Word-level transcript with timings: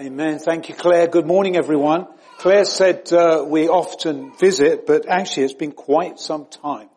Amen. 0.00 0.38
Thank 0.38 0.70
you, 0.70 0.74
Claire. 0.74 1.08
Good 1.08 1.26
morning, 1.26 1.58
everyone. 1.58 2.06
Claire 2.38 2.64
said 2.64 3.12
uh, 3.12 3.44
we 3.46 3.68
often 3.68 4.32
visit, 4.38 4.86
but 4.86 5.06
actually 5.06 5.42
it's 5.42 5.52
been 5.52 5.72
quite 5.72 6.18
some 6.18 6.46
time. 6.46 6.88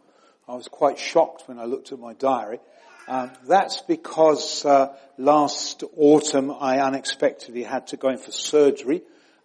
I 0.48 0.56
was 0.56 0.70
quite 0.70 0.98
shocked 0.98 1.44
when 1.48 1.60
I 1.60 1.66
looked 1.66 1.92
at 1.92 2.00
my 2.00 2.14
diary. 2.14 2.60
Um, 3.10 3.32
that's 3.46 3.82
because 3.82 4.64
uh, 4.64 4.96
last 5.18 5.84
autumn 5.98 6.50
I 6.50 6.80
unexpectedly 6.80 7.64
had 7.64 7.88
to 7.88 7.98
go 7.98 8.08
in 8.08 8.20
for 8.20 8.32
surgery, 8.32 9.02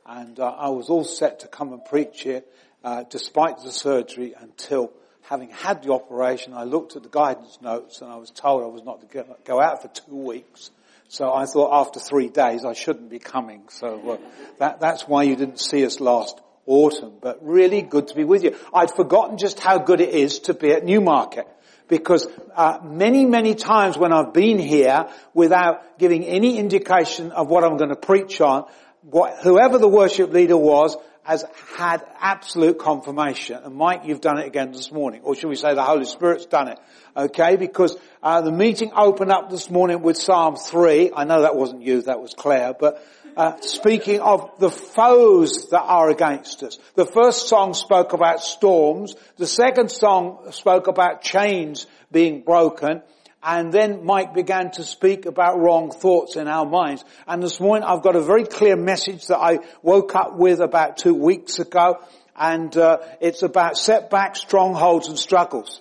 and 0.07 0.39
uh, 0.39 0.45
I 0.45 0.69
was 0.69 0.89
all 0.89 1.03
set 1.03 1.41
to 1.41 1.49
come 1.49 1.73
and 1.73 1.85
preach 1.85 2.23
here, 2.23 2.45
uh, 2.85 3.03
despite 3.11 3.59
the 3.65 3.73
surgery. 3.73 4.35
Until 4.39 4.93
having 5.23 5.51
had 5.51 5.83
the 5.83 5.93
operation, 5.93 6.55
I 6.55 6.63
looked 6.63 6.95
at 6.95 7.03
the 7.03 7.09
guidance 7.09 7.59
notes 7.61 8.03
and 8.03 8.13
I 8.13 8.19
was 8.19 8.31
told 8.31 8.63
I 8.63 8.67
was 8.67 8.85
not 8.85 9.01
to 9.01 9.25
go 9.45 9.61
out 9.61 9.83
for 9.83 9.89
two 9.89 10.15
weeks. 10.15 10.71
So 11.09 11.33
I 11.33 11.47
thought 11.47 11.71
after 11.73 11.99
three 12.01 12.29
days 12.29 12.67
I 12.67 12.75
shouldn't 12.75 13.09
be 13.09 13.19
coming. 13.19 13.63
So 13.71 14.11
uh, 14.11 14.17
that, 14.59 14.81
that's 14.81 15.09
why 15.09 15.23
you 15.23 15.37
didn't 15.37 15.59
see 15.59 15.85
us 15.87 16.01
last 16.01 16.39
autumn. 16.67 17.15
But 17.21 17.39
really 17.43 17.81
good 17.81 18.09
to 18.09 18.15
be 18.15 18.25
with 18.25 18.45
you. 18.45 18.57
I'd 18.75 18.91
forgotten 18.91 19.39
just 19.39 19.59
how 19.59 19.79
good 19.79 20.03
it 20.03 20.11
is 20.11 20.41
to 20.41 20.55
be 20.55 20.71
at 20.73 20.85
Newmarket. 20.85 21.49
Because 21.89 22.27
uh, 22.55 22.81
many, 22.85 23.25
many 23.25 23.55
times 23.55 23.97
when 23.97 24.13
I've 24.13 24.35
been 24.35 24.59
here 24.59 25.09
without 25.33 25.99
giving 25.99 26.25
any 26.25 26.59
indication 26.59 27.33
of 27.33 27.49
what 27.49 27.65
I'm 27.65 27.79
going 27.79 27.89
to 27.89 27.97
preach 27.97 28.43
on, 28.43 28.67
what, 29.01 29.39
whoever 29.43 29.79
the 29.79 29.89
worship 29.89 30.31
leader 30.31 30.59
was 30.59 30.95
has 31.29 31.45
had 31.77 32.03
absolute 32.21 32.79
confirmation. 32.79 33.61
And 33.63 33.75
Mike, 33.75 34.07
you've 34.07 34.23
done 34.23 34.39
it 34.39 34.47
again 34.47 34.73
this 34.73 34.91
morning. 34.91 35.21
Or 35.25 35.35
should 35.35 35.51
we 35.51 35.57
say 35.57 35.75
the 35.75 35.85
Holy 35.85 36.07
Spirit's 36.07 36.47
done 36.47 36.69
it? 36.69 36.79
Okay, 37.15 37.57
because 37.57 37.99
uh, 38.23 38.41
the 38.41 38.51
meeting 38.51 38.93
opened 38.97 39.31
up 39.31 39.51
this 39.51 39.69
morning 39.69 40.01
with 40.01 40.17
Psalm 40.17 40.57
3. 40.57 41.13
I 41.15 41.25
know 41.25 41.43
that 41.43 41.55
wasn't 41.55 41.83
you, 41.83 42.01
that 42.03 42.23
was 42.23 42.33
Claire, 42.33 42.73
but 42.73 43.05
uh, 43.37 43.61
speaking 43.61 44.21
of 44.21 44.59
the 44.59 44.71
foes 44.71 45.69
that 45.71 45.83
are 45.83 46.09
against 46.09 46.63
us. 46.63 46.79
The 46.95 47.05
first 47.05 47.47
song 47.47 47.75
spoke 47.75 48.15
about 48.15 48.41
storms. 48.41 49.15
The 49.37 49.47
second 49.47 49.91
song 49.91 50.51
spoke 50.53 50.87
about 50.87 51.21
chains 51.21 51.87
being 52.11 52.41
broken. 52.41 53.03
And 53.51 53.73
then 53.73 54.05
Mike 54.05 54.35
began 54.35 54.73
to 54.73 54.85
speak 54.85 55.25
about 55.25 55.59
wrong 55.59 55.91
thoughts 55.91 56.37
in 56.37 56.49
our 56.49 56.67
minds. 56.67 57.03
And 57.27 57.43
this 57.43 57.59
morning 57.61 57.83
I've 57.89 58.03
got 58.03 58.15
a 58.15 58.21
very 58.21 58.45
clear 58.45 58.77
message 58.77 59.29
that 59.29 59.39
I 59.39 59.61
woke 59.81 60.15
up 60.15 60.37
with 60.37 60.61
about 60.61 60.99
two 60.99 61.15
weeks 61.15 61.59
ago. 61.59 61.97
And 62.37 62.77
uh, 62.77 62.99
it's 63.23 63.43
about 63.43 63.79
setbacks, 63.79 64.43
strongholds 64.43 65.09
and 65.09 65.19
struggles. 65.19 65.81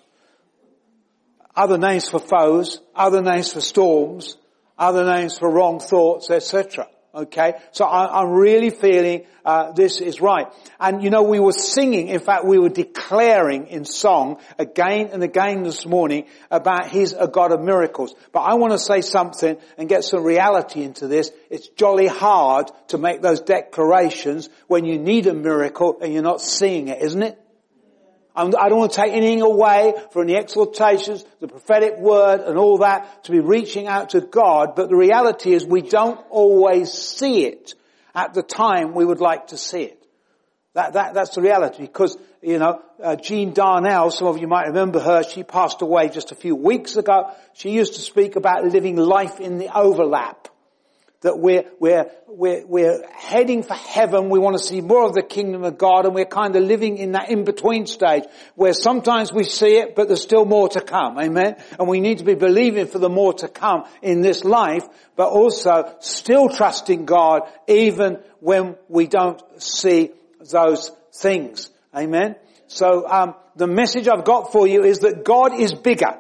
Other 1.57 1.77
names 1.77 2.07
for 2.07 2.19
foes, 2.19 2.79
other 2.95 3.21
names 3.21 3.51
for 3.51 3.59
storms, 3.59 4.37
other 4.77 5.03
names 5.03 5.37
for 5.37 5.51
wrong 5.51 5.81
thoughts, 5.81 6.29
etc. 6.31 6.87
Okay, 7.17 7.55
so 7.71 7.83
I, 7.83 8.21
am 8.21 8.29
really 8.29 8.69
feeling 8.69 9.25
uh, 9.43 9.71
this 9.71 10.01
is 10.01 10.21
right. 10.21 10.45
And 10.79 11.01
you 11.01 11.09
know, 11.09 11.23
we 11.23 11.39
were 11.39 11.51
singing. 11.51 12.09
In 12.09 12.19
fact, 12.19 12.45
we 12.45 12.59
were 12.59 12.69
declaring 12.69 13.65
in 13.69 13.85
song 13.85 14.37
again 14.59 15.09
and 15.11 15.23
again 15.23 15.63
this 15.63 15.83
morning 15.83 16.27
about 16.51 16.89
He's 16.89 17.13
a 17.13 17.27
God 17.27 17.51
of 17.51 17.61
miracles. 17.61 18.13
But 18.31 18.41
I 18.41 18.53
want 18.53 18.73
to 18.73 18.77
say 18.77 19.01
something 19.01 19.57
and 19.79 19.89
get 19.89 20.03
some 20.03 20.23
reality 20.23 20.83
into 20.83 21.07
this. 21.07 21.31
It's 21.49 21.67
jolly 21.69 22.05
hard 22.05 22.69
to 22.89 22.99
make 22.99 23.23
those 23.23 23.41
declarations 23.41 24.47
when 24.67 24.85
you 24.85 24.99
need 24.99 25.25
a 25.25 25.33
miracle 25.33 25.97
and 25.99 26.13
you're 26.13 26.21
not 26.21 26.39
seeing 26.39 26.89
it, 26.89 27.01
isn't 27.01 27.23
it? 27.23 27.46
I 28.37 28.69
don't 28.69 28.77
want 28.77 28.91
to 28.91 29.01
take 29.01 29.13
anything 29.13 29.41
away 29.41 29.95
from 30.11 30.27
the 30.27 30.35
exhortations, 30.35 31.25
the 31.39 31.47
prophetic 31.47 31.97
word 31.97 32.41
and 32.41 32.57
all 32.57 32.77
that 32.79 33.23
to 33.23 33.31
be 33.31 33.39
reaching 33.39 33.87
out 33.87 34.11
to 34.11 34.21
God, 34.21 34.75
but 34.75 34.89
the 34.89 34.95
reality 34.95 35.53
is 35.53 35.65
we 35.65 35.81
don't 35.81 36.19
always 36.29 36.93
see 36.93 37.45
it 37.45 37.73
at 38.13 38.35
the 38.35 38.43
time 38.43 38.93
we 38.93 39.05
would 39.05 39.21
like 39.21 39.47
to 39.47 39.57
see 39.57 39.83
it. 39.83 40.03
That, 40.75 40.93
that, 40.93 41.15
that's 41.15 41.33
the 41.33 41.41
reality 41.41 41.81
because, 41.81 42.15
you 42.43 42.59
know, 42.59 42.79
uh, 43.01 43.15
Jean 43.15 43.53
Darnall, 43.53 44.11
some 44.11 44.27
of 44.27 44.37
you 44.37 44.47
might 44.47 44.67
remember 44.67 44.99
her, 44.99 45.23
she 45.23 45.41
passed 45.43 45.81
away 45.81 46.09
just 46.09 46.31
a 46.31 46.35
few 46.35 46.55
weeks 46.55 46.95
ago. 46.95 47.31
She 47.53 47.71
used 47.71 47.95
to 47.95 48.01
speak 48.01 48.35
about 48.35 48.63
living 48.63 48.95
life 48.95 49.39
in 49.39 49.57
the 49.57 49.75
overlap 49.75 50.46
that 51.21 51.39
we're, 51.39 51.65
we're, 51.79 52.11
we're, 52.27 52.65
we're 52.65 53.09
heading 53.11 53.63
for 53.63 53.73
heaven. 53.73 54.29
We 54.29 54.39
want 54.39 54.57
to 54.57 54.63
see 54.63 54.81
more 54.81 55.05
of 55.05 55.13
the 55.13 55.23
kingdom 55.23 55.63
of 55.63 55.77
God 55.77 56.05
and 56.05 56.13
we're 56.13 56.25
kind 56.25 56.55
of 56.55 56.63
living 56.63 56.97
in 56.97 57.13
that 57.13 57.31
in-between 57.31 57.87
stage 57.87 58.23
where 58.55 58.73
sometimes 58.73 59.33
we 59.33 59.43
see 59.43 59.77
it, 59.77 59.95
but 59.95 60.07
there's 60.07 60.21
still 60.21 60.45
more 60.45 60.69
to 60.69 60.81
come. 60.81 61.17
Amen. 61.19 61.55
And 61.79 61.87
we 61.87 61.99
need 61.99 62.19
to 62.19 62.23
be 62.23 62.35
believing 62.35 62.87
for 62.87 62.99
the 62.99 63.09
more 63.09 63.33
to 63.35 63.47
come 63.47 63.85
in 64.01 64.21
this 64.21 64.43
life, 64.43 64.87
but 65.15 65.29
also 65.29 65.95
still 65.99 66.49
trusting 66.49 67.05
God 67.05 67.41
even 67.67 68.19
when 68.39 68.75
we 68.87 69.07
don't 69.07 69.41
see 69.61 70.11
those 70.51 70.91
things. 71.13 71.71
Amen. 71.95 72.35
So, 72.67 73.07
um, 73.07 73.33
the 73.55 73.65
message 73.65 74.07
I've 74.07 74.23
got 74.23 74.51
for 74.51 74.67
you 74.67 74.83
is 74.83 74.99
that 74.99 75.23
God 75.25 75.59
is 75.59 75.73
bigger. 75.73 76.19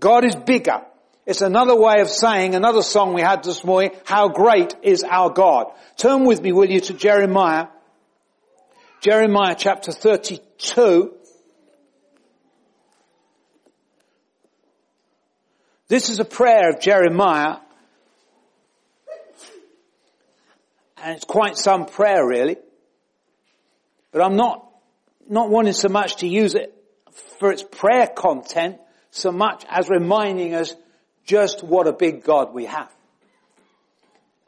God 0.00 0.24
is 0.24 0.36
bigger. 0.36 0.82
It's 1.26 1.42
another 1.42 1.74
way 1.74 2.00
of 2.00 2.08
saying, 2.08 2.54
another 2.54 2.82
song 2.82 3.12
we 3.12 3.20
had 3.20 3.42
this 3.42 3.64
morning, 3.64 3.90
how 4.04 4.28
great 4.28 4.76
is 4.82 5.02
our 5.02 5.28
God. 5.28 5.72
Turn 5.96 6.24
with 6.24 6.40
me, 6.40 6.52
will 6.52 6.70
you, 6.70 6.80
to 6.82 6.94
Jeremiah. 6.94 7.66
Jeremiah 9.00 9.56
chapter 9.58 9.90
32. 9.90 11.12
This 15.88 16.10
is 16.10 16.20
a 16.20 16.24
prayer 16.24 16.70
of 16.70 16.80
Jeremiah. 16.80 17.56
And 21.02 21.16
it's 21.16 21.24
quite 21.24 21.56
some 21.56 21.86
prayer 21.86 22.24
really. 22.24 22.56
But 24.12 24.22
I'm 24.22 24.36
not, 24.36 24.64
not 25.28 25.50
wanting 25.50 25.72
so 25.72 25.88
much 25.88 26.16
to 26.16 26.28
use 26.28 26.54
it 26.54 26.72
for 27.40 27.50
its 27.50 27.64
prayer 27.64 28.06
content 28.06 28.78
so 29.10 29.32
much 29.32 29.64
as 29.68 29.88
reminding 29.88 30.54
us 30.54 30.74
just 31.26 31.62
what 31.62 31.86
a 31.86 31.92
big 31.92 32.22
God 32.22 32.54
we 32.54 32.64
have. 32.64 32.90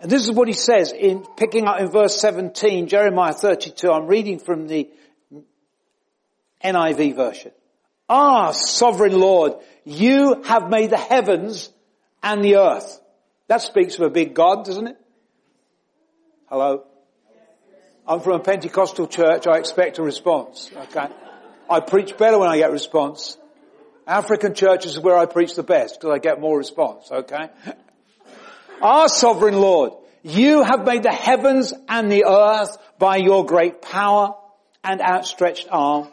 And 0.01 0.11
this 0.11 0.23
is 0.25 0.33
what 0.33 0.47
he 0.47 0.55
says 0.55 0.93
in 0.93 1.27
picking 1.37 1.67
up 1.67 1.81
in 1.81 1.91
verse 1.91 2.19
17, 2.21 2.87
Jeremiah 2.87 3.33
32. 3.33 3.91
I'm 3.91 4.07
reading 4.07 4.39
from 4.39 4.69
the 4.69 4.89
NIV 6.65 7.17
version. 7.17 7.53
Ah, 8.09 8.53
sovereign 8.53 9.19
Lord, 9.19 9.55
you 9.85 10.43
have 10.45 10.71
made 10.71 10.91
the 10.91 10.97
heavens 10.97 11.69
and 12.23 12.45
the 12.45 12.57
earth. 12.57 13.01
That 13.49 13.61
speaks 13.61 13.97
of 13.97 14.03
a 14.03 14.11
big 14.11 14.35
God, 14.35 14.65
doesn't 14.65 14.87
it? 14.87 14.97
Hello? 16.49 16.85
I'm 18.07 18.21
from 18.21 18.35
a 18.35 18.43
Pentecostal 18.43 19.07
church. 19.07 19.47
I 19.47 19.59
expect 19.59 19.99
a 19.99 20.03
response. 20.03 20.71
Okay. 20.75 21.09
I 21.69 21.81
preach 21.81 22.17
better 22.17 22.39
when 22.39 22.49
I 22.49 22.57
get 22.57 22.71
response. 22.71 23.37
African 24.09 24.55
churches 24.55 24.93
is 24.93 25.01
where 25.01 25.19
I 25.19 25.27
preach 25.27 25.55
the 25.55 25.63
best 25.63 26.01
because 26.01 26.15
I 26.15 26.19
get 26.19 26.41
more 26.41 26.57
response, 26.57 27.11
okay? 27.13 27.51
Our 28.81 29.09
sovereign 29.09 29.61
Lord, 29.61 29.93
you 30.23 30.63
have 30.63 30.87
made 30.87 31.03
the 31.03 31.13
heavens 31.13 31.75
and 31.89 32.11
the 32.11 32.25
earth 32.27 32.79
by 32.99 33.19
your 33.19 33.45
great 33.45 33.83
power 33.83 34.35
and 34.83 35.03
outstretched 35.03 35.69
arm. 35.71 36.09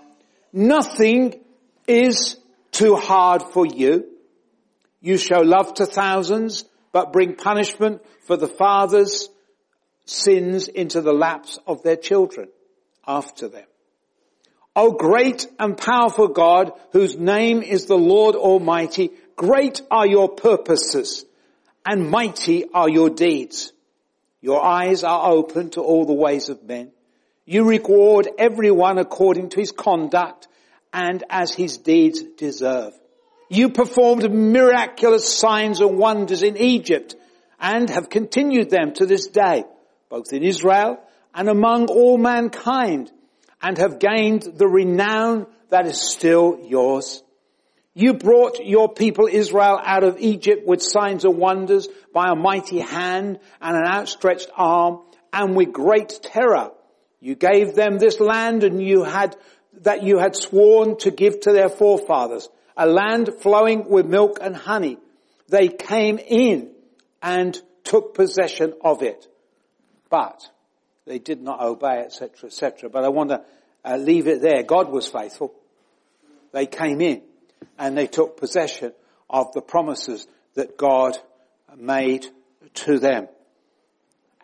Nothing 0.51 1.39
is 1.87 2.37
too 2.71 2.97
hard 2.97 3.41
for 3.41 3.65
you. 3.65 4.05
You 4.99 5.17
show 5.17 5.39
love 5.39 5.75
to 5.75 5.85
thousands, 5.85 6.65
but 6.91 7.13
bring 7.13 7.35
punishment 7.35 8.01
for 8.25 8.35
the 8.35 8.47
fathers' 8.47 9.29
sins 10.03 10.67
into 10.67 10.99
the 10.99 11.13
laps 11.13 11.59
of 11.65 11.81
their 11.83 11.95
children 11.95 12.49
after 13.07 13.47
them. 13.47 13.65
O 14.75 14.91
great 14.91 15.47
and 15.57 15.77
powerful 15.77 16.27
God, 16.27 16.73
whose 16.91 17.17
name 17.17 17.61
is 17.61 17.85
the 17.85 17.97
Lord 17.97 18.35
Almighty, 18.35 19.11
great 19.35 19.81
are 19.89 20.05
your 20.05 20.29
purposes 20.29 21.25
and 21.85 22.09
mighty 22.09 22.65
are 22.73 22.89
your 22.89 23.09
deeds. 23.09 23.71
Your 24.41 24.63
eyes 24.63 25.03
are 25.03 25.31
open 25.31 25.69
to 25.71 25.81
all 25.81 26.05
the 26.05 26.13
ways 26.13 26.49
of 26.49 26.63
men. 26.63 26.91
You 27.45 27.63
reward 27.63 28.27
everyone 28.37 28.97
according 28.97 29.49
to 29.49 29.59
his 29.59 29.71
conduct 29.71 30.47
and 30.91 31.23
as 31.29 31.53
his 31.53 31.77
deeds 31.77 32.21
deserve. 32.37 32.93
You 33.49 33.69
performed 33.69 34.29
miraculous 34.33 35.37
signs 35.37 35.79
and 35.79 35.97
wonders 35.97 36.43
in 36.43 36.57
Egypt 36.57 37.15
and 37.59 37.89
have 37.89 38.09
continued 38.09 38.71
them 38.71 38.93
to 38.95 39.05
this 39.05 39.27
day, 39.27 39.63
both 40.09 40.33
in 40.33 40.43
Israel 40.43 40.99
and 41.33 41.47
among 41.47 41.87
all 41.87 42.17
mankind 42.17 43.11
and 43.65 43.79
have 43.79 43.97
gained 43.97 44.43
the 44.43 44.67
renown 44.67 45.47
that 45.69 45.87
is 45.87 45.99
still 45.99 46.59
yours. 46.67 47.23
You 47.95 48.13
brought 48.13 48.63
your 48.63 48.93
people 48.93 49.27
Israel 49.27 49.81
out 49.83 50.03
of 50.03 50.19
Egypt 50.19 50.67
with 50.67 50.83
signs 50.83 51.25
and 51.25 51.39
wonders 51.39 51.87
by 52.13 52.29
a 52.29 52.35
mighty 52.35 52.77
hand 52.79 53.39
and 53.59 53.75
an 53.75 53.87
outstretched 53.87 54.51
arm 54.55 54.99
and 55.33 55.55
with 55.55 55.73
great 55.73 56.19
terror. 56.21 56.73
You 57.19 57.33
gave 57.33 57.73
them 57.73 57.97
this 57.97 58.19
land 58.19 58.63
and 58.63 58.79
you 58.83 59.03
had, 59.03 59.35
that 59.81 60.03
you 60.03 60.19
had 60.19 60.35
sworn 60.35 60.97
to 60.97 61.09
give 61.09 61.39
to 61.39 61.51
their 61.51 61.69
forefathers, 61.69 62.47
a 62.77 62.85
land 62.85 63.31
flowing 63.41 63.89
with 63.89 64.05
milk 64.05 64.37
and 64.43 64.55
honey. 64.55 64.99
They 65.49 65.69
came 65.69 66.19
in 66.19 66.69
and 67.19 67.59
took 67.83 68.13
possession 68.13 68.75
of 68.83 69.01
it. 69.01 69.27
but 70.11 70.51
they 71.05 71.19
did 71.19 71.41
not 71.41 71.61
obey, 71.61 72.01
etc., 72.05 72.47
etc. 72.47 72.89
But 72.89 73.03
I 73.03 73.09
want 73.09 73.29
to 73.29 73.41
uh, 73.83 73.97
leave 73.97 74.27
it 74.27 74.41
there. 74.41 74.63
God 74.63 74.91
was 74.91 75.07
faithful. 75.07 75.53
They 76.51 76.65
came 76.65 77.01
in 77.01 77.21
and 77.77 77.97
they 77.97 78.07
took 78.07 78.37
possession 78.37 78.93
of 79.29 79.51
the 79.53 79.61
promises 79.61 80.27
that 80.55 80.77
God 80.77 81.17
made 81.77 82.25
to 82.73 82.99
them. 82.99 83.27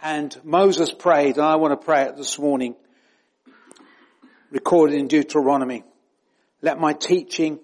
And 0.02 0.36
Moses 0.44 0.92
prayed, 0.92 1.38
and 1.38 1.46
I 1.46 1.56
want 1.56 1.80
to 1.80 1.86
pray 1.86 2.04
it 2.04 2.18
this 2.18 2.40
morning, 2.40 2.76
recorded 4.50 5.00
in 5.00 5.08
Deuteronomy. 5.08 5.84
Let 6.62 6.80
my 6.80 6.94
teaching 6.94 7.60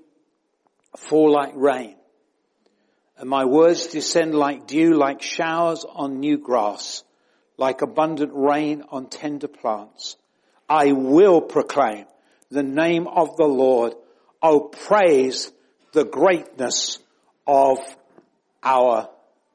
fall 0.95 1.31
like 1.31 1.53
rain, 1.55 1.95
and 3.17 3.29
my 3.29 3.45
words 3.45 3.87
descend 3.87 4.35
like 4.35 4.67
dew, 4.67 4.93
like 4.93 5.21
showers 5.21 5.83
on 5.83 6.19
new 6.19 6.37
grass, 6.37 7.03
like 7.57 7.81
abundant 7.81 8.31
rain 8.33 8.83
on 8.89 9.07
tender 9.07 9.47
plants. 9.47 10.15
I 10.69 10.91
will 10.91 11.41
proclaim 11.41 12.05
the 12.51 12.63
name 12.63 13.07
of 13.07 13.35
the 13.37 13.45
Lord. 13.45 13.93
Oh, 14.41 14.61
praise 14.61 15.51
the 15.93 16.05
greatness 16.05 16.99
of 17.45 17.79
our 18.63 19.09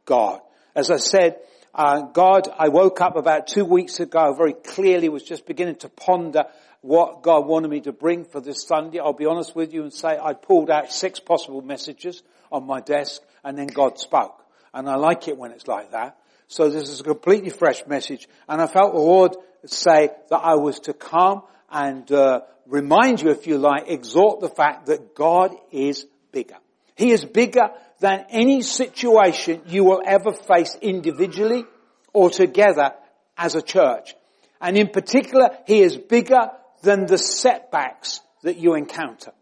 God. 0.05 0.41
As 0.75 0.91
I 0.91 0.97
said, 0.97 1.39
uh, 1.75 2.03
God, 2.03 2.49
I 2.59 2.69
woke 2.69 3.01
up 3.01 3.17
about 3.17 3.47
two 3.47 3.65
weeks 3.65 4.01
ago 4.01 4.35
very 4.35 4.53
clearly, 4.53 5.09
was 5.09 5.23
just 5.23 5.47
beginning 5.47 5.77
to 5.77 5.89
ponder 5.89 6.47
what 6.81 7.23
God 7.23 7.47
wanted 7.47 7.69
me 7.71 7.81
to 7.83 7.93
bring 7.93 8.25
for 8.25 8.41
this 8.41 8.65
Sunday. 8.67 8.99
I'll 8.99 9.13
be 9.13 9.27
honest 9.27 9.55
with 9.55 9.73
you 9.73 9.83
and 9.83 9.93
say 9.93 10.19
I 10.21 10.35
pulled 10.35 10.71
out 10.71 10.93
six 10.93 11.21
possible 11.21 11.63
messages 11.63 12.23
on 12.51 12.67
my 12.67 12.81
desk 12.81 13.23
and 13.45 13.57
then 13.57 13.69
God 13.69 13.99
spoke. 13.99 14.45
And 14.75 14.89
I 14.89 14.97
like 14.97 15.29
it 15.29 15.39
when 15.39 15.53
it's 15.53 15.69
like 15.69 15.93
that. 15.93 16.17
So 16.53 16.69
this 16.69 16.91
is 16.91 17.01
a 17.01 17.05
completely 17.05 17.49
fresh 17.49 17.87
message. 17.87 18.29
And 18.47 18.61
I 18.61 18.67
felt 18.67 18.93
the 18.93 18.99
Lord 18.99 19.37
say 19.65 20.11
that 20.29 20.37
I 20.37 20.57
was 20.57 20.81
to 20.81 20.93
come 20.93 21.45
and 21.71 22.13
uh, 22.13 22.43
remind 22.67 23.23
you, 23.23 23.31
if 23.31 23.47
you 23.47 23.57
like, 23.57 23.89
exhort 23.89 24.41
the 24.41 24.51
fact 24.51 24.85
that 24.87 25.15
God 25.15 25.55
is 25.71 26.07
bigger. 26.31 26.59
He 26.95 27.11
is 27.11 27.25
bigger 27.25 27.71
than 28.01 28.27
any 28.29 28.61
situation 28.61 29.63
you 29.67 29.85
will 29.85 30.03
ever 30.05 30.35
face 30.35 30.77
individually 30.83 31.65
or 32.13 32.29
together 32.29 32.93
as 33.39 33.55
a 33.55 33.63
church. 33.63 34.15
And 34.61 34.77
in 34.77 34.89
particular, 34.89 35.57
He 35.67 35.81
is 35.81 35.97
bigger 35.97 36.51
than 36.83 37.07
the 37.07 37.17
setbacks 37.17 38.21
that 38.43 38.59
you 38.59 38.75
encounter, 38.75 39.33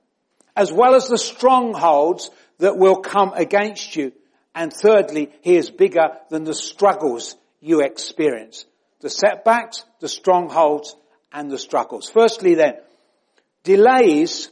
as 0.55 0.71
well 0.71 0.95
as 0.95 1.09
the 1.09 1.19
strongholds 1.19 2.31
that 2.59 2.79
will 2.79 3.01
come 3.01 3.33
against 3.35 3.97
you. 3.97 4.13
And 4.55 4.73
thirdly, 4.73 5.31
He 5.43 5.57
is 5.57 5.71
bigger 5.71 6.11
than 6.29 6.45
the 6.45 6.55
struggles 6.55 7.37
you 7.61 7.81
experience. 7.81 8.65
The 9.01 9.11
setbacks, 9.11 9.85
the 10.01 10.09
strongholds, 10.09 10.97
and 11.33 11.51
the 11.51 11.59
struggles. 11.59 12.09
Firstly 12.09 12.55
then, 12.55 12.75
delays 13.63 14.51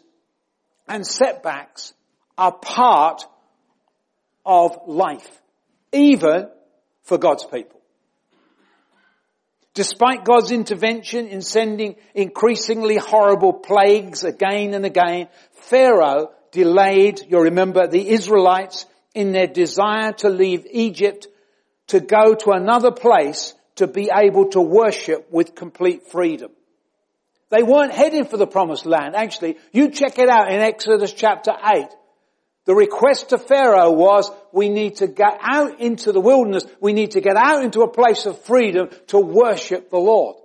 and 0.87 1.07
setbacks 1.07 1.93
are 2.37 2.53
part 2.53 3.25
of 4.47 4.79
life, 4.87 5.29
even 5.93 6.49
for 7.03 7.19
God's 7.19 7.45
people. 7.45 7.81
Despite 9.75 10.25
God's 10.25 10.51
intervention 10.51 11.29
in 11.29 11.41
sending 11.41 11.97
increasingly 12.15 12.97
horrible 12.97 13.53
plagues 13.53 14.25
again 14.25 14.75
and 14.75 14.85
again, 14.85 15.29
Pharaoh 15.53 16.31
delayed, 16.51 17.21
You'll 17.29 17.43
remember, 17.43 17.87
the 17.87 18.09
Israelites 18.09 18.87
in 19.19 19.33
their 19.33 19.49
desire 19.49 20.13
to 20.13 20.29
leave 20.29 20.65
Egypt 20.71 21.27
to 21.89 21.99
go 21.99 22.37
to 22.37 22.53
another 22.53 22.93
place 22.93 23.53
to 23.75 23.89
be 23.89 24.11
able 24.15 24.51
to 24.51 24.61
worship 24.61 25.27
with 25.33 25.57
complete 25.57 26.07
freedom. 26.07 26.53
They 27.51 27.65
weren't 27.65 27.93
heading 27.93 28.27
for 28.27 28.37
the 28.37 28.47
promised 28.47 28.87
land. 28.87 29.17
Actually, 29.17 29.57
you 29.73 29.91
check 29.91 30.21
it 30.21 30.29
out 30.29 30.53
in 30.53 30.61
Exodus 30.61 31.13
chapter 31.13 31.51
8. 31.51 31.89
The 32.67 32.77
request 32.77 33.31
to 33.31 33.39
Pharaoh 33.39 33.91
was, 33.91 34.31
we 34.53 34.69
need 34.69 34.97
to 34.97 35.09
get 35.09 35.39
out 35.41 35.81
into 35.81 36.13
the 36.13 36.21
wilderness. 36.21 36.65
We 36.81 36.93
need 36.93 37.13
to 37.13 37.21
get 37.21 37.37
out 37.37 37.65
into 37.65 37.81
a 37.81 37.91
place 37.91 38.25
of 38.25 38.41
freedom 38.45 38.91
to 39.09 39.19
worship 39.19 39.91
the 39.91 39.99
Lord. 39.99 40.37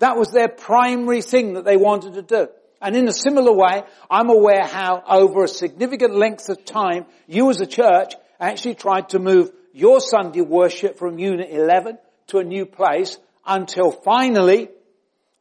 That 0.00 0.18
was 0.18 0.32
their 0.32 0.48
primary 0.48 1.22
thing 1.22 1.54
that 1.54 1.64
they 1.64 1.78
wanted 1.78 2.14
to 2.14 2.22
do. 2.22 2.48
And 2.80 2.96
in 2.96 3.08
a 3.08 3.12
similar 3.12 3.52
way, 3.52 3.82
I'm 4.10 4.30
aware 4.30 4.64
how 4.64 5.02
over 5.08 5.44
a 5.44 5.48
significant 5.48 6.14
length 6.14 6.48
of 6.48 6.64
time, 6.64 7.06
you 7.26 7.50
as 7.50 7.60
a 7.60 7.66
church 7.66 8.14
actually 8.38 8.74
tried 8.74 9.10
to 9.10 9.18
move 9.18 9.50
your 9.72 10.00
Sunday 10.00 10.40
worship 10.40 10.98
from 10.98 11.18
Unit 11.18 11.48
11 11.50 11.98
to 12.28 12.38
a 12.38 12.44
new 12.44 12.66
place 12.66 13.18
until 13.46 13.90
finally 13.90 14.70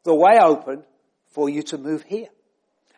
the 0.04 0.16
way 0.16 0.38
opened 0.42 0.84
for 1.30 1.50
you 1.50 1.64
to 1.64 1.78
move 1.78 2.04
here. 2.04 2.28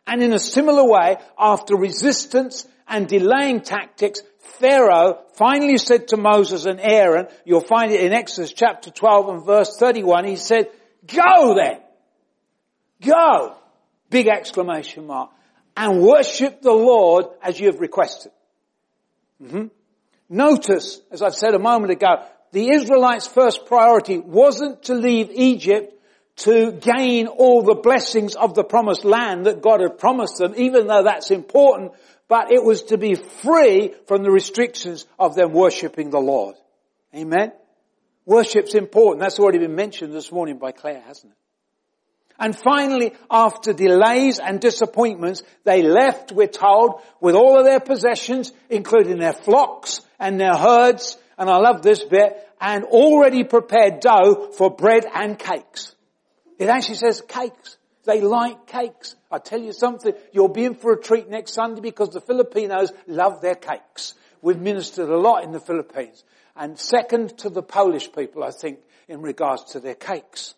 And 0.06 0.22
in 0.22 0.34
a 0.34 0.40
similar 0.40 0.88
way, 0.88 1.18
after 1.38 1.75
resistance 1.75 2.68
and 2.88 3.07
delaying 3.07 3.62
tactics, 3.62 4.22
Pharaoh 4.40 5.19
finally 5.33 5.78
said 5.78 6.10
to 6.10 6.18
Moses 6.18 6.66
and 6.66 6.80
Aaron, 6.80 7.28
you'll 7.45 7.62
find 7.62 7.92
it 7.92 8.01
in 8.01 8.13
Exodus 8.13 8.54
chapter 8.54 8.90
12 8.90 9.30
and 9.30 9.45
verse 9.45 9.78
31, 9.78 10.25
he 10.25 10.36
said, 10.38 10.69
go 11.06 11.56
then! 11.56 11.80
Go! 13.01 13.56
Big 14.09 14.27
exclamation 14.27 15.07
mark. 15.07 15.31
And 15.75 16.01
worship 16.01 16.62
the 16.62 16.74
Lord 16.74 17.25
as 17.42 17.59
you 17.59 17.68
have 17.68 17.80
requested. 17.80 18.31
Mm-hmm. 19.42 19.68
Notice, 20.30 21.01
as 21.12 21.21
I've 21.21 21.36
said 21.36 21.54
a 21.54 21.59
moment 21.59 21.92
ago, 21.92 22.25
the 22.51 22.71
Israelites' 22.71 23.27
first 23.27 23.65
priority 23.65 24.18
wasn't 24.18 24.83
to 24.83 24.95
leave 24.95 25.30
Egypt 25.31 25.94
to 26.38 26.71
gain 26.71 27.27
all 27.27 27.63
the 27.63 27.75
blessings 27.75 28.36
of 28.36 28.54
the 28.54 28.63
promised 28.63 29.04
land 29.04 29.45
that 29.45 29.62
God 29.62 29.81
had 29.81 29.98
promised 29.98 30.38
them, 30.38 30.54
even 30.56 30.88
though 30.88 31.04
that's 31.04 31.31
important, 31.31 31.94
but 32.27 32.51
it 32.51 32.63
was 32.63 32.83
to 32.83 32.98
be 32.98 33.15
free 33.15 33.94
from 34.07 34.24
the 34.24 34.31
restrictions 34.31 35.06
of 35.18 35.36
them 35.36 35.51
worshipping 35.51 36.09
the 36.12 36.19
Lord. 36.19 36.56
Amen? 37.15 37.51
Worship's 38.25 38.75
important. 38.75 39.21
That's 39.21 39.39
already 39.39 39.59
been 39.59 39.75
mentioned 39.75 40.13
this 40.13 40.31
morning 40.31 40.57
by 40.57 40.74
Claire, 40.74 41.01
hasn't 41.01 41.31
it? 41.31 41.38
And 42.39 42.56
finally, 42.56 43.13
after 43.31 43.74
delays 43.74 44.39
and 44.39 44.60
disappointments, 44.60 45.44
they 45.63 45.81
left, 45.81 46.31
we're 46.31 46.48
told, 46.48 47.01
with 47.19 47.36
all 47.36 47.57
of 47.57 47.66
their 47.66 47.80
possessions, 47.80 48.51
including 48.69 49.19
their 49.19 49.34
flocks 49.34 50.01
and 50.19 50.39
their 50.39 50.56
herds, 50.56 51.18
and 51.38 51.50
I 51.50 51.57
love 51.57 51.81
this 51.81 52.04
bit, 52.04 52.48
and 52.60 52.84
already 52.86 53.44
prepared 53.44 54.00
dough 54.00 54.51
for 54.54 54.69
bread 54.69 55.06
and 55.13 55.38
cakes. 55.38 55.95
It 56.57 56.69
actually 56.69 56.95
says 56.95 57.21
cakes. 57.28 57.78
They 58.06 58.21
like 58.21 58.68
cakes. 58.68 59.16
I 59.31 59.40
tell 59.40 59.62
you 59.62 59.73
something, 59.73 60.14
you'll 60.31 60.47
be 60.47 60.66
in 60.66 60.76
for 60.76 60.94
a 60.94 61.02
treat 61.02 61.30
next 61.30 61.54
Sunday 61.54 61.81
because 61.81 62.09
the 62.09 62.21
Filipinos 62.21 62.92
love 63.06 63.42
their 63.42 63.56
cakes. 63.56 64.14
We've 64.42 64.59
ministered 64.59 65.09
a 65.09 65.18
lot 65.18 65.44
in 65.44 65.52
the 65.52 65.59
Philippines. 65.59 66.23
And 66.56 66.80
second 66.80 67.38
to 67.40 67.50
the 67.50 67.62
Polish 67.62 68.12
people, 68.12 68.44
I 68.44 68.52
think, 68.52 68.80
in 69.07 69.21
regards 69.21 69.73
to 69.73 69.80
their 69.80 69.95
cakes. 69.95 70.56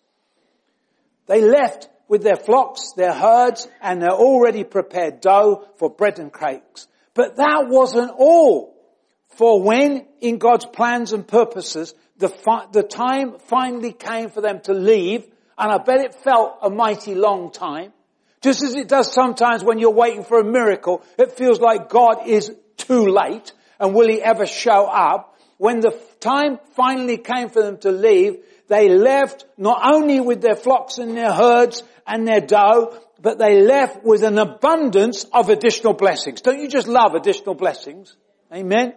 They 1.30 1.42
left 1.42 1.88
with 2.10 2.24
their 2.24 2.36
flocks, 2.36 2.92
their 2.98 3.14
herds, 3.14 3.70
and 3.82 4.02
their 4.02 4.12
already 4.12 4.64
prepared 4.64 5.22
dough 5.22 5.64
for 5.78 5.90
bread 5.90 6.20
and 6.20 6.34
cakes. 6.34 6.88
But 7.14 7.38
that 7.38 7.68
wasn't 7.68 8.12
all. 8.18 8.76
For 9.38 9.62
when, 9.62 10.06
in 10.20 10.40
God's 10.40 10.66
plans 10.66 11.14
and 11.14 11.26
purposes, 11.26 11.94
the, 12.18 12.30
fi- 12.30 12.66
the 12.72 12.84
time 12.84 13.38
finally 13.46 13.94
came 13.94 14.32
for 14.32 14.42
them 14.42 14.60
to 14.62 14.74
leave, 14.74 15.24
and 15.58 15.72
I 15.72 15.78
bet 15.78 16.02
it 16.02 16.16
felt 16.16 16.58
a 16.64 16.70
mighty 16.70 17.14
long 17.14 17.52
time. 17.52 17.94
Just 18.42 18.64
as 18.64 18.76
it 18.76 18.88
does 18.88 19.14
sometimes 19.14 19.64
when 19.64 19.80
you're 19.80 19.92
waiting 19.92 20.24
for 20.24 20.40
a 20.40 20.44
miracle, 20.44 21.04
it 21.18 21.34
feels 21.34 21.60
like 21.60 21.90
God 21.90 22.28
is 22.28 22.52
too 22.76 23.08
late 23.08 23.54
and 23.80 23.94
will 23.94 24.08
he 24.08 24.22
ever 24.22 24.46
show 24.46 24.86
up? 24.86 25.38
When 25.58 25.80
the 25.80 25.92
time 26.20 26.60
finally 26.76 27.18
came 27.18 27.50
for 27.50 27.62
them 27.62 27.78
to 27.80 27.92
leave, 27.92 28.38
they 28.70 28.88
left 28.88 29.46
not 29.58 29.82
only 29.84 30.20
with 30.20 30.42
their 30.42 30.56
flocks 30.56 31.00
and 31.00 31.18
their 31.18 31.34
herds 31.34 31.84
and 32.08 32.28
their 32.28 32.40
dough, 32.40 32.98
but 33.22 33.38
they 33.40 33.62
left 33.62 34.04
with 34.04 34.24
an 34.24 34.38
abundance 34.38 35.26
of 35.34 35.50
additional 35.50 35.94
blessings. 35.94 36.42
Don't 36.42 36.62
you 36.62 36.70
just 36.70 36.88
love 36.88 37.16
additional 37.16 37.56
blessings? 37.56 38.16
Amen. 38.54 38.94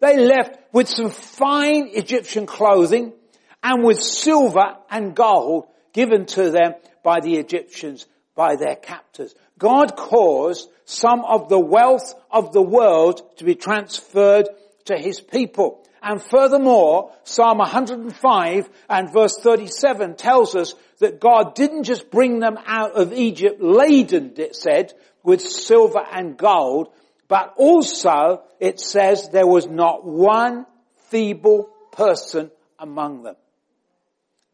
They 0.00 0.18
left 0.18 0.58
with 0.72 0.88
some 0.88 1.10
fine 1.10 1.88
Egyptian 1.92 2.46
clothing 2.46 3.14
and 3.62 3.82
with 3.82 4.00
silver 4.00 4.76
and 4.90 5.16
gold 5.16 5.66
given 5.92 6.26
to 6.26 6.50
them 6.50 6.74
by 7.02 7.20
the 7.20 7.36
Egyptians, 7.36 8.06
by 8.34 8.56
their 8.56 8.76
captors. 8.76 9.34
God 9.58 9.96
caused 9.96 10.68
some 10.84 11.24
of 11.24 11.48
the 11.48 11.58
wealth 11.58 12.14
of 12.30 12.52
the 12.52 12.62
world 12.62 13.22
to 13.38 13.44
be 13.44 13.54
transferred 13.54 14.48
to 14.84 14.98
his 14.98 15.20
people. 15.20 15.85
And 16.02 16.22
furthermore, 16.22 17.12
Psalm 17.24 17.58
105 17.58 18.70
and 18.88 19.12
verse 19.12 19.38
37 19.38 20.16
tells 20.16 20.54
us 20.54 20.74
that 20.98 21.20
God 21.20 21.54
didn't 21.54 21.84
just 21.84 22.10
bring 22.10 22.38
them 22.38 22.58
out 22.66 22.92
of 22.92 23.12
Egypt 23.12 23.60
laden, 23.60 24.34
it 24.36 24.54
said, 24.54 24.92
with 25.22 25.40
silver 25.40 26.02
and 26.12 26.36
gold, 26.36 26.88
but 27.28 27.54
also 27.56 28.42
it 28.60 28.78
says 28.78 29.28
there 29.30 29.46
was 29.46 29.66
not 29.66 30.04
one 30.04 30.66
feeble 31.08 31.70
person 31.92 32.50
among 32.78 33.22
them. 33.22 33.36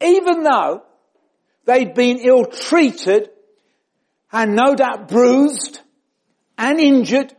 Even 0.00 0.42
though 0.42 0.82
they'd 1.64 1.94
been 1.94 2.18
ill-treated 2.18 3.30
and 4.32 4.56
no 4.56 4.74
doubt 4.74 5.08
bruised 5.08 5.80
and 6.56 6.80
injured 6.80 7.34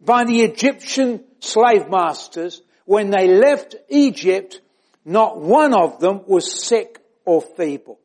by 0.00 0.24
the 0.24 0.42
Egyptian 0.42 1.24
slave 1.40 1.88
masters, 1.88 2.62
when 2.88 3.10
they 3.10 3.28
left 3.28 3.76
Egypt, 3.90 4.62
not 5.04 5.38
one 5.38 5.74
of 5.74 6.00
them 6.00 6.22
was 6.26 6.64
sick 6.66 6.98
or 7.26 7.42
feeble. 7.42 8.00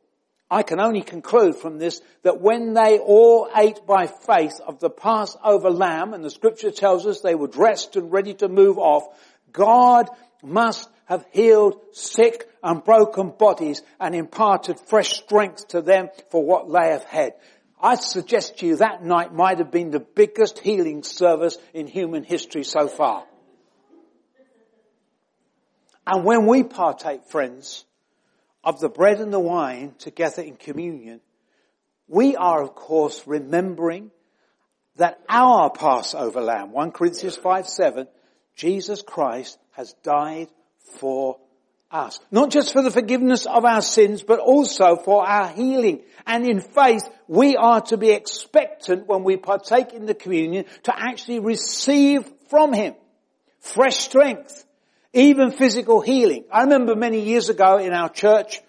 I 0.50 0.62
can 0.62 0.78
only 0.78 1.00
conclude 1.00 1.56
from 1.56 1.78
this 1.78 2.02
that 2.22 2.42
when 2.42 2.74
they 2.74 2.98
all 2.98 3.48
ate 3.56 3.86
by 3.86 4.06
faith 4.06 4.60
of 4.60 4.80
the 4.80 4.90
Passover 4.90 5.70
lamb, 5.70 6.12
and 6.12 6.22
the 6.22 6.28
scripture 6.28 6.70
tells 6.70 7.06
us 7.06 7.22
they 7.22 7.34
were 7.34 7.48
dressed 7.48 7.96
and 7.96 8.12
ready 8.12 8.34
to 8.34 8.48
move 8.48 8.76
off, 8.76 9.04
God 9.50 10.10
must 10.42 10.90
have 11.06 11.24
healed 11.32 11.80
sick 11.92 12.46
and 12.62 12.84
broken 12.84 13.30
bodies 13.30 13.80
and 13.98 14.14
imparted 14.14 14.78
fresh 14.78 15.14
strength 15.14 15.68
to 15.68 15.80
them 15.80 16.10
for 16.30 16.44
what 16.44 16.66
they 16.66 16.72
lay 16.74 16.90
ahead. 16.90 17.32
I 17.80 17.94
suggest 17.94 18.58
to 18.58 18.66
you 18.66 18.76
that 18.76 19.02
night 19.02 19.32
might 19.32 19.60
have 19.60 19.70
been 19.70 19.92
the 19.92 20.06
biggest 20.14 20.58
healing 20.58 21.04
service 21.04 21.56
in 21.72 21.86
human 21.86 22.22
history 22.22 22.64
so 22.64 22.86
far. 22.86 23.24
And 26.06 26.24
when 26.24 26.46
we 26.46 26.62
partake, 26.62 27.24
friends, 27.26 27.84
of 28.62 28.80
the 28.80 28.88
bread 28.88 29.20
and 29.20 29.32
the 29.32 29.40
wine 29.40 29.94
together 29.98 30.42
in 30.42 30.56
communion, 30.56 31.20
we 32.08 32.36
are 32.36 32.62
of 32.62 32.74
course 32.74 33.22
remembering 33.26 34.10
that 34.96 35.20
our 35.28 35.70
Passover 35.70 36.40
lamb, 36.40 36.72
1 36.72 36.92
Corinthians 36.92 37.36
5, 37.36 37.68
7, 37.68 38.06
Jesus 38.54 39.02
Christ 39.02 39.58
has 39.72 39.92
died 40.02 40.48
for 41.00 41.38
us. 41.90 42.20
Not 42.30 42.50
just 42.50 42.72
for 42.72 42.82
the 42.82 42.90
forgiveness 42.90 43.46
of 43.46 43.64
our 43.64 43.82
sins, 43.82 44.22
but 44.22 44.38
also 44.38 44.96
for 44.96 45.26
our 45.26 45.48
healing. 45.48 46.02
And 46.26 46.46
in 46.46 46.60
faith, 46.60 47.08
we 47.26 47.56
are 47.56 47.80
to 47.82 47.96
be 47.96 48.10
expectant 48.10 49.06
when 49.06 49.24
we 49.24 49.36
partake 49.36 49.92
in 49.92 50.06
the 50.06 50.14
communion 50.14 50.66
to 50.84 50.92
actually 50.96 51.40
receive 51.40 52.30
from 52.48 52.72
Him 52.72 52.94
fresh 53.60 53.96
strength, 53.96 54.64
even 55.14 55.52
physical 55.52 56.00
healing. 56.00 56.44
I 56.52 56.62
remember 56.62 56.94
many 56.94 57.20
years 57.20 57.48
ago 57.48 57.78
in 57.78 57.92
our 57.92 58.08
church, 58.08 58.60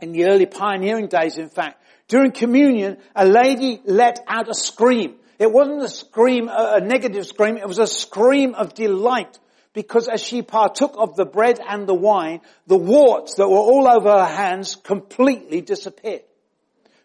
in 0.00 0.12
the 0.12 0.26
early 0.26 0.46
pioneering 0.46 1.06
days 1.06 1.38
in 1.38 1.48
fact, 1.48 1.82
during 2.08 2.32
communion, 2.32 2.98
a 3.16 3.24
lady 3.24 3.80
let 3.84 4.22
out 4.26 4.50
a 4.50 4.54
scream. 4.54 5.14
It 5.38 5.50
wasn't 5.50 5.82
a 5.82 5.88
scream, 5.88 6.48
a 6.52 6.80
negative 6.80 7.26
scream, 7.26 7.56
it 7.56 7.66
was 7.66 7.78
a 7.78 7.86
scream 7.86 8.54
of 8.54 8.74
delight 8.74 9.38
because 9.72 10.08
as 10.08 10.22
she 10.22 10.42
partook 10.42 10.94
of 10.96 11.16
the 11.16 11.24
bread 11.24 11.60
and 11.66 11.86
the 11.86 11.94
wine, 11.94 12.40
the 12.66 12.76
warts 12.76 13.34
that 13.34 13.48
were 13.48 13.56
all 13.56 13.88
over 13.88 14.10
her 14.10 14.26
hands 14.26 14.76
completely 14.76 15.60
disappeared. 15.60 16.22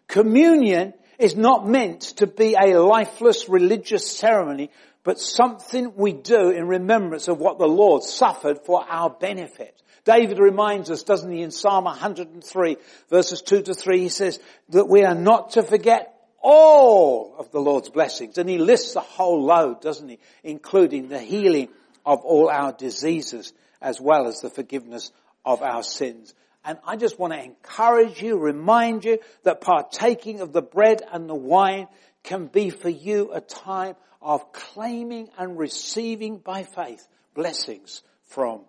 Communion 0.06 0.94
is 1.18 1.36
not 1.36 1.68
meant 1.68 2.00
to 2.00 2.26
be 2.26 2.54
a 2.54 2.80
lifeless 2.80 3.48
religious 3.48 4.10
ceremony, 4.10 4.70
but 5.02 5.18
something 5.18 5.94
we 5.96 6.12
do 6.12 6.50
in 6.50 6.66
remembrance 6.66 7.28
of 7.28 7.38
what 7.38 7.58
the 7.58 7.66
Lord 7.66 8.02
suffered 8.02 8.64
for 8.64 8.84
our 8.88 9.10
benefit. 9.10 9.80
David 10.04 10.38
reminds 10.38 10.90
us, 10.90 11.02
doesn't 11.02 11.30
he, 11.30 11.42
in 11.42 11.50
Psalm 11.50 11.84
103 11.84 12.76
verses 13.08 13.42
2 13.42 13.62
to 13.62 13.74
3, 13.74 14.00
he 14.00 14.08
says 14.08 14.38
that 14.70 14.88
we 14.88 15.04
are 15.04 15.14
not 15.14 15.52
to 15.52 15.62
forget 15.62 16.14
all 16.42 17.34
of 17.38 17.50
the 17.50 17.60
Lord's 17.60 17.90
blessings. 17.90 18.38
And 18.38 18.48
he 18.48 18.58
lists 18.58 18.94
the 18.94 19.00
whole 19.00 19.44
load, 19.44 19.80
doesn't 19.80 20.08
he? 20.08 20.18
Including 20.42 21.08
the 21.08 21.18
healing 21.18 21.68
of 22.04 22.20
all 22.20 22.48
our 22.48 22.72
diseases 22.72 23.52
as 23.80 24.00
well 24.00 24.26
as 24.26 24.40
the 24.40 24.50
forgiveness 24.50 25.12
of 25.44 25.62
our 25.62 25.82
sins. 25.82 26.34
And 26.64 26.78
I 26.86 26.96
just 26.96 27.18
want 27.18 27.32
to 27.32 27.42
encourage 27.42 28.22
you, 28.22 28.38
remind 28.38 29.04
you 29.04 29.18
that 29.44 29.60
partaking 29.60 30.40
of 30.40 30.52
the 30.52 30.62
bread 30.62 31.02
and 31.12 31.28
the 31.28 31.34
wine 31.34 31.88
can 32.22 32.46
be 32.46 32.68
for 32.70 32.90
you 32.90 33.32
a 33.32 33.40
time 33.40 33.96
of 34.20 34.52
claiming 34.52 35.28
and 35.38 35.58
receiving 35.58 36.38
by 36.38 36.62
faith 36.64 37.06
blessings 37.34 38.02
from 38.24 38.62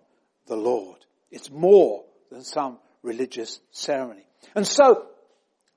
the 0.46 0.56
Lord. 0.56 0.98
It's 1.30 1.50
more 1.50 2.04
than 2.30 2.42
some 2.42 2.78
religious 3.02 3.60
ceremony. 3.70 4.26
And 4.54 4.66
so, 4.66 5.06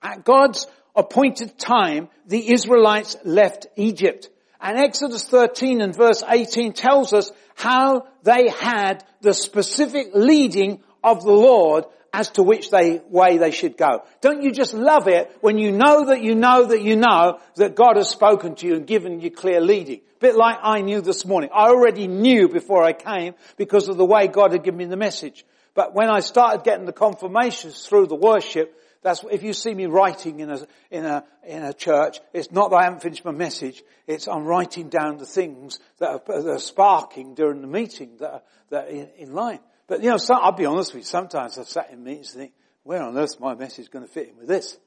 at 0.02 0.24
God's 0.24 0.68
appointed 0.96 1.58
time, 1.58 2.10
the 2.26 2.52
Israelites 2.52 3.18
left 3.24 3.68
Egypt. 3.76 4.30
And 4.62 4.78
Exodus 4.78 5.26
13 5.26 5.82
and 5.82 5.96
verse 5.96 6.24
18 6.28 6.74
tells 6.74 7.14
us 7.14 7.32
how 7.56 8.08
they 8.24 8.50
had 8.50 9.04
the 9.22 9.34
specific 9.34 10.08
leading 10.14 10.82
of 11.04 11.24
the 11.24 11.32
Lord 11.32 11.86
as 12.20 12.30
to 12.32 12.44
which 12.44 12.70
they, 12.70 13.02
way 13.10 13.38
they 13.38 13.52
should 13.52 13.78
go. 13.78 14.04
Don't 14.22 14.42
you 14.42 14.52
just 14.52 14.74
love 14.74 15.08
it 15.08 15.36
when 15.42 15.58
you 15.58 15.72
know 15.72 16.06
that 16.08 16.24
you 16.24 16.36
know 16.36 16.66
that 16.66 16.82
you 16.82 16.96
know 16.96 17.40
that 17.56 17.76
God 17.76 17.98
has 17.98 18.10
spoken 18.10 18.56
to 18.56 18.68
you 18.68 18.76
and 18.76 18.88
given 18.88 19.22
you 19.22 19.32
clear 19.32 19.60
leading? 19.62 20.00
A 20.00 20.20
bit 20.20 20.36
like 20.36 20.58
I 20.62 20.82
knew 20.82 21.02
this 21.02 21.26
morning. 21.26 21.50
I 21.54 21.68
already 21.68 22.08
knew 22.08 22.48
before 22.48 22.84
I 22.84 22.94
came 22.94 23.36
because 23.58 23.90
of 23.90 23.98
the 23.98 24.06
way 24.06 24.28
God 24.28 24.54
had 24.54 24.64
given 24.64 24.78
me 24.78 24.86
the 24.86 24.98
message. 24.98 25.46
But 25.74 25.94
when 25.94 26.10
I 26.10 26.22
started 26.22 26.64
getting 26.64 26.86
the 26.86 26.94
confirmations 26.94 27.86
through 27.86 28.08
the 28.08 28.16
worship, 28.16 28.82
that's 29.06 29.24
if 29.30 29.44
you 29.44 29.54
see 29.54 29.74
me 29.74 29.86
writing 29.86 30.40
in 30.40 30.50
a 30.50 30.68
in 30.90 31.06
a 31.06 31.24
in 31.46 31.64
a 31.64 31.74
church, 31.74 32.20
it's 32.34 32.52
not 32.52 32.72
that 32.72 32.78
I 32.78 32.84
haven't 32.86 33.02
finished 33.02 33.24
my 33.24 33.32
message. 33.32 33.84
It's 34.08 34.28
I'm 34.28 34.46
writing 34.46 34.90
down 34.90 35.18
the 35.18 35.28
things 35.28 35.80
that 36.00 36.10
are, 36.10 36.22
that 36.26 36.50
are 36.50 36.60
sparking 36.60 37.36
during 37.36 37.62
the 37.62 37.68
meeting 37.68 38.18
that 38.18 38.32
are, 38.32 38.42
that 38.70 38.86
are 38.86 38.90
in, 38.90 39.10
in 39.18 39.34
line. 39.34 39.60
But 39.88 40.04
you 40.04 40.10
know, 40.10 40.18
I'll 40.30 40.52
be 40.52 40.66
honest 40.66 40.94
with 40.94 41.02
you, 41.02 41.06
sometimes 41.06 41.58
I've 41.58 41.68
sat 41.68 41.92
in 41.92 42.04
meetings 42.04 42.34
and 42.34 42.42
think, 42.42 42.54
where 42.84 43.02
on 43.02 43.18
earth 43.18 43.36
is 43.36 43.40
my 43.40 43.56
message 43.56 43.90
going 43.90 44.06
to 44.06 44.12
fit 44.12 44.30
in 44.30 44.38
with 44.38 44.48
this? 44.48 44.78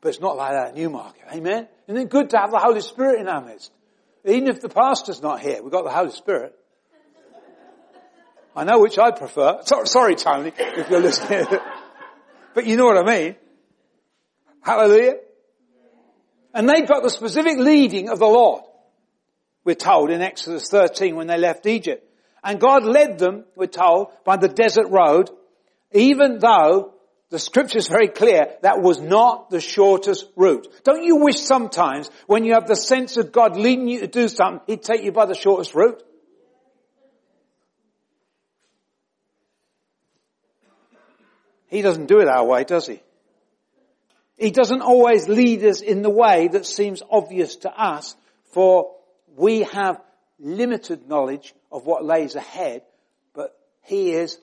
But 0.00 0.10
it's 0.10 0.20
not 0.20 0.36
like 0.36 0.52
that 0.52 0.68
at 0.68 0.76
Newmarket. 0.76 1.22
Amen? 1.32 1.68
Isn't 1.86 2.00
it 2.00 2.10
good 2.10 2.30
to 2.30 2.38
have 2.38 2.50
the 2.50 2.58
Holy 2.58 2.80
Spirit 2.80 3.20
in 3.20 3.28
our 3.28 3.44
midst? 3.44 3.70
Even 4.24 4.48
if 4.48 4.60
the 4.60 4.68
pastor's 4.68 5.22
not 5.22 5.40
here, 5.40 5.62
we've 5.62 5.72
got 5.72 5.84
the 5.84 5.90
Holy 5.90 6.12
Spirit. 6.12 6.54
I 8.54 8.64
know 8.64 8.80
which 8.80 8.98
I 8.98 9.10
prefer. 9.10 9.60
So, 9.64 9.84
sorry, 9.84 10.16
Tony, 10.16 10.52
if 10.56 10.90
you're 10.90 11.00
listening. 11.00 11.46
but 12.54 12.66
you 12.66 12.76
know 12.76 12.86
what 12.86 12.98
I 12.98 13.18
mean. 13.18 13.36
Hallelujah. 14.62 15.16
And 16.52 16.68
they 16.68 16.82
got 16.82 17.02
the 17.02 17.10
specific 17.10 17.58
leading 17.58 18.08
of 18.08 18.18
the 18.18 18.26
Lord. 18.26 18.64
We're 19.64 19.74
told 19.74 20.10
in 20.10 20.20
Exodus 20.20 20.68
13 20.68 21.14
when 21.14 21.26
they 21.26 21.38
left 21.38 21.66
Egypt. 21.66 22.09
And 22.42 22.60
God 22.60 22.84
led 22.84 23.18
them, 23.18 23.44
we're 23.56 23.66
told, 23.66 24.08
by 24.24 24.36
the 24.36 24.48
desert 24.48 24.88
road, 24.88 25.30
even 25.92 26.38
though 26.38 26.94
the 27.30 27.38
scripture 27.38 27.78
is 27.78 27.88
very 27.88 28.08
clear 28.08 28.56
that 28.62 28.80
was 28.80 29.00
not 29.00 29.50
the 29.50 29.60
shortest 29.60 30.26
route. 30.36 30.66
Don't 30.82 31.04
you 31.04 31.16
wish 31.16 31.40
sometimes 31.40 32.10
when 32.26 32.44
you 32.44 32.54
have 32.54 32.66
the 32.66 32.74
sense 32.74 33.16
of 33.16 33.30
God 33.30 33.56
leading 33.56 33.88
you 33.88 34.00
to 34.00 34.08
do 34.08 34.28
something, 34.28 34.60
He'd 34.66 34.82
take 34.82 35.04
you 35.04 35.12
by 35.12 35.26
the 35.26 35.34
shortest 35.34 35.74
route? 35.74 36.02
He 41.68 41.82
doesn't 41.82 42.06
do 42.06 42.18
it 42.18 42.26
our 42.26 42.44
way, 42.44 42.64
does 42.64 42.88
He? 42.88 43.00
He 44.36 44.50
doesn't 44.50 44.80
always 44.80 45.28
lead 45.28 45.62
us 45.64 45.82
in 45.82 46.02
the 46.02 46.10
way 46.10 46.48
that 46.48 46.66
seems 46.66 47.02
obvious 47.08 47.56
to 47.56 47.70
us, 47.70 48.16
for 48.52 48.96
we 49.36 49.60
have 49.62 50.00
limited 50.40 51.08
knowledge 51.08 51.54
of 51.70 51.86
what 51.86 52.04
lays 52.04 52.34
ahead, 52.34 52.82
but 53.34 53.56
he 53.82 54.12
is 54.12 54.38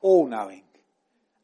all-knowing. 0.00 0.62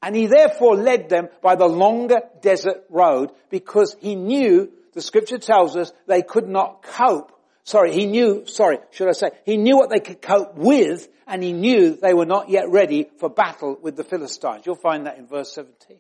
And 0.03 0.15
he 0.15 0.27
therefore 0.27 0.77
led 0.77 1.09
them 1.09 1.29
by 1.43 1.57
the 1.57 1.67
longer 1.67 2.21
desert 2.41 2.85
road 2.89 3.31
because 3.51 3.97
he 4.01 4.15
knew, 4.15 4.71
the 4.95 5.03
scripture 5.03 5.39
tells 5.39 5.77
us, 5.77 5.93
they 6.07 6.23
could 6.23 6.49
not 6.49 6.83
cope. 6.83 7.33
Sorry, 7.65 7.93
he 7.93 8.07
knew, 8.07 8.47
sorry, 8.47 8.79
should 8.93 9.09
I 9.09 9.13
say, 9.13 9.31
he 9.45 9.57
knew 9.57 9.77
what 9.77 9.91
they 9.91 10.01
could 10.01 10.23
cope 10.23 10.55
with 10.55 11.09
and 11.27 11.43
he 11.43 11.53
knew 11.53 11.97
they 11.97 12.15
were 12.15 12.27
not 12.27 12.49
yet 12.49 12.71
ready 12.71 13.09
for 13.19 13.29
battle 13.29 13.77
with 13.83 13.97
the 13.97 14.05
Philistines. 14.05 14.65
You'll 14.65 14.77
find 14.77 15.07
that 15.07 15.19
in 15.19 15.27
verse 15.27 15.53
17. 15.53 15.99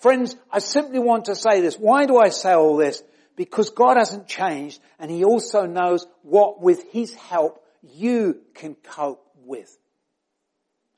Friends, 0.00 0.36
I 0.52 0.58
simply 0.58 0.98
want 0.98 1.24
to 1.24 1.34
say 1.34 1.62
this. 1.62 1.76
Why 1.76 2.04
do 2.06 2.18
I 2.18 2.28
say 2.28 2.52
all 2.52 2.76
this? 2.76 3.02
Because 3.36 3.70
God 3.70 3.96
hasn't 3.96 4.26
changed 4.26 4.80
and 4.98 5.10
He 5.10 5.24
also 5.24 5.66
knows 5.66 6.06
what 6.22 6.60
with 6.60 6.84
His 6.92 7.14
help 7.14 7.64
you 7.82 8.40
can 8.54 8.74
cope 8.74 9.24
with. 9.44 9.76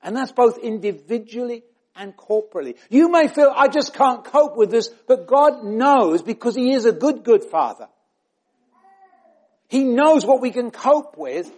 And 0.03 0.17
that's 0.17 0.33
both 0.33 0.59
individually 0.59 1.65
and 1.97 2.17
corporately. 2.17 2.77
You 2.91 3.11
may 3.11 3.29
feel, 3.29 3.53
I 3.55 3.69
just 3.69 3.95
can't 3.95 4.25
cope 4.25 4.57
with 4.57 4.71
this, 4.71 4.89
but 5.09 5.27
God 5.27 5.65
knows 5.65 6.23
because 6.23 6.55
He 6.55 6.73
is 6.73 6.85
a 6.85 6.93
good, 6.93 7.25
good 7.25 7.45
Father. 7.45 7.89
He 9.69 9.85
knows 9.85 10.25
what 10.25 10.41
we 10.41 10.51
can 10.51 10.71
cope 10.71 11.17
with. 11.17 11.51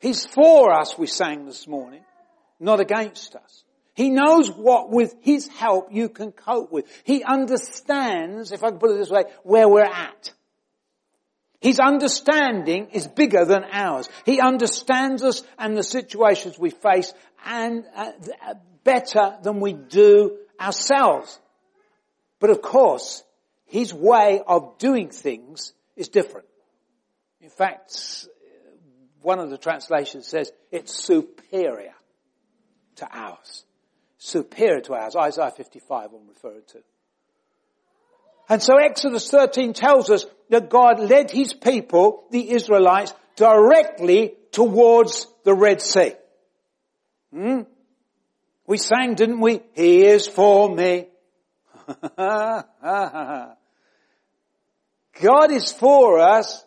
He's 0.00 0.26
for 0.26 0.72
us, 0.72 0.98
we 0.98 1.06
sang 1.06 1.46
this 1.46 1.66
morning, 1.66 2.04
not 2.60 2.80
against 2.80 3.34
us. 3.34 3.64
He 3.98 4.10
knows 4.10 4.48
what 4.48 4.90
with 4.90 5.16
His 5.22 5.48
help 5.48 5.88
you 5.90 6.08
can 6.08 6.30
cope 6.30 6.70
with. 6.70 6.86
He 7.02 7.24
understands, 7.24 8.52
if 8.52 8.62
I 8.62 8.70
can 8.70 8.78
put 8.78 8.92
it 8.92 8.98
this 8.98 9.10
way, 9.10 9.24
where 9.42 9.68
we're 9.68 9.82
at. 9.82 10.32
His 11.60 11.80
understanding 11.80 12.90
is 12.92 13.08
bigger 13.08 13.44
than 13.44 13.64
ours. 13.64 14.08
He 14.24 14.38
understands 14.38 15.24
us 15.24 15.42
and 15.58 15.76
the 15.76 15.82
situations 15.82 16.56
we 16.56 16.70
face 16.70 17.12
and 17.44 17.84
uh, 17.96 18.12
better 18.84 19.36
than 19.42 19.58
we 19.58 19.72
do 19.72 20.38
ourselves. 20.60 21.40
But 22.38 22.50
of 22.50 22.62
course, 22.62 23.24
his 23.66 23.92
way 23.92 24.40
of 24.46 24.78
doing 24.78 25.08
things 25.08 25.72
is 25.96 26.06
different. 26.06 26.46
In 27.40 27.50
fact, 27.50 28.28
one 29.22 29.40
of 29.40 29.50
the 29.50 29.58
translations 29.58 30.28
says 30.28 30.52
it's 30.70 30.94
superior 30.94 31.94
to 32.94 33.08
ours. 33.10 33.64
Superior 34.18 34.80
to 34.82 34.94
ours. 34.94 35.16
Isaiah 35.16 35.50
55 35.50 36.10
I'm 36.12 36.28
referring 36.28 36.62
to. 36.72 36.78
And 38.48 38.62
so 38.62 38.76
Exodus 38.76 39.30
13 39.30 39.72
tells 39.72 40.10
us 40.10 40.26
that 40.50 40.70
God 40.70 41.00
led 41.00 41.30
his 41.30 41.52
people, 41.52 42.24
the 42.30 42.50
Israelites, 42.50 43.14
directly 43.36 44.34
towards 44.50 45.26
the 45.44 45.54
Red 45.54 45.80
Sea. 45.80 46.14
Hmm? 47.32 47.60
We 48.66 48.78
sang, 48.78 49.14
didn't 49.14 49.40
we? 49.40 49.60
He 49.74 50.04
is 50.04 50.26
for 50.26 50.74
me. 50.74 51.08
God 55.20 55.50
is 55.50 55.72
for 55.72 56.18
us, 56.18 56.64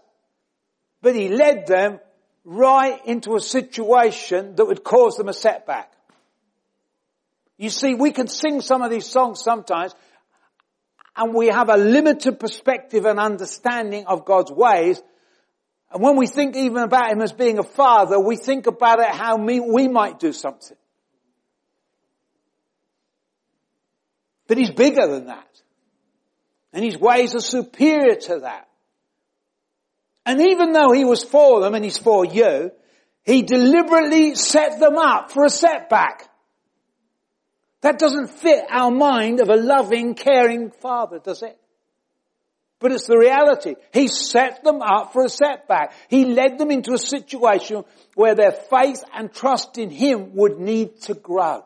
but 1.01 1.15
he 1.15 1.29
led 1.29 1.67
them 1.67 1.99
right 2.43 3.05
into 3.05 3.35
a 3.35 3.41
situation 3.41 4.55
that 4.55 4.65
would 4.65 4.83
cause 4.83 5.15
them 5.15 5.29
a 5.29 5.33
setback. 5.33 5.91
You 7.61 7.69
see, 7.69 7.93
we 7.93 8.11
can 8.11 8.27
sing 8.27 8.61
some 8.61 8.81
of 8.81 8.89
these 8.89 9.05
songs 9.05 9.39
sometimes 9.39 9.93
and 11.15 11.31
we 11.31 11.45
have 11.49 11.69
a 11.69 11.77
limited 11.77 12.39
perspective 12.39 13.05
and 13.05 13.19
understanding 13.19 14.05
of 14.07 14.25
God's 14.25 14.51
ways. 14.51 14.99
And 15.91 16.01
when 16.01 16.17
we 16.17 16.25
think 16.25 16.55
even 16.55 16.81
about 16.81 17.11
Him 17.11 17.21
as 17.21 17.33
being 17.33 17.59
a 17.59 17.63
father, 17.63 18.19
we 18.19 18.35
think 18.35 18.65
about 18.65 18.99
it 18.99 19.09
how 19.09 19.37
we, 19.37 19.87
might 19.87 20.19
do 20.19 20.33
something. 20.33 20.75
But 24.47 24.57
He's 24.57 24.71
bigger 24.71 25.05
than 25.05 25.27
that. 25.27 25.61
And 26.73 26.83
His 26.83 26.97
ways 26.97 27.35
are 27.35 27.41
superior 27.41 28.15
to 28.15 28.39
that. 28.39 28.67
And 30.25 30.41
even 30.41 30.71
though 30.71 30.93
He 30.93 31.05
was 31.05 31.23
for 31.23 31.61
them 31.61 31.75
and 31.75 31.85
He's 31.85 31.99
for 31.99 32.25
you, 32.25 32.71
He 33.23 33.43
deliberately 33.43 34.33
set 34.33 34.79
them 34.79 34.97
up 34.97 35.29
for 35.29 35.45
a 35.45 35.49
setback. 35.51 36.27
That 37.81 37.97
doesn't 37.97 38.27
fit 38.27 38.65
our 38.69 38.91
mind 38.91 39.39
of 39.41 39.49
a 39.49 39.55
loving, 39.55 40.13
caring 40.13 40.71
father, 40.71 41.19
does 41.19 41.41
it? 41.41 41.57
But 42.79 42.91
it's 42.91 43.05
the 43.05 43.17
reality. 43.17 43.75
He 43.93 44.07
set 44.07 44.63
them 44.63 44.81
up 44.81 45.13
for 45.13 45.23
a 45.23 45.29
setback. 45.29 45.93
He 46.09 46.25
led 46.25 46.57
them 46.57 46.71
into 46.71 46.93
a 46.93 46.97
situation 46.97 47.83
where 48.15 48.33
their 48.33 48.51
faith 48.51 49.03
and 49.13 49.31
trust 49.31 49.77
in 49.77 49.91
Him 49.91 50.35
would 50.35 50.59
need 50.59 50.99
to 51.01 51.13
grow. 51.13 51.63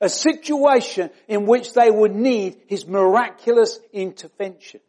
A 0.00 0.08
situation 0.08 1.10
in 1.28 1.46
which 1.46 1.74
they 1.74 1.90
would 1.90 2.14
need 2.14 2.56
His 2.66 2.86
miraculous 2.86 3.78
intervention. 3.92 4.80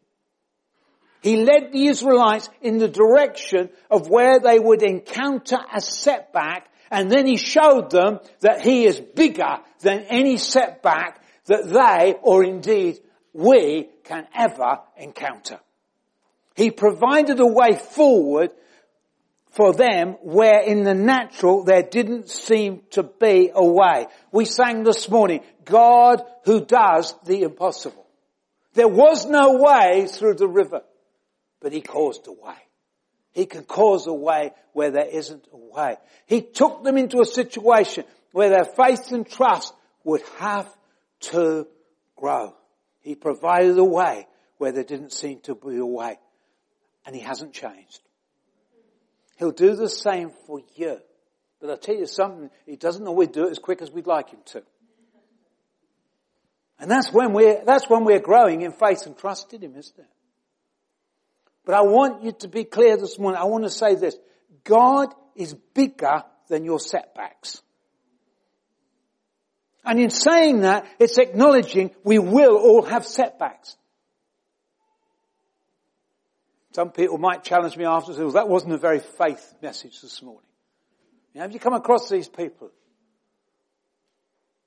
He 1.22 1.36
led 1.36 1.72
the 1.72 1.86
Israelites 1.86 2.48
in 2.60 2.78
the 2.78 2.88
direction 2.88 3.70
of 3.90 4.08
where 4.08 4.40
they 4.40 4.58
would 4.58 4.82
encounter 4.82 5.58
a 5.74 5.80
setback 5.80 6.68
and 6.90 7.10
then 7.10 7.26
he 7.26 7.36
showed 7.36 7.90
them 7.90 8.20
that 8.40 8.60
he 8.60 8.84
is 8.84 9.00
bigger 9.00 9.58
than 9.80 10.00
any 10.08 10.38
setback 10.38 11.22
that 11.46 11.68
they, 11.68 12.14
or 12.22 12.44
indeed 12.44 13.00
we, 13.32 13.88
can 14.04 14.26
ever 14.34 14.80
encounter. 14.96 15.58
He 16.54 16.70
provided 16.70 17.40
a 17.40 17.46
way 17.46 17.74
forward 17.74 18.50
for 19.50 19.72
them 19.72 20.16
where 20.22 20.60
in 20.60 20.82
the 20.82 20.94
natural 20.94 21.64
there 21.64 21.82
didn't 21.82 22.28
seem 22.28 22.82
to 22.90 23.02
be 23.02 23.50
a 23.54 23.64
way. 23.64 24.06
We 24.32 24.44
sang 24.44 24.82
this 24.82 25.08
morning, 25.08 25.40
God 25.64 26.22
who 26.44 26.64
does 26.64 27.14
the 27.24 27.42
impossible. 27.42 28.06
There 28.74 28.88
was 28.88 29.26
no 29.26 29.54
way 29.60 30.06
through 30.08 30.34
the 30.34 30.48
river, 30.48 30.82
but 31.60 31.72
he 31.72 31.80
caused 31.80 32.26
a 32.26 32.32
way. 32.32 32.56
He 33.34 33.46
can 33.46 33.64
cause 33.64 34.06
a 34.06 34.14
way 34.14 34.52
where 34.72 34.92
there 34.92 35.08
isn't 35.08 35.44
a 35.52 35.56
way. 35.56 35.96
He 36.26 36.40
took 36.40 36.84
them 36.84 36.96
into 36.96 37.20
a 37.20 37.26
situation 37.26 38.04
where 38.32 38.48
their 38.48 38.64
faith 38.64 39.10
and 39.10 39.28
trust 39.28 39.74
would 40.04 40.22
have 40.38 40.72
to 41.20 41.66
grow. 42.16 42.54
He 43.00 43.16
provided 43.16 43.76
a 43.76 43.84
way 43.84 44.26
where 44.58 44.70
there 44.70 44.84
didn't 44.84 45.12
seem 45.12 45.40
to 45.40 45.56
be 45.56 45.76
a 45.76 45.86
way. 45.86 46.18
And 47.04 47.14
he 47.14 47.20
hasn't 47.20 47.52
changed. 47.52 48.00
He'll 49.36 49.50
do 49.50 49.74
the 49.74 49.88
same 49.88 50.30
for 50.46 50.60
you. 50.76 50.98
But 51.60 51.70
I'll 51.70 51.76
tell 51.76 51.96
you 51.96 52.06
something, 52.06 52.50
he 52.66 52.76
doesn't 52.76 53.06
always 53.06 53.28
do 53.28 53.48
it 53.48 53.50
as 53.50 53.58
quick 53.58 53.82
as 53.82 53.90
we'd 53.90 54.06
like 54.06 54.30
him 54.30 54.40
to. 54.46 54.62
And 56.78 56.90
that's 56.90 57.12
when 57.12 57.32
we're, 57.32 57.64
that's 57.64 57.88
when 57.88 58.04
we're 58.04 58.20
growing 58.20 58.62
in 58.62 58.72
faith 58.72 59.06
and 59.06 59.16
trust 59.16 59.52
in 59.54 59.62
him, 59.62 59.74
isn't 59.76 59.98
it? 59.98 60.06
But 61.64 61.74
I 61.74 61.82
want 61.82 62.22
you 62.22 62.32
to 62.40 62.48
be 62.48 62.64
clear 62.64 62.96
this 62.96 63.18
morning. 63.18 63.40
I 63.40 63.44
want 63.44 63.64
to 63.64 63.70
say 63.70 63.94
this. 63.94 64.16
God 64.64 65.08
is 65.34 65.54
bigger 65.74 66.22
than 66.48 66.64
your 66.64 66.78
setbacks. 66.78 67.62
And 69.84 70.00
in 70.00 70.10
saying 70.10 70.60
that, 70.60 70.86
it's 70.98 71.18
acknowledging 71.18 71.90
we 72.04 72.18
will 72.18 72.56
all 72.56 72.82
have 72.82 73.06
setbacks. 73.06 73.76
Some 76.72 76.90
people 76.90 77.18
might 77.18 77.44
challenge 77.44 77.76
me 77.76 77.84
after, 77.84 78.12
well, 78.12 78.32
that 78.32 78.48
wasn't 78.48 78.72
a 78.72 78.78
very 78.78 78.98
faith 78.98 79.54
message 79.62 80.00
this 80.00 80.22
morning. 80.22 80.48
You 81.32 81.38
know, 81.38 81.42
have 81.42 81.52
you 81.52 81.60
come 81.60 81.74
across 81.74 82.08
these 82.08 82.28
people 82.28 82.70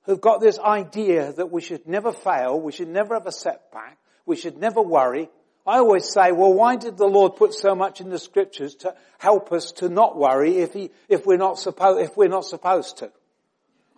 who've 0.04 0.20
got 0.20 0.40
this 0.40 0.58
idea 0.58 1.32
that 1.34 1.50
we 1.50 1.60
should 1.60 1.86
never 1.86 2.12
fail, 2.12 2.58
we 2.58 2.72
should 2.72 2.88
never 2.88 3.14
have 3.14 3.26
a 3.26 3.32
setback, 3.32 3.98
we 4.24 4.36
should 4.36 4.56
never 4.56 4.80
worry, 4.80 5.28
I 5.68 5.80
always 5.80 6.10
say, 6.10 6.32
well, 6.32 6.54
why 6.54 6.76
did 6.76 6.96
the 6.96 7.06
Lord 7.06 7.36
put 7.36 7.52
so 7.52 7.74
much 7.74 8.00
in 8.00 8.08
the 8.08 8.18
scriptures 8.18 8.74
to 8.76 8.94
help 9.18 9.52
us 9.52 9.72
to 9.72 9.90
not 9.90 10.16
worry 10.16 10.56
if 10.56 10.72
he, 10.72 10.90
if 11.10 11.26
we're 11.26 11.36
not 11.36 11.58
supposed, 11.58 12.00
if 12.00 12.16
we're 12.16 12.28
not 12.28 12.46
supposed 12.46 12.96
to? 12.98 13.12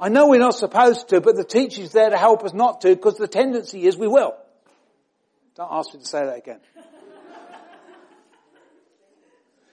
I 0.01 0.09
know 0.09 0.27
we're 0.27 0.41
not 0.41 0.57
supposed 0.57 1.11
to, 1.11 1.21
but 1.21 1.37
the 1.37 1.45
teaching's 1.45 1.93
there 1.93 2.11
to 2.11 2.17
help 2.17 2.43
us 2.43 2.53
not 2.53 2.81
to 2.81 2.89
because 2.89 3.19
the 3.19 3.29
tendency 3.29 3.85
is 3.87 3.97
we 3.97 4.09
will. 4.09 4.35
Don't 5.55 5.69
ask 5.71 5.95
me 5.95 6.01
to 6.01 6.07
say 6.07 6.25
that 6.25 6.39
again. 6.39 6.59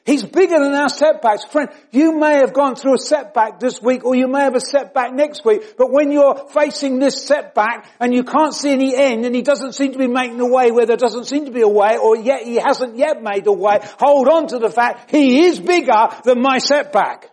He's 0.07 0.23
bigger 0.23 0.57
than 0.57 0.73
our 0.73 0.87
setbacks. 0.87 1.43
Friend, 1.43 1.69
you 1.91 2.17
may 2.17 2.37
have 2.37 2.53
gone 2.53 2.77
through 2.77 2.95
a 2.95 2.97
setback 2.97 3.59
this 3.59 3.81
week 3.81 4.05
or 4.05 4.15
you 4.15 4.29
may 4.29 4.39
have 4.39 4.55
a 4.55 4.61
setback 4.61 5.13
next 5.13 5.43
week, 5.43 5.75
but 5.77 5.91
when 5.91 6.13
you're 6.13 6.47
facing 6.47 6.97
this 6.97 7.25
setback 7.27 7.85
and 7.99 8.13
you 8.13 8.23
can't 8.23 8.53
see 8.53 8.71
any 8.71 8.95
end 8.95 9.25
and 9.25 9.35
he 9.35 9.41
doesn't 9.41 9.73
seem 9.73 9.91
to 9.91 9.97
be 9.97 10.07
making 10.07 10.39
a 10.39 10.47
way 10.47 10.71
where 10.71 10.85
there 10.85 10.95
doesn't 10.95 11.25
seem 11.25 11.43
to 11.43 11.51
be 11.51 11.59
a 11.59 11.67
way 11.67 11.97
or 11.97 12.15
yet 12.15 12.43
he 12.43 12.55
hasn't 12.55 12.95
yet 12.95 13.21
made 13.21 13.45
a 13.47 13.51
way, 13.51 13.79
hold 13.99 14.29
on 14.29 14.47
to 14.47 14.59
the 14.59 14.69
fact 14.69 15.11
he 15.11 15.43
is 15.43 15.59
bigger 15.59 16.07
than 16.23 16.41
my 16.41 16.59
setback. 16.59 17.29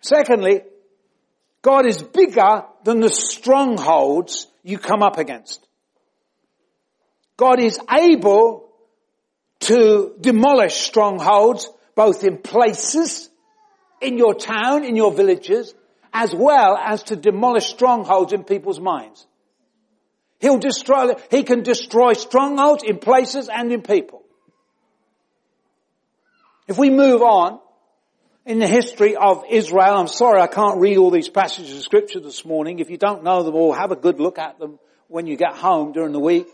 Secondly, 0.00 0.62
God 1.60 1.84
is 1.84 2.02
bigger 2.02 2.64
than 2.84 3.00
the 3.00 3.10
strongholds 3.10 4.46
you 4.62 4.78
come 4.78 5.02
up 5.02 5.18
against. 5.18 5.68
God 7.36 7.60
is 7.60 7.78
able 7.92 8.65
to 9.60 10.14
demolish 10.20 10.74
strongholds, 10.74 11.68
both 11.94 12.24
in 12.24 12.38
places, 12.38 13.28
in 14.00 14.18
your 14.18 14.34
town, 14.34 14.84
in 14.84 14.96
your 14.96 15.12
villages, 15.12 15.74
as 16.12 16.34
well 16.34 16.76
as 16.76 17.04
to 17.04 17.16
demolish 17.16 17.66
strongholds 17.66 18.32
in 18.32 18.44
people's 18.44 18.80
minds. 18.80 19.26
He'll 20.38 20.58
destroy, 20.58 21.14
he 21.30 21.42
can 21.42 21.62
destroy 21.62 22.12
strongholds 22.12 22.84
in 22.84 22.98
places 22.98 23.48
and 23.48 23.72
in 23.72 23.82
people. 23.82 24.22
If 26.68 26.78
we 26.78 26.90
move 26.90 27.22
on, 27.22 27.60
in 28.46 28.60
the 28.60 28.68
history 28.68 29.16
of 29.16 29.44
Israel, 29.50 29.96
I'm 29.96 30.06
sorry 30.06 30.40
I 30.40 30.46
can't 30.46 30.78
read 30.78 30.98
all 30.98 31.10
these 31.10 31.28
passages 31.28 31.76
of 31.76 31.82
scripture 31.82 32.20
this 32.20 32.44
morning. 32.44 32.78
If 32.78 32.90
you 32.90 32.96
don't 32.96 33.24
know 33.24 33.42
them 33.42 33.56
all, 33.56 33.72
have 33.72 33.90
a 33.90 33.96
good 33.96 34.20
look 34.20 34.38
at 34.38 34.60
them 34.60 34.78
when 35.08 35.26
you 35.26 35.36
get 35.36 35.56
home 35.56 35.92
during 35.92 36.12
the 36.12 36.20
week. 36.20 36.46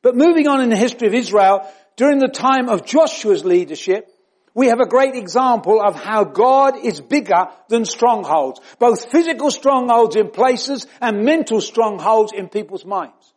But 0.00 0.14
moving 0.14 0.46
on 0.46 0.60
in 0.60 0.70
the 0.70 0.76
history 0.76 1.08
of 1.08 1.14
Israel, 1.14 1.68
during 1.96 2.18
the 2.18 2.28
time 2.28 2.68
of 2.68 2.84
Joshua's 2.84 3.44
leadership, 3.44 4.10
we 4.54 4.68
have 4.68 4.80
a 4.80 4.86
great 4.86 5.16
example 5.16 5.80
of 5.82 5.96
how 5.96 6.24
God 6.24 6.76
is 6.84 7.00
bigger 7.00 7.46
than 7.68 7.84
strongholds. 7.84 8.60
Both 8.78 9.10
physical 9.10 9.50
strongholds 9.50 10.14
in 10.14 10.30
places 10.30 10.86
and 11.00 11.24
mental 11.24 11.60
strongholds 11.60 12.32
in 12.32 12.48
people's 12.48 12.84
minds. 12.84 13.32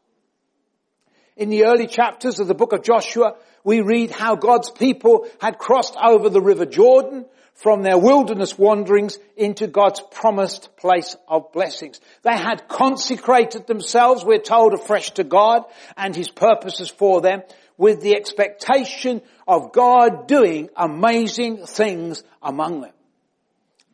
In 1.36 1.50
the 1.50 1.65
early 1.65 1.88
chapters 1.88 2.39
of 2.39 2.48
the 2.48 2.56
book 2.56 2.74
of 2.74 2.84
Joshua, 2.84 3.36
we 3.63 3.82
read 3.82 4.12
how 4.12 4.36
God's 4.36 4.72
people 4.72 5.28
had 5.41 5.58
crossed 5.58 5.96
over 6.02 6.30
the 6.30 6.41
river 6.41 6.65
Jordan 6.65 7.26
from 7.54 7.82
their 7.82 7.98
wilderness 7.98 8.58
wanderings 8.58 9.17
into 9.36 9.65
God's 9.65 10.00
promised 10.12 10.78
place 10.78 11.15
of 11.28 11.52
blessings. 11.52 12.00
They 12.22 12.38
had 12.38 12.67
consecrated 12.67 13.65
themselves, 13.65 14.24
we're 14.24 14.38
told, 14.38 14.74
afresh 14.74 15.12
to 15.12 15.24
God 15.24 15.63
and 15.96 16.15
His 16.15 16.30
purposes 16.30 16.89
for 16.89 17.22
them 17.22 17.41
with 17.78 18.02
the 18.02 18.16
expectation 18.16 19.22
of 19.48 19.72
God 19.72 20.28
doing 20.28 20.70
amazing 20.76 21.66
things 21.66 22.24
among 22.42 22.82
them. 22.82 22.94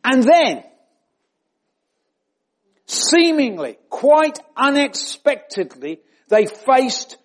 And 0.02 0.22
then, 0.22 0.64
seemingly, 2.86 3.78
quite 3.90 4.38
unexpectedly, 4.56 6.00
they 6.28 6.46
faced 6.46 7.16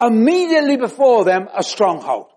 immediately 0.00 0.76
before 0.76 1.24
them 1.24 1.48
a 1.54 1.62
stronghold. 1.62 2.28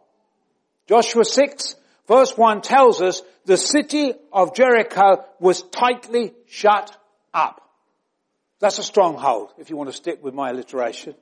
Joshua 0.88 1.24
6 1.24 1.76
verse 2.10 2.36
1 2.36 2.62
tells 2.62 3.02
us 3.02 3.22
the 3.46 3.56
city 3.56 4.14
of 4.34 4.56
Jericho 4.56 5.24
was 5.40 5.62
tightly 5.62 6.34
shut 6.48 6.96
up. 7.34 7.62
That's 8.60 8.80
a 8.80 8.84
stronghold, 8.84 9.54
if 9.58 9.70
you 9.70 9.78
want 9.78 9.90
to 9.90 9.96
stick 9.96 10.22
with 10.22 10.34
my 10.34 10.50
alliteration. 10.50 11.16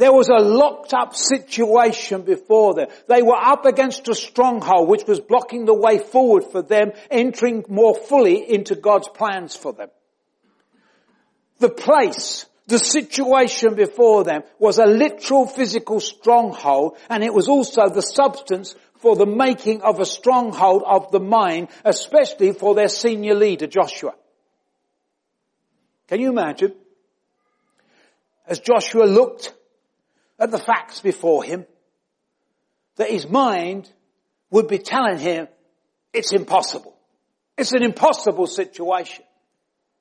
There 0.00 0.14
was 0.14 0.30
a 0.30 0.42
locked 0.42 0.94
up 0.94 1.14
situation 1.14 2.22
before 2.22 2.72
them. 2.72 2.88
They 3.06 3.20
were 3.20 3.36
up 3.36 3.66
against 3.66 4.08
a 4.08 4.14
stronghold 4.14 4.88
which 4.88 5.06
was 5.06 5.20
blocking 5.20 5.66
the 5.66 5.74
way 5.74 5.98
forward 5.98 6.44
for 6.44 6.62
them, 6.62 6.92
entering 7.10 7.66
more 7.68 7.94
fully 7.94 8.50
into 8.50 8.76
God's 8.76 9.08
plans 9.08 9.54
for 9.54 9.74
them. 9.74 9.90
The 11.58 11.68
place, 11.68 12.46
the 12.66 12.78
situation 12.78 13.74
before 13.74 14.24
them 14.24 14.42
was 14.58 14.78
a 14.78 14.86
literal 14.86 15.46
physical 15.46 16.00
stronghold 16.00 16.96
and 17.10 17.22
it 17.22 17.34
was 17.34 17.48
also 17.48 17.90
the 17.90 18.00
substance 18.00 18.74
for 19.00 19.16
the 19.16 19.26
making 19.26 19.82
of 19.82 20.00
a 20.00 20.06
stronghold 20.06 20.82
of 20.86 21.10
the 21.10 21.20
mind, 21.20 21.68
especially 21.84 22.54
for 22.54 22.74
their 22.74 22.88
senior 22.88 23.34
leader, 23.34 23.66
Joshua. 23.66 24.14
Can 26.08 26.20
you 26.20 26.30
imagine? 26.30 26.72
As 28.46 28.60
Joshua 28.60 29.04
looked 29.04 29.52
at 30.40 30.50
the 30.50 30.58
facts 30.58 31.00
before 31.00 31.44
him 31.44 31.66
that 32.96 33.10
his 33.10 33.28
mind 33.28 33.88
would 34.50 34.66
be 34.66 34.78
telling 34.78 35.18
him 35.18 35.46
it's 36.12 36.32
impossible. 36.32 36.96
It's 37.56 37.72
an 37.72 37.82
impossible 37.82 38.46
situation. 38.46 39.24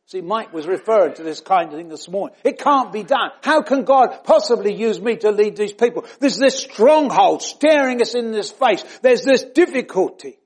See, 0.06 0.22
Mike 0.22 0.54
was 0.54 0.66
referring 0.66 1.14
to 1.16 1.24
this 1.24 1.40
kind 1.40 1.70
of 1.70 1.76
thing 1.78 1.90
this 1.90 2.10
morning. 2.10 2.36
It 2.44 2.58
can't 2.58 2.92
be 2.92 3.04
done. 3.04 3.30
How 3.44 3.62
can 3.62 3.84
God 3.84 4.24
possibly 4.24 4.74
use 4.74 5.00
me 5.00 5.18
to 5.18 5.30
lead 5.30 5.56
these 5.56 5.74
people? 5.74 6.06
There's 6.20 6.38
this 6.38 6.58
stronghold 6.58 7.44
staring 7.44 8.02
us 8.02 8.16
in 8.16 8.32
this 8.32 8.50
face. 8.50 8.84
There's 9.04 9.22
this 9.22 9.44
difficulty. 9.44 10.40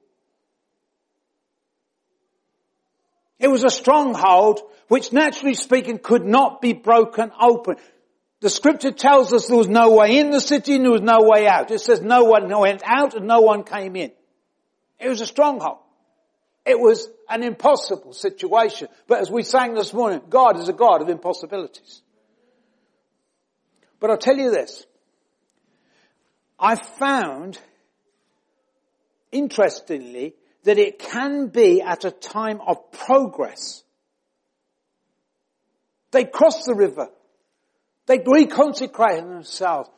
It 3.40 3.48
was 3.48 3.64
a 3.64 3.70
stronghold 3.70 4.60
which 4.90 5.14
naturally 5.14 5.54
speaking 5.54 5.98
could 5.98 6.26
not 6.26 6.62
be 6.62 6.74
broken 6.74 7.32
open. 7.40 7.78
The 8.44 8.50
scripture 8.50 8.92
tells 8.92 9.32
us 9.32 9.48
there 9.48 9.56
was 9.56 9.70
no 9.70 9.92
way 9.92 10.20
in 10.20 10.30
the 10.30 10.42
city 10.42 10.76
and 10.76 10.84
there 10.84 10.92
was 10.92 11.02
no 11.02 11.20
way 11.22 11.48
out. 11.48 11.72
It 11.72 11.80
says 11.80 12.02
no 12.02 12.26
one 12.26 12.50
went 12.50 12.82
out 12.86 13.16
and 13.16 13.26
no 13.26 13.40
one 13.40 13.64
came 13.64 13.96
in. 13.96 14.12
It 15.00 15.08
was 15.08 15.22
a 15.22 15.26
stronghold. 15.26 15.78
It 16.66 16.78
was 16.78 17.08
an 17.30 17.42
impossible 17.42 18.12
situation. 18.12 18.90
But 19.08 19.22
as 19.22 19.32
we 19.32 19.44
sang 19.44 19.76
this 19.76 19.94
morning, 19.94 20.24
God 20.28 20.60
is 20.60 20.68
a 20.68 20.74
God 20.74 21.02
of 21.02 21.08
impossibilities. 21.08 22.02
But 24.02 24.10
I'll 24.10 24.18
tell 24.18 24.36
you 24.36 24.52
this. 24.52 24.86
I 26.60 26.76
found, 26.76 27.58
interestingly, 29.32 30.36
that 30.64 30.78
it 30.78 31.00
can 31.00 31.48
be 31.48 31.82
at 31.82 32.04
a 32.04 32.12
time 32.12 32.60
of 32.68 32.92
progress. 32.92 33.86
They 36.12 36.26
crossed 36.26 36.66
the 36.66 36.76
river. 36.76 37.08
They 38.06 38.20
reconsecrated 38.20 39.30
themselves. 39.30 39.90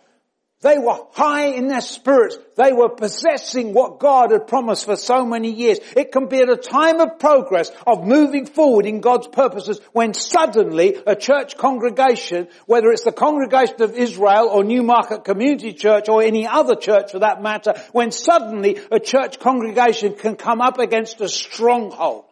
They 0.62 0.80
were 0.80 0.98
high 1.12 1.48
in 1.48 1.68
their 1.68 1.82
spirits. 1.82 2.38
They 2.56 2.74
were 2.74 2.90
possessing 2.90 3.74
what 3.74 4.00
God 4.00 4.32
had 4.32 4.48
promised 4.48 4.86
for 4.86 4.96
so 4.96 5.24
many 5.24 5.52
years. 5.52 5.80
It 5.96 6.12
can 6.12 6.28
be 6.28 6.40
at 6.40 6.50
a 6.50 6.56
time 6.56 7.02
of 7.02 7.20
progress, 7.20 7.72
of 7.86 8.04
moving 8.04 8.48
forward 8.48 8.88
in 8.88 9.02
God's 9.02 9.28
purposes, 9.28 9.80
when 9.92 10.14
suddenly 10.14 10.98
a 11.06 11.16
church 11.16 11.58
congregation, 11.58 12.48
whether 12.66 12.90
it's 12.92 13.04
the 13.04 13.12
congregation 13.12 13.82
of 13.82 13.96
Israel 13.96 14.48
or 14.48 14.64
Newmarket 14.64 15.24
Community 15.24 15.74
Church 15.74 16.10
or 16.10 16.24
any 16.24 16.48
other 16.48 16.76
church 16.76 17.12
for 17.12 17.20
that 17.20 17.44
matter, 17.44 17.74
when 17.92 18.12
suddenly 18.12 18.80
a 18.92 19.00
church 19.00 19.40
congregation 19.40 20.16
can 20.16 20.36
come 20.36 20.62
up 20.62 20.80
against 20.80 21.22
a 21.22 21.30
stronghold 21.30 22.26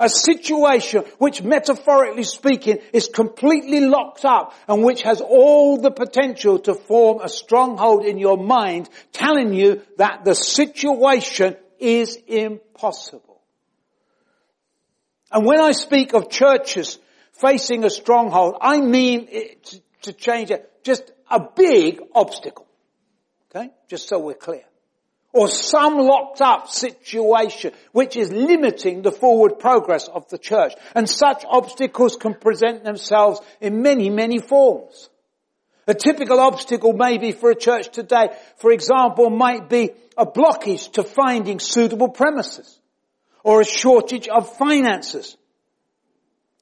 a 0.00 0.08
situation 0.08 1.04
which 1.18 1.42
metaphorically 1.42 2.24
speaking 2.24 2.78
is 2.92 3.06
completely 3.06 3.80
locked 3.80 4.24
up 4.24 4.54
and 4.66 4.82
which 4.82 5.02
has 5.02 5.20
all 5.20 5.80
the 5.80 5.90
potential 5.90 6.58
to 6.58 6.74
form 6.74 7.20
a 7.22 7.28
stronghold 7.28 8.04
in 8.04 8.18
your 8.18 8.38
mind 8.38 8.88
telling 9.12 9.52
you 9.52 9.82
that 9.98 10.24
the 10.24 10.34
situation 10.34 11.54
is 11.78 12.16
impossible. 12.26 13.40
And 15.30 15.46
when 15.46 15.60
I 15.60 15.72
speak 15.72 16.14
of 16.14 16.30
churches 16.30 16.98
facing 17.32 17.84
a 17.84 17.90
stronghold, 17.90 18.56
I 18.60 18.80
mean 18.80 19.28
to 20.02 20.12
change 20.14 20.50
it, 20.50 20.82
just 20.82 21.12
a 21.30 21.40
big 21.54 22.00
obstacle. 22.14 22.66
Okay? 23.54 23.70
Just 23.88 24.08
so 24.08 24.18
we're 24.18 24.34
clear 24.34 24.64
or 25.32 25.48
some 25.48 25.98
locked 25.98 26.40
up 26.40 26.68
situation 26.68 27.72
which 27.92 28.16
is 28.16 28.32
limiting 28.32 29.02
the 29.02 29.12
forward 29.12 29.58
progress 29.58 30.08
of 30.08 30.28
the 30.28 30.38
church. 30.38 30.74
And 30.94 31.08
such 31.08 31.44
obstacles 31.48 32.16
can 32.16 32.34
present 32.34 32.84
themselves 32.84 33.40
in 33.60 33.82
many, 33.82 34.10
many 34.10 34.38
forms. 34.38 35.08
A 35.86 35.94
typical 35.94 36.38
obstacle 36.40 36.92
maybe 36.92 37.32
for 37.32 37.50
a 37.50 37.56
church 37.56 37.90
today, 37.90 38.28
for 38.58 38.70
example, 38.72 39.30
might 39.30 39.68
be 39.68 39.90
a 40.16 40.26
blockage 40.26 40.92
to 40.92 41.02
finding 41.02 41.58
suitable 41.58 42.08
premises 42.08 42.78
or 43.42 43.60
a 43.60 43.64
shortage 43.64 44.28
of 44.28 44.56
finances. 44.56 45.36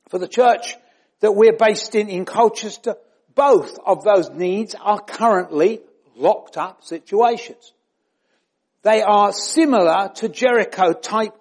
For 0.09 0.19
the 0.19 0.29
church 0.29 0.77
that 1.21 1.33
we're 1.33 1.57
based 1.57 1.95
in 1.95 2.09
in 2.09 2.25
Colchester, 2.25 2.97
both 3.35 3.79
of 3.85 4.05
those 4.05 4.31
needs 4.31 4.75
are 4.75 5.01
currently 5.01 5.81
locked 6.17 6.57
up 6.57 6.85
situations. 6.85 7.73
They 8.83 9.03
are 9.03 9.33
similar 9.33 10.11
to 10.17 10.29
Jericho 10.29 10.93
type 10.93 11.35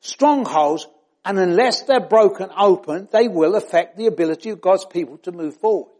strongholds 0.00 0.86
and 1.24 1.38
unless 1.38 1.82
they're 1.82 2.00
broken 2.00 2.48
open, 2.56 3.08
they 3.12 3.28
will 3.28 3.54
affect 3.54 3.96
the 3.96 4.06
ability 4.06 4.50
of 4.50 4.60
God's 4.60 4.86
people 4.86 5.18
to 5.18 5.32
move 5.32 5.56
forward. 5.58 5.92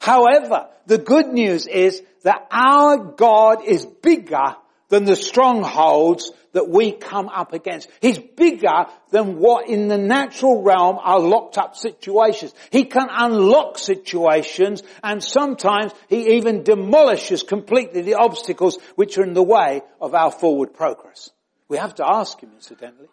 However, 0.00 0.68
the 0.86 0.98
good 0.98 1.26
news 1.28 1.66
is 1.66 2.02
that 2.22 2.46
our 2.50 2.96
God 2.96 3.64
is 3.66 3.84
bigger 3.84 4.56
than 4.90 5.04
the 5.04 5.16
strongholds 5.16 6.30
that 6.52 6.68
we 6.68 6.92
come 6.92 7.28
up 7.28 7.52
against. 7.52 7.88
He's 8.00 8.18
bigger 8.18 8.86
than 9.10 9.38
what 9.38 9.68
in 9.68 9.88
the 9.88 9.96
natural 9.96 10.62
realm 10.62 10.98
are 11.00 11.20
locked 11.20 11.56
up 11.58 11.76
situations. 11.76 12.52
He 12.70 12.84
can 12.84 13.08
unlock 13.10 13.78
situations 13.78 14.82
and 15.02 15.22
sometimes 15.22 15.92
he 16.08 16.36
even 16.36 16.64
demolishes 16.64 17.42
completely 17.42 18.02
the 18.02 18.14
obstacles 18.14 18.78
which 18.96 19.16
are 19.16 19.22
in 19.22 19.32
the 19.32 19.42
way 19.42 19.82
of 20.00 20.14
our 20.14 20.32
forward 20.32 20.74
progress. 20.74 21.30
We 21.68 21.78
have 21.78 21.94
to 21.96 22.06
ask 22.06 22.40
him 22.40 22.50
incidentally. 22.54 23.08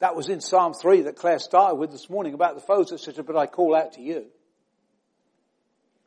That 0.00 0.16
was 0.16 0.28
in 0.28 0.40
Psalm 0.40 0.74
3 0.74 1.02
that 1.02 1.16
Claire 1.16 1.38
started 1.38 1.76
with 1.76 1.92
this 1.92 2.10
morning 2.10 2.34
about 2.34 2.56
the 2.56 2.60
foes, 2.60 2.90
that 2.90 2.96
etc., 2.96 3.22
but 3.22 3.36
I 3.36 3.46
call 3.46 3.76
out 3.76 3.92
to 3.94 4.02
you. 4.02 4.26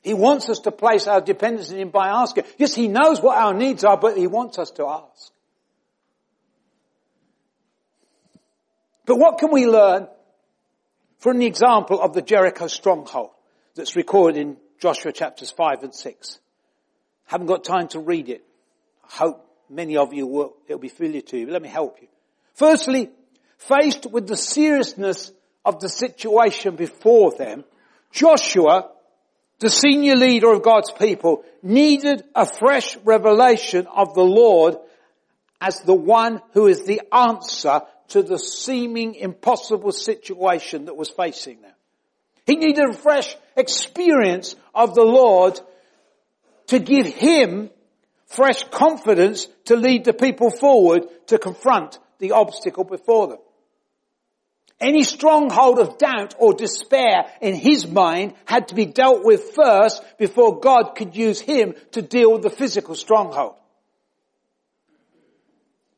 He 0.02 0.14
wants 0.14 0.50
us 0.50 0.60
to 0.60 0.72
place 0.72 1.08
our 1.08 1.22
dependence 1.22 1.72
in 1.72 1.80
Him 1.80 1.90
by 1.90 2.08
asking. 2.08 2.46
Yes, 2.58 2.74
He 2.74 2.88
knows 2.88 3.22
what 3.22 3.38
our 3.38 3.54
needs 3.54 3.84
are, 3.84 3.98
but 3.98 4.18
He 4.18 4.28
wants 4.28 4.58
us 4.58 4.72
to 4.72 4.86
ask. 4.86 5.32
But 9.06 9.18
what 9.18 9.38
can 9.40 9.52
we 9.52 9.66
learn 9.66 10.08
from 11.20 11.40
the 11.40 11.46
example 11.46 12.02
of 12.02 12.14
the 12.14 12.22
Jericho 12.22 12.68
stronghold 12.68 13.32
that's 13.74 13.96
recorded 13.96 14.40
in 14.40 14.58
Joshua 14.80 15.12
chapters 15.12 15.50
5 15.52 15.84
and 15.84 15.96
6? 15.96 16.40
Haven't 17.26 17.48
got 17.48 17.64
time 17.64 17.88
to 17.90 18.00
read 18.00 18.30
it. 18.30 18.44
I 19.04 19.16
hope 19.16 19.48
many 19.70 19.98
of 19.98 20.14
you 20.14 20.28
will, 20.28 20.56
it'll 20.68 20.80
be 20.80 20.90
familiar 20.90 21.22
to 21.22 21.38
you, 21.38 21.50
let 21.50 21.62
me 21.62 21.70
help 21.70 22.02
you. 22.02 22.08
Firstly, 22.54 23.10
faced 23.58 24.06
with 24.12 24.28
the 24.28 24.38
seriousness 24.38 25.32
of 25.66 25.80
the 25.80 25.90
situation 25.90 26.76
before 26.76 27.32
them, 27.32 27.64
Joshua 28.12 28.90
the 29.60 29.70
senior 29.70 30.16
leader 30.16 30.52
of 30.52 30.64
God's 30.64 30.92
people, 30.92 31.44
needed 31.64 32.24
a 32.36 32.46
fresh 32.46 32.96
revelation 33.04 33.88
of 33.88 34.14
the 34.14 34.24
Lord 34.24 34.78
as 35.60 35.80
the 35.82 35.96
one 35.96 36.42
who 36.54 36.68
is 36.68 36.86
the 36.86 37.02
answer 37.12 37.82
to 38.10 38.22
the 38.22 38.38
seeming 38.38 39.16
impossible 39.16 39.92
situation 39.92 40.86
that 40.86 40.96
was 40.96 41.10
facing 41.10 41.62
them. 41.62 41.72
He 42.46 42.56
needed 42.56 42.90
a 42.90 42.94
fresh 42.94 43.36
experience 43.56 44.56
of 44.74 44.96
the 44.96 45.04
Lord 45.04 45.60
to 46.68 46.80
give 46.80 47.08
him 47.08 47.70
fresh 48.28 48.64
confidence 48.66 49.48
to 49.66 49.76
lead 49.76 50.06
the 50.06 50.14
people 50.14 50.52
forward 50.52 51.04
to 51.28 51.38
confront 51.38 51.98
the 52.20 52.32
obstacle 52.32 52.84
before 52.84 53.28
them. 53.28 53.38
Any 54.80 55.04
stronghold 55.04 55.80
of 55.80 55.98
doubt 55.98 56.36
or 56.38 56.54
despair 56.54 57.26
in 57.42 57.56
his 57.56 57.88
mind 57.88 58.36
had 58.46 58.68
to 58.68 58.76
be 58.76 58.86
dealt 58.86 59.26
with 59.26 59.56
first 59.56 60.04
before 60.20 60.60
God 60.60 60.92
could 60.96 61.16
use 61.16 61.40
him 61.40 61.74
to 61.94 62.02
deal 62.04 62.32
with 62.32 62.44
the 62.44 62.52
physical 62.52 62.94
stronghold. 62.94 63.56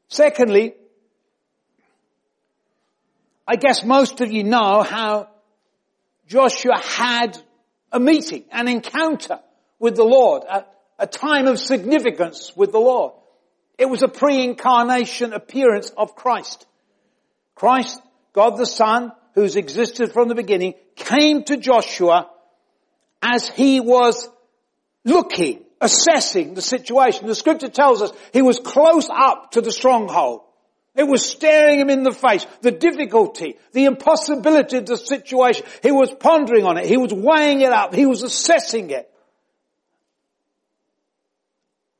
Secondly, 0.07 0.75
I 3.45 3.57
guess 3.57 3.83
most 3.83 4.21
of 4.21 4.31
you 4.31 4.43
know 4.43 4.81
how 4.81 5.27
Joshua 6.27 6.79
had 6.79 7.37
a 7.91 7.99
meeting, 7.99 8.45
an 8.51 8.67
encounter 8.67 9.39
with 9.79 9.95
the 9.95 10.03
Lord, 10.03 10.43
a, 10.43 10.65
a 10.99 11.07
time 11.07 11.47
of 11.47 11.59
significance 11.59 12.53
with 12.55 12.71
the 12.71 12.79
Lord. 12.79 13.13
It 13.77 13.89
was 13.89 14.03
a 14.03 14.07
pre-incarnation 14.07 15.33
appearance 15.33 15.89
of 15.97 16.15
Christ. 16.15 16.65
Christ, 17.55 17.99
God 18.39 18.55
the 18.55 18.65
Son, 18.65 19.11
who's 19.35 19.57
existed 19.57 20.13
from 20.13 20.29
the 20.29 20.33
beginning, 20.33 20.75
came 20.95 21.43
to 21.43 21.57
Joshua 21.57 22.29
as 23.21 23.49
he 23.49 23.81
was 23.81 24.29
looking, 25.03 25.65
assessing 25.81 26.53
the 26.53 26.61
situation. 26.61 27.27
The 27.27 27.35
scripture 27.35 27.67
tells 27.67 28.01
us 28.01 28.13
he 28.31 28.41
was 28.41 28.57
close 28.57 29.09
up 29.09 29.51
to 29.51 29.61
the 29.61 29.73
stronghold. 29.73 30.43
It 30.95 31.03
was 31.03 31.29
staring 31.29 31.81
him 31.81 31.89
in 31.89 32.03
the 32.03 32.13
face. 32.13 32.47
The 32.61 32.71
difficulty, 32.71 33.57
the 33.73 33.83
impossibility 33.83 34.77
of 34.77 34.85
the 34.85 34.95
situation. 34.95 35.65
He 35.83 35.91
was 35.91 36.09
pondering 36.09 36.63
on 36.63 36.77
it. 36.77 36.85
He 36.85 36.95
was 36.95 37.13
weighing 37.13 37.59
it 37.59 37.73
up. 37.73 37.93
He 37.93 38.05
was 38.05 38.23
assessing 38.23 38.89
it. 38.91 39.11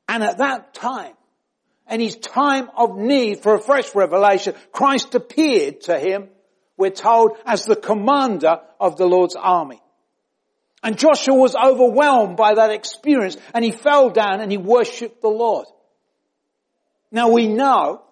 And 0.08 0.22
at 0.22 0.38
that 0.38 0.72
time, 0.72 1.12
and 1.90 2.00
his 2.00 2.16
time 2.16 2.70
of 2.76 2.96
need 2.96 3.42
for 3.42 3.56
a 3.56 3.60
fresh 3.60 3.94
revelation, 3.94 4.54
Christ 4.72 5.14
appeared 5.16 5.82
to 5.82 5.98
him, 5.98 6.28
we're 6.76 6.90
told, 6.90 7.32
as 7.44 7.64
the 7.64 7.76
commander 7.76 8.60
of 8.78 8.96
the 8.96 9.04
Lord's 9.04 9.36
army. 9.36 9.82
And 10.82 10.96
Joshua 10.96 11.34
was 11.34 11.54
overwhelmed 11.54 12.36
by 12.36 12.54
that 12.54 12.70
experience 12.70 13.36
and 13.52 13.62
he 13.64 13.72
fell 13.72 14.08
down 14.08 14.40
and 14.40 14.50
he 14.50 14.56
worshipped 14.56 15.20
the 15.20 15.28
Lord. 15.28 15.66
Now 17.10 17.30
we 17.30 17.48
know 17.48 18.02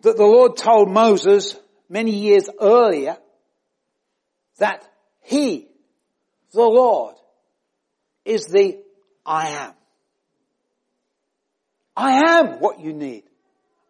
that 0.00 0.16
the 0.16 0.24
Lord 0.24 0.56
told 0.56 0.90
Moses 0.90 1.54
many 1.88 2.12
years 2.12 2.48
earlier 2.60 3.18
that 4.58 4.84
he, 5.20 5.68
the 6.52 6.62
Lord, 6.62 7.14
is 8.24 8.46
the 8.46 8.78
I 9.24 9.50
am. 9.50 9.74
I 11.98 12.38
am 12.38 12.60
what 12.60 12.78
you 12.78 12.92
need. 12.92 13.24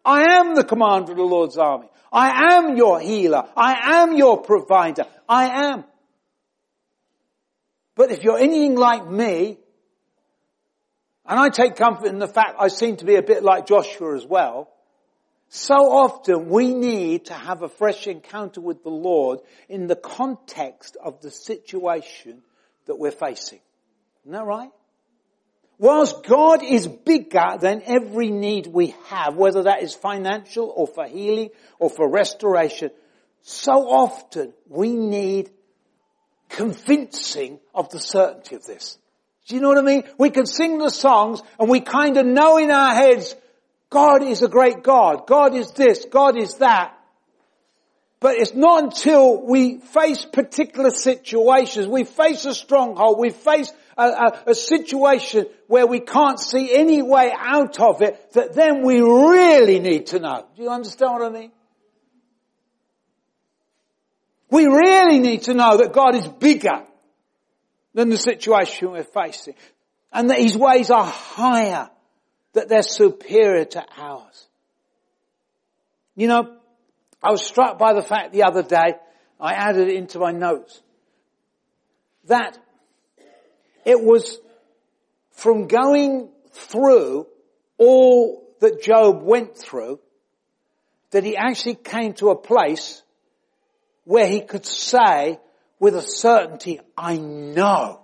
I 0.03 0.39
am 0.39 0.55
the 0.55 0.63
commander 0.63 1.11
of 1.11 1.17
the 1.17 1.23
Lord's 1.23 1.57
army. 1.57 1.87
I 2.11 2.55
am 2.55 2.75
your 2.75 2.99
healer. 2.99 3.43
I 3.55 4.01
am 4.01 4.17
your 4.17 4.41
provider. 4.41 5.05
I 5.27 5.67
am. 5.69 5.83
But 7.93 8.09
if 8.11 8.23
you're 8.23 8.39
anything 8.39 8.75
like 8.75 9.07
me, 9.07 9.59
and 11.23 11.39
I 11.39 11.49
take 11.49 11.75
comfort 11.75 12.07
in 12.07 12.17
the 12.17 12.27
fact 12.27 12.55
I 12.59 12.69
seem 12.69 12.95
to 12.97 13.05
be 13.05 13.13
a 13.13 13.21
bit 13.21 13.43
like 13.43 13.67
Joshua 13.67 14.15
as 14.15 14.25
well, 14.25 14.71
so 15.49 15.75
often 15.75 16.49
we 16.49 16.73
need 16.73 17.25
to 17.25 17.35
have 17.35 17.61
a 17.61 17.69
fresh 17.69 18.07
encounter 18.07 18.59
with 18.59 18.81
the 18.83 18.89
Lord 18.89 19.39
in 19.67 19.85
the 19.85 19.95
context 19.95 20.97
of 21.03 21.21
the 21.21 21.29
situation 21.29 22.41
that 22.87 22.97
we're 22.97 23.11
facing. 23.11 23.59
Isn't 24.23 24.31
that 24.31 24.45
right? 24.45 24.71
Whilst 25.79 26.23
God 26.23 26.61
is 26.61 26.87
bigger 26.87 27.57
than 27.59 27.81
every 27.85 28.31
need 28.31 28.67
we 28.67 28.93
have, 29.05 29.37
whether 29.37 29.63
that 29.63 29.81
is 29.81 29.95
financial 29.95 30.71
or 30.75 30.85
for 30.85 31.07
healing 31.07 31.51
or 31.79 31.89
for 31.89 32.07
restoration, 32.09 32.91
so 33.43 33.71
often 33.71 34.53
we 34.67 34.93
need 34.93 35.49
convincing 36.49 37.59
of 37.73 37.89
the 37.89 37.99
certainty 37.99 38.57
of 38.57 38.65
this. 38.65 38.97
Do 39.47 39.55
you 39.55 39.61
know 39.61 39.69
what 39.69 39.77
I 39.77 39.81
mean? 39.81 40.03
We 40.17 40.31
can 40.31 40.45
sing 40.45 40.79
the 40.79 40.89
songs 40.89 41.41
and 41.57 41.69
we 41.69 41.79
kind 41.79 42.17
of 42.17 42.25
know 42.25 42.57
in 42.57 42.71
our 42.71 42.93
heads 42.93 43.33
God 43.89 44.21
is 44.21 44.41
a 44.41 44.49
great 44.49 44.83
God. 44.83 45.27
God 45.27 45.55
is 45.55 45.71
this. 45.71 46.05
God 46.05 46.37
is 46.37 46.55
that. 46.55 46.93
But 48.19 48.35
it's 48.35 48.53
not 48.53 48.83
until 48.83 49.41
we 49.41 49.77
face 49.77 50.25
particular 50.25 50.89
situations, 50.89 51.87
we 51.87 52.03
face 52.03 52.43
a 52.43 52.53
stronghold, 52.53 53.17
we 53.17 53.29
face 53.29 53.71
a, 53.99 54.03
a, 54.03 54.43
a, 54.51 54.55
situation 54.55 55.45
where 55.67 55.85
we 55.85 55.99
can't 55.99 56.39
see 56.39 56.73
any 56.73 57.01
way 57.01 57.33
out 57.37 57.79
of 57.79 58.01
it, 58.01 58.33
that 58.33 58.53
then 58.53 58.83
we 58.83 59.01
really 59.01 59.79
need 59.79 60.07
to 60.07 60.19
know. 60.19 60.45
Do 60.55 60.63
you 60.63 60.69
understand 60.69 61.11
what 61.11 61.21
I 61.23 61.29
mean? 61.29 61.51
We 64.49 64.65
really 64.65 65.19
need 65.19 65.43
to 65.43 65.53
know 65.53 65.77
that 65.77 65.93
God 65.93 66.15
is 66.15 66.27
bigger 66.27 66.83
than 67.93 68.09
the 68.09 68.17
situation 68.17 68.91
we're 68.91 69.03
facing. 69.03 69.55
And 70.11 70.29
that 70.29 70.39
His 70.39 70.57
ways 70.57 70.89
are 70.89 71.05
higher 71.05 71.89
that 72.53 72.67
they're 72.67 72.81
superior 72.81 73.65
to 73.65 73.85
ours. 73.97 74.47
You 76.15 76.27
know, 76.27 76.57
I 77.21 77.31
was 77.31 77.45
struck 77.45 77.77
by 77.77 77.93
the 77.93 78.01
fact 78.01 78.33
the 78.33 78.43
other 78.43 78.63
day, 78.63 78.95
I 79.39 79.53
added 79.53 79.87
it 79.89 79.95
into 79.95 80.19
my 80.19 80.31
notes, 80.31 80.81
that 82.25 82.57
it 83.89 83.99
was 83.99 84.39
from 85.31 85.67
going 85.67 86.29
through 86.51 87.25
all 87.79 88.47
that 88.59 88.83
Job 88.83 89.23
went 89.23 89.57
through 89.57 89.99
that 91.09 91.23
he 91.23 91.35
actually 91.35 91.73
came 91.73 92.13
to 92.13 92.29
a 92.29 92.35
place 92.35 93.01
where 94.03 94.27
he 94.27 94.41
could 94.41 94.63
say 94.63 95.39
with 95.79 95.95
a 95.95 96.03
certainty, 96.03 96.79
I 96.95 97.17
know 97.17 98.01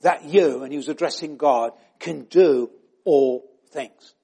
that 0.00 0.24
you, 0.24 0.62
and 0.62 0.72
he 0.72 0.78
was 0.78 0.88
addressing 0.88 1.36
God, 1.36 1.72
can 1.98 2.22
do 2.22 2.70
all 3.04 3.44
things. 3.70 4.14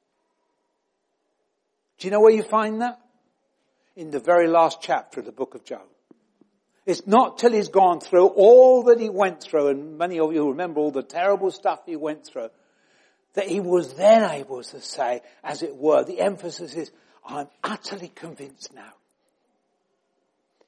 Do 1.98 2.06
you 2.06 2.10
know 2.10 2.20
where 2.20 2.32
you 2.32 2.42
find 2.42 2.80
that? 2.80 3.00
In 3.96 4.10
the 4.10 4.20
very 4.20 4.48
last 4.48 4.78
chapter 4.80 5.20
of 5.20 5.26
the 5.26 5.32
book 5.32 5.54
of 5.54 5.62
Job. 5.64 5.82
It's 6.86 7.06
not 7.06 7.38
till 7.38 7.52
he's 7.52 7.68
gone 7.68 8.00
through 8.00 8.26
all 8.26 8.84
that 8.84 9.00
he 9.00 9.08
went 9.08 9.42
through, 9.42 9.68
and 9.68 9.96
many 9.96 10.18
of 10.20 10.32
you 10.32 10.50
remember 10.50 10.80
all 10.80 10.90
the 10.90 11.02
terrible 11.02 11.50
stuff 11.50 11.80
he 11.86 11.96
went 11.96 12.26
through, 12.26 12.50
that 13.34 13.48
he 13.48 13.60
was 13.60 13.94
then 13.94 14.30
able 14.30 14.62
to 14.62 14.80
say, 14.80 15.22
as 15.42 15.62
it 15.62 15.76
were, 15.76 16.04
the 16.04 16.20
emphasis 16.20 16.74
is, 16.74 16.90
I'm 17.24 17.48
utterly 17.62 18.08
convinced 18.08 18.74
now. 18.74 18.92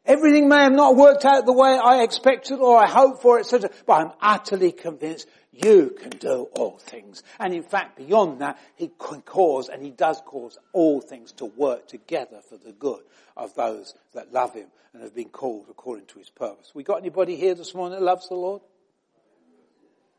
Everything 0.07 0.49
may 0.49 0.62
have 0.62 0.73
not 0.73 0.95
worked 0.95 1.25
out 1.25 1.47
the 1.47 1.53
way 1.53 1.77
I 1.77 2.03
expected 2.03 2.61
or 2.61 2.77
I 2.79 2.88
hoped 2.88 3.23
for, 3.23 3.40
etc., 3.40 3.71
but 3.87 3.95
I'm 3.95 4.12
utterly 4.21 4.71
convinced 4.71 5.29
you 5.53 5.97
can 6.01 6.11
do 6.11 6.49
all 6.55 6.79
things. 6.79 7.25
And 7.40 7.53
in 7.53 7.64
fact, 7.64 7.97
beyond 7.97 8.40
that, 8.40 8.59
he 8.77 8.90
can 8.99 9.23
cause, 9.23 9.69
and 9.69 9.83
he 9.83 9.90
does 9.90 10.21
cause 10.25 10.59
all 10.73 11.01
things 11.01 11.33
to 11.33 11.47
work 11.47 11.88
together 11.88 12.40
for 12.49 12.57
the 12.57 12.73
good 12.73 13.03
of 13.37 13.55
those 13.55 13.95
that 14.14 14.33
love 14.33 14.55
him 14.55 14.69
and 14.92 15.03
have 15.03 15.14
been 15.14 15.29
called 15.29 15.66
according 15.69 16.07
to 16.07 16.19
his 16.19 16.31
purpose. 16.31 16.71
We 16.73 16.85
got 16.85 16.99
anybody 16.99 17.37
here 17.37 17.55
this 17.55 17.75
morning 17.75 17.99
that 17.99 18.05
loves 18.05 18.29
the 18.29 18.35
Lord? 18.35 18.62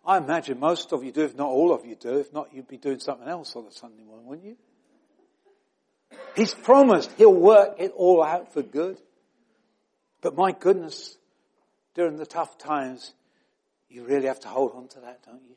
I 0.06 0.18
imagine 0.18 0.60
most 0.60 0.92
of 0.92 1.04
you 1.04 1.12
do, 1.12 1.24
if 1.24 1.36
not 1.36 1.48
all 1.48 1.74
of 1.74 1.86
you 1.86 1.96
do. 1.96 2.18
If 2.20 2.34
not, 2.34 2.54
you'd 2.54 2.68
be 2.68 2.78
doing 2.78 3.00
something 3.00 3.28
else 3.28 3.56
on 3.56 3.66
a 3.66 3.72
Sunday 3.72 4.04
morning, 4.04 4.26
wouldn't 4.26 4.48
you? 4.48 4.58
He's 6.36 6.54
promised 6.54 7.12
he'll 7.18 7.34
work 7.34 7.76
it 7.80 7.92
all 7.96 8.24
out 8.24 8.54
for 8.54 8.62
good. 8.62 8.98
But 10.28 10.36
my 10.36 10.52
goodness, 10.52 11.18
during 11.96 12.18
the 12.18 12.26
tough 12.26 12.58
times, 12.58 13.14
you 13.88 14.04
really 14.04 14.28
have 14.28 14.42
to 14.42 14.50
hold 14.50 14.74
on 14.76 14.90
to 14.90 15.00
that, 15.00 15.24
don't 15.26 15.42
you? 15.48 15.56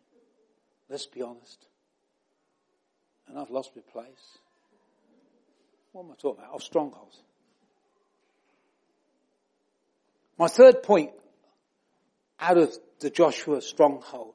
Let's 0.88 1.06
be 1.06 1.22
honest. 1.22 1.66
And 3.26 3.36
I've 3.36 3.50
lost 3.50 3.72
my 3.74 3.82
place. 3.92 4.38
What 5.90 6.04
am 6.04 6.12
I 6.12 6.14
talking 6.14 6.44
about? 6.44 6.54
Oh, 6.54 6.58
strongholds. 6.58 7.18
My 10.38 10.46
third 10.46 10.84
point 10.84 11.10
out 12.38 12.56
of 12.56 12.72
the 13.00 13.10
Joshua 13.10 13.62
stronghold. 13.62 14.34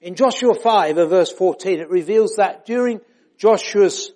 In 0.00 0.14
Joshua 0.14 0.54
5 0.54 0.96
uh, 0.96 1.06
verse 1.06 1.32
14, 1.32 1.80
it 1.80 1.90
reveals 1.90 2.36
that 2.36 2.66
during 2.66 3.00
Joshua's 3.36 4.12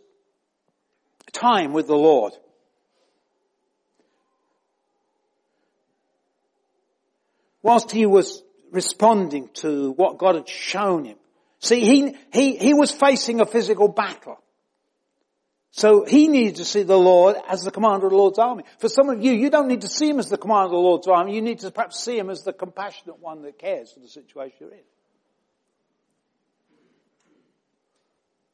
time 1.32 1.72
with 1.72 1.88
the 1.88 1.96
Lord, 1.96 2.34
whilst 7.62 7.90
he 7.90 8.06
was 8.06 8.42
responding 8.70 9.48
to 9.54 9.92
what 9.92 10.18
God 10.18 10.36
had 10.36 10.48
shown 10.48 11.04
him. 11.04 11.16
See, 11.58 11.80
he, 11.80 12.16
he, 12.32 12.56
he 12.56 12.74
was 12.74 12.90
facing 12.90 13.40
a 13.40 13.46
physical 13.46 13.88
battle. 13.88 14.38
So 15.72 16.04
he 16.04 16.26
needed 16.26 16.56
to 16.56 16.64
see 16.64 16.82
the 16.82 16.98
Lord 16.98 17.36
as 17.48 17.62
the 17.62 17.70
commander 17.70 18.06
of 18.06 18.12
the 18.12 18.18
Lord's 18.18 18.38
army. 18.38 18.64
For 18.78 18.88
some 18.88 19.08
of 19.08 19.22
you, 19.22 19.32
you 19.32 19.50
don't 19.50 19.68
need 19.68 19.82
to 19.82 19.88
see 19.88 20.08
him 20.08 20.18
as 20.18 20.28
the 20.28 20.38
commander 20.38 20.64
of 20.64 20.70
the 20.72 20.78
Lord's 20.78 21.06
army. 21.06 21.34
You 21.34 21.42
need 21.42 21.60
to 21.60 21.70
perhaps 21.70 22.00
see 22.00 22.18
him 22.18 22.28
as 22.28 22.42
the 22.42 22.52
compassionate 22.52 23.20
one 23.20 23.42
that 23.42 23.58
cares 23.58 23.92
for 23.92 24.00
the 24.00 24.08
situation 24.08 24.56
you're 24.60 24.72
in. 24.72 24.80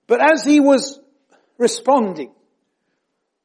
But 0.07 0.33
as 0.33 0.45
he 0.45 0.61
was 0.61 1.01
responding 1.59 2.33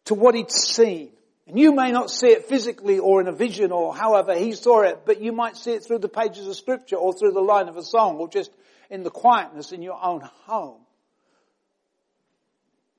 to 0.05 0.15
what 0.15 0.35
he'd 0.35 0.51
seen, 0.51 1.11
and 1.51 1.59
you 1.59 1.73
may 1.73 1.91
not 1.91 2.09
see 2.09 2.27
it 2.27 2.45
physically 2.45 2.97
or 2.97 3.19
in 3.19 3.27
a 3.27 3.33
vision 3.33 3.73
or 3.73 3.93
however 3.93 4.33
he 4.33 4.53
saw 4.53 4.83
it, 4.83 5.01
but 5.05 5.21
you 5.21 5.33
might 5.33 5.57
see 5.57 5.73
it 5.73 5.83
through 5.83 5.99
the 5.99 6.07
pages 6.07 6.47
of 6.47 6.55
scripture 6.55 6.95
or 6.95 7.11
through 7.11 7.33
the 7.33 7.41
line 7.41 7.67
of 7.67 7.75
a 7.75 7.83
song 7.83 8.15
or 8.19 8.29
just 8.29 8.51
in 8.89 9.03
the 9.03 9.09
quietness 9.09 9.73
in 9.73 9.81
your 9.81 10.01
own 10.01 10.21
home. 10.45 10.79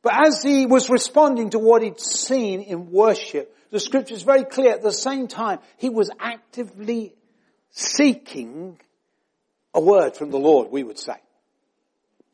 But 0.03 0.27
as 0.27 0.43
he 0.43 0.67
was 0.67 0.91
responding 0.91 1.49
to 1.51 1.59
what 1.59 1.83
he'd 1.83 1.99
seen 1.99 2.61
in 2.61 2.91
worship, 2.91 3.57
the 3.71 3.81
scripture 3.81 4.15
is 4.15 4.23
very 4.23 4.45
clear 4.45 4.75
at 4.75 4.83
the 4.83 4.93
same 4.93 5.29
time, 5.29 5.59
he 5.79 5.89
was 5.89 6.11
actively 6.21 7.15
seeking 7.71 8.79
a 9.73 9.81
word 9.81 10.15
from 10.15 10.31
the 10.31 10.39
Lord, 10.39 10.71
we 10.71 10.83
would 10.83 10.99
say. 10.99 11.17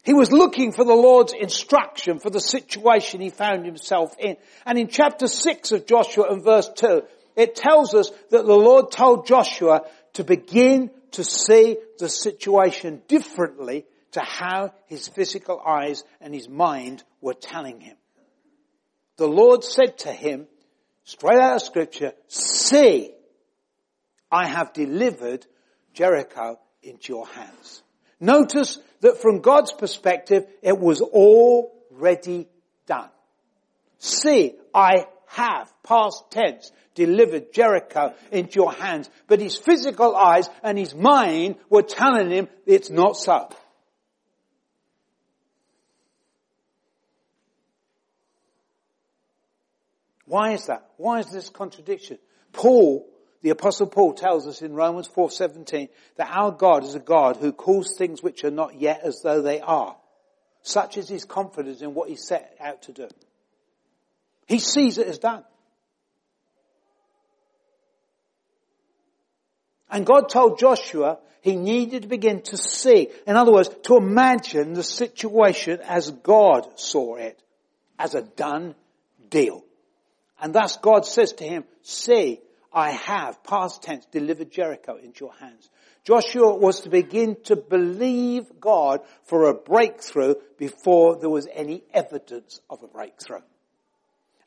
He 0.04 0.14
was 0.14 0.32
looking 0.32 0.72
for 0.72 0.84
the 0.84 0.94
Lord's 0.94 1.32
instruction 1.32 2.18
for 2.18 2.30
the 2.30 2.40
situation 2.40 3.20
he 3.20 3.30
found 3.30 3.66
himself 3.66 4.14
in. 4.18 4.36
And 4.64 4.78
in 4.78 4.88
chapter 4.88 5.26
6 5.26 5.72
of 5.72 5.86
Joshua 5.86 6.30
and 6.30 6.42
verse 6.42 6.68
2, 6.76 7.02
it 7.36 7.54
tells 7.54 7.94
us 7.94 8.10
that 8.30 8.46
the 8.46 8.56
Lord 8.56 8.90
told 8.90 9.26
Joshua 9.26 9.82
to 10.14 10.24
begin 10.24 10.90
to 11.12 11.24
see 11.24 11.76
the 11.98 12.08
situation 12.08 13.02
differently 13.06 13.86
to 14.12 14.20
how 14.20 14.72
his 14.86 15.08
physical 15.08 15.60
eyes 15.64 16.02
and 16.20 16.34
his 16.34 16.48
mind 16.48 17.04
were 17.20 17.34
telling 17.34 17.80
him. 17.80 17.96
The 19.16 19.28
Lord 19.28 19.64
said 19.64 19.98
to 19.98 20.12
him, 20.12 20.46
straight 21.04 21.38
out 21.38 21.56
of 21.56 21.62
scripture, 21.62 22.12
see, 22.28 23.12
I 24.30 24.46
have 24.46 24.72
delivered 24.72 25.46
Jericho 25.92 26.58
into 26.82 27.12
your 27.12 27.26
hands. 27.26 27.82
Notice 28.20 28.78
that 29.00 29.20
from 29.22 29.40
God's 29.40 29.72
perspective, 29.72 30.46
it 30.62 30.78
was 30.78 31.00
already 31.00 32.48
done. 32.86 33.10
See, 33.98 34.54
I 34.74 35.06
have, 35.26 35.72
past 35.82 36.30
tense, 36.30 36.72
delivered 36.94 37.52
Jericho 37.52 38.14
into 38.32 38.56
your 38.56 38.72
hands. 38.72 39.08
But 39.26 39.40
his 39.40 39.56
physical 39.56 40.16
eyes 40.16 40.48
and 40.62 40.78
his 40.78 40.94
mind 40.94 41.56
were 41.68 41.82
telling 41.82 42.30
him 42.30 42.48
it's 42.66 42.90
not 42.90 43.16
so. 43.16 43.48
Why 50.24 50.52
is 50.52 50.66
that? 50.66 50.90
Why 50.96 51.20
is 51.20 51.30
this 51.30 51.48
contradiction? 51.48 52.18
Paul 52.52 53.08
the 53.42 53.50
apostle 53.50 53.86
Paul 53.86 54.14
tells 54.14 54.46
us 54.46 54.62
in 54.62 54.74
Romans 54.74 55.08
4:17 55.08 55.88
that 56.16 56.30
our 56.30 56.50
God 56.50 56.84
is 56.84 56.94
a 56.94 57.00
God 57.00 57.36
who 57.36 57.52
calls 57.52 57.96
things 57.96 58.22
which 58.22 58.44
are 58.44 58.50
not 58.50 58.80
yet 58.80 59.02
as 59.04 59.22
though 59.22 59.42
they 59.42 59.60
are. 59.60 59.96
Such 60.62 60.98
is 60.98 61.08
his 61.08 61.24
confidence 61.24 61.80
in 61.80 61.94
what 61.94 62.08
he 62.08 62.16
set 62.16 62.56
out 62.60 62.82
to 62.82 62.92
do. 62.92 63.08
He 64.46 64.58
sees 64.58 64.98
it 64.98 65.06
as 65.06 65.18
done. 65.18 65.44
And 69.90 70.04
God 70.04 70.28
told 70.28 70.58
Joshua 70.58 71.18
he 71.40 71.56
needed 71.56 72.02
to 72.02 72.08
begin 72.08 72.42
to 72.42 72.56
see, 72.56 73.08
in 73.26 73.36
other 73.36 73.52
words, 73.52 73.70
to 73.84 73.96
imagine 73.96 74.74
the 74.74 74.82
situation 74.82 75.80
as 75.82 76.10
God 76.10 76.78
saw 76.78 77.14
it, 77.14 77.40
as 77.98 78.14
a 78.14 78.22
done 78.22 78.74
deal. 79.30 79.64
And 80.40 80.54
thus 80.54 80.76
God 80.76 81.06
says 81.06 81.32
to 81.34 81.44
him, 81.44 81.64
see, 81.82 82.40
I 82.72 82.90
have, 82.90 83.42
past 83.44 83.82
tense, 83.82 84.06
delivered 84.06 84.50
Jericho 84.50 84.96
into 84.96 85.24
your 85.24 85.34
hands. 85.34 85.70
Joshua 86.04 86.54
was 86.54 86.80
to 86.80 86.90
begin 86.90 87.36
to 87.44 87.56
believe 87.56 88.60
God 88.60 89.00
for 89.24 89.48
a 89.48 89.54
breakthrough 89.54 90.34
before 90.56 91.16
there 91.16 91.30
was 91.30 91.48
any 91.52 91.82
evidence 91.92 92.60
of 92.70 92.82
a 92.82 92.86
breakthrough. 92.86 93.42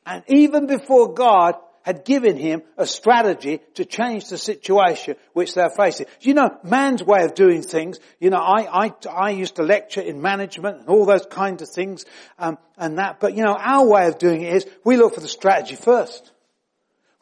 And 0.04 0.24
even 0.28 0.66
before 0.66 1.14
God 1.14 1.54
had 1.82 2.04
given 2.04 2.36
him 2.36 2.62
a 2.76 2.86
strategy 2.86 3.60
to 3.74 3.84
change 3.84 4.28
the 4.28 4.38
situation 4.38 5.16
which 5.32 5.54
they're 5.54 5.70
facing. 5.70 6.06
You 6.20 6.34
know, 6.34 6.56
man's 6.62 7.02
way 7.02 7.24
of 7.24 7.34
doing 7.34 7.62
things, 7.62 7.98
you 8.20 8.30
know, 8.30 8.38
I, 8.38 8.86
I, 8.86 8.92
I 9.10 9.30
used 9.30 9.56
to 9.56 9.62
lecture 9.62 10.00
in 10.00 10.22
management 10.22 10.80
and 10.80 10.88
all 10.88 11.04
those 11.04 11.26
kinds 11.26 11.62
of 11.62 11.68
things, 11.68 12.04
um, 12.38 12.58
and 12.76 12.98
that, 12.98 13.20
but 13.20 13.34
you 13.34 13.42
know, 13.42 13.56
our 13.56 13.86
way 13.86 14.06
of 14.06 14.18
doing 14.18 14.42
it 14.42 14.54
is 14.54 14.66
we 14.84 14.96
look 14.96 15.14
for 15.14 15.20
the 15.20 15.28
strategy 15.28 15.76
first. 15.76 16.30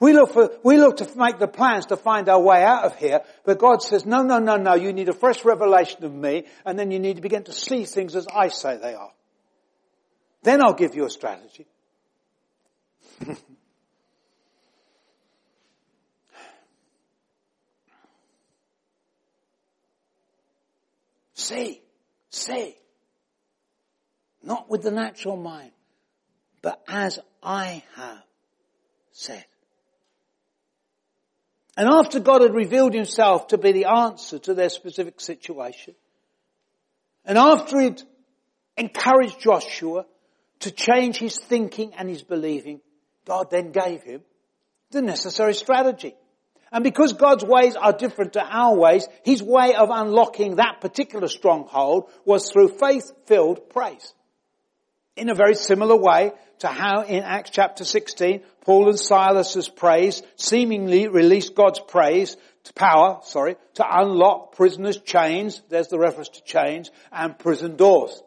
We 0.01 0.15
look 0.15 0.33
for, 0.33 0.51
we 0.65 0.79
look 0.79 0.97
to 0.97 1.09
make 1.15 1.39
the 1.39 1.47
plans 1.47 1.87
to 1.87 1.97
find 1.97 2.27
our 2.31 2.41
way 2.41 2.65
out 2.65 2.85
of 2.85 2.97
here, 2.97 3.21
but 3.45 3.59
God 3.59 3.83
says, 3.83 4.07
no, 4.07 4.23
no, 4.23 4.39
no, 4.39 4.57
no, 4.57 4.73
you 4.75 4.95
need 4.95 5.11
a 5.11 5.13
fresh 5.13 5.45
revelation 5.45 6.03
of 6.05 6.15
me, 6.15 6.47
and 6.65 6.79
then 6.79 6.91
you 6.91 6.99
need 6.99 7.17
to 7.17 7.23
begin 7.23 7.45
to 7.45 7.53
see 7.53 7.85
things 7.85 8.17
as 8.17 8.27
I 8.35 8.49
say 8.49 8.79
they 8.79 8.95
are. 8.95 9.13
Then 10.43 10.63
I'll 10.63 10.73
give 10.73 10.95
you 10.95 11.05
a 11.05 11.11
strategy. 11.11 11.67
see, 21.35 21.83
see. 22.31 22.75
Not 24.43 24.71
with 24.71 24.81
the 24.81 24.91
natural 24.91 25.37
mind, 25.37 25.73
but 26.63 26.83
as 26.89 27.19
I 27.43 27.83
have 27.97 28.23
said. 29.13 29.45
And 31.81 31.89
after 31.89 32.21
God 32.21 32.43
had 32.43 32.53
revealed 32.53 32.93
himself 32.93 33.49
to 33.49 33.57
be 33.57 33.73
the 33.73 33.87
answer 33.87 34.39
to 34.41 34.53
their 34.53 34.69
specific 34.69 35.19
situation, 35.19 35.95
and 37.25 37.39
after 37.39 37.81
he'd 37.81 38.03
encouraged 38.77 39.41
Joshua 39.41 40.05
to 40.59 40.71
change 40.71 41.17
his 41.17 41.39
thinking 41.39 41.95
and 41.95 42.07
his 42.07 42.23
believing, 42.23 42.83
God 43.25 43.51
then 43.51 43.73
gave 43.73 44.03
him 44.03 44.21
the 44.91 45.01
necessary 45.01 45.55
strategy. 45.55 46.15
And 46.71 46.85
because 46.85 47.15
God's 47.15 47.45
ways 47.47 47.77
are 47.77 47.95
different 47.95 48.35
to 48.35 48.45
our 48.45 48.77
ways, 48.77 49.09
His 49.25 49.43
way 49.43 49.75
of 49.75 49.89
unlocking 49.91 50.57
that 50.57 50.83
particular 50.83 51.29
stronghold 51.29 52.11
was 52.27 52.51
through 52.51 52.77
faith-filled 52.79 53.71
praise 53.71 54.13
in 55.17 55.31
a 55.31 55.35
very 55.35 55.55
similar 55.55 55.97
way 55.97 56.33
to 56.59 56.69
how 56.69 57.05
in 57.05 57.23
Acts 57.23 57.51
chapter 57.51 57.87
16, 57.87 58.43
Paul 58.63 58.89
and 58.89 58.99
Silas's 58.99 59.69
praise 59.69 60.23
seemingly 60.37 61.09
released 61.09 61.55
God's 61.55 61.81
praise 61.81 62.37
to 62.65 62.73
power, 62.75 63.21
sorry, 63.25 63.57
to 63.75 64.01
unlock 64.01 64.55
prisoners' 64.55 64.99
chains, 64.99 65.63
there's 65.69 65.89
the 65.89 65.99
reference 65.99 66.29
to 66.31 66.43
chains, 66.45 66.91
and 67.11 67.39
prison 67.39 67.77
doors. 67.77 68.23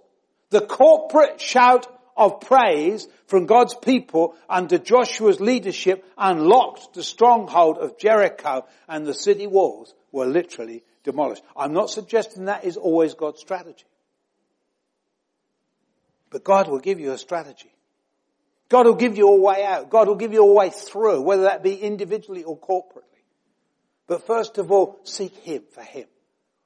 The 0.50 0.62
corporate 0.62 1.39
shout 1.39 1.88
of 2.15 2.41
praise 2.41 3.08
from 3.28 3.46
God's 3.46 3.76
people 3.76 4.36
under 4.50 4.78
Joshua's 4.78 5.39
leadership 5.39 6.06
unlocked 6.17 6.93
the 6.93 7.04
stronghold 7.04 7.78
of 7.78 7.98
Jericho 7.98 8.65
and 8.88 9.06
the 9.06 9.13
city 9.13 9.48
walls 9.48 9.93
were 10.12 10.26
literally 10.26 10.84
demolished. 11.04 11.43
I'm 11.56 11.74
not 11.74 11.89
suggesting 11.89 12.46
that 12.46 12.65
is 12.65 12.78
always 12.78 13.15
God's 13.15 13.39
strategy. 13.39 13.86
But 16.30 16.43
God 16.43 16.67
will 16.67 16.80
give 16.80 17.00
you 17.00 17.12
a 17.12 17.17
strategy. 17.17 17.73
God 18.74 18.88
will 18.88 18.96
give 18.96 19.20
you 19.20 19.28
a 19.28 19.40
way 19.40 19.64
out. 19.64 19.92
God 19.92 20.08
will 20.08 20.16
give 20.16 20.34
you 20.34 20.42
a 20.42 20.52
way 20.52 20.72
through, 20.72 21.22
whether 21.22 21.44
that 21.44 21.62
be 21.62 21.76
individually 21.76 22.44
or 22.44 22.58
corporately. 22.58 23.22
But 24.08 24.26
first 24.26 24.58
of 24.58 24.72
all, 24.72 25.00
seek 25.04 25.36
Him 25.44 25.62
for 25.74 25.84
Him. 25.84 26.08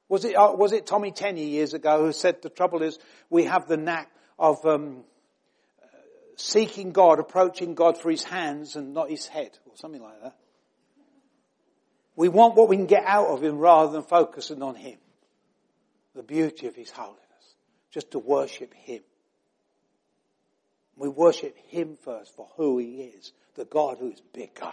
Was 0.08 0.24
it, 0.24 0.34
uh, 0.34 0.54
was 0.54 0.72
it 0.72 0.86
Tommy 0.86 1.12
Tenney 1.12 1.50
years 1.50 1.74
ago 1.74 2.06
who 2.06 2.14
said 2.14 2.42
the 2.42 2.50
trouble 2.50 2.82
is 2.82 2.98
we 3.30 3.44
have 3.44 3.68
the 3.68 3.76
knack 3.76 4.10
of 4.40 4.66
um, 4.66 5.04
seeking 6.38 6.94
God, 6.94 7.20
approaching 7.20 7.76
God 7.76 7.98
for 7.98 8.10
His 8.10 8.24
hands 8.24 8.78
and 8.78 8.94
not 8.94 9.10
His 9.10 9.28
head, 9.28 9.52
or 9.66 9.76
something 9.76 10.02
like 10.02 10.24
that. 10.24 10.38
We 12.16 12.30
want 12.30 12.56
what 12.56 12.70
we 12.70 12.78
can 12.78 12.86
get 12.86 13.04
out 13.06 13.28
of 13.28 13.44
Him 13.44 13.58
rather 13.58 13.92
than 13.92 14.04
focusing 14.04 14.64
on 14.64 14.76
Him. 14.76 14.98
The 16.16 16.24
beauty 16.24 16.68
of 16.68 16.76
His 16.78 16.90
holiness. 16.90 17.20
Just 17.92 18.12
to 18.12 18.20
worship 18.20 18.74
Him. 18.74 19.02
We 20.98 21.10
worship 21.10 21.56
Him 21.68 21.98
first 22.04 22.36
for 22.36 22.50
who 22.58 22.80
He 22.80 23.12
is, 23.16 23.32
the 23.56 23.66
God 23.66 23.98
who 24.00 24.12
is 24.12 24.22
bigger. 24.34 24.72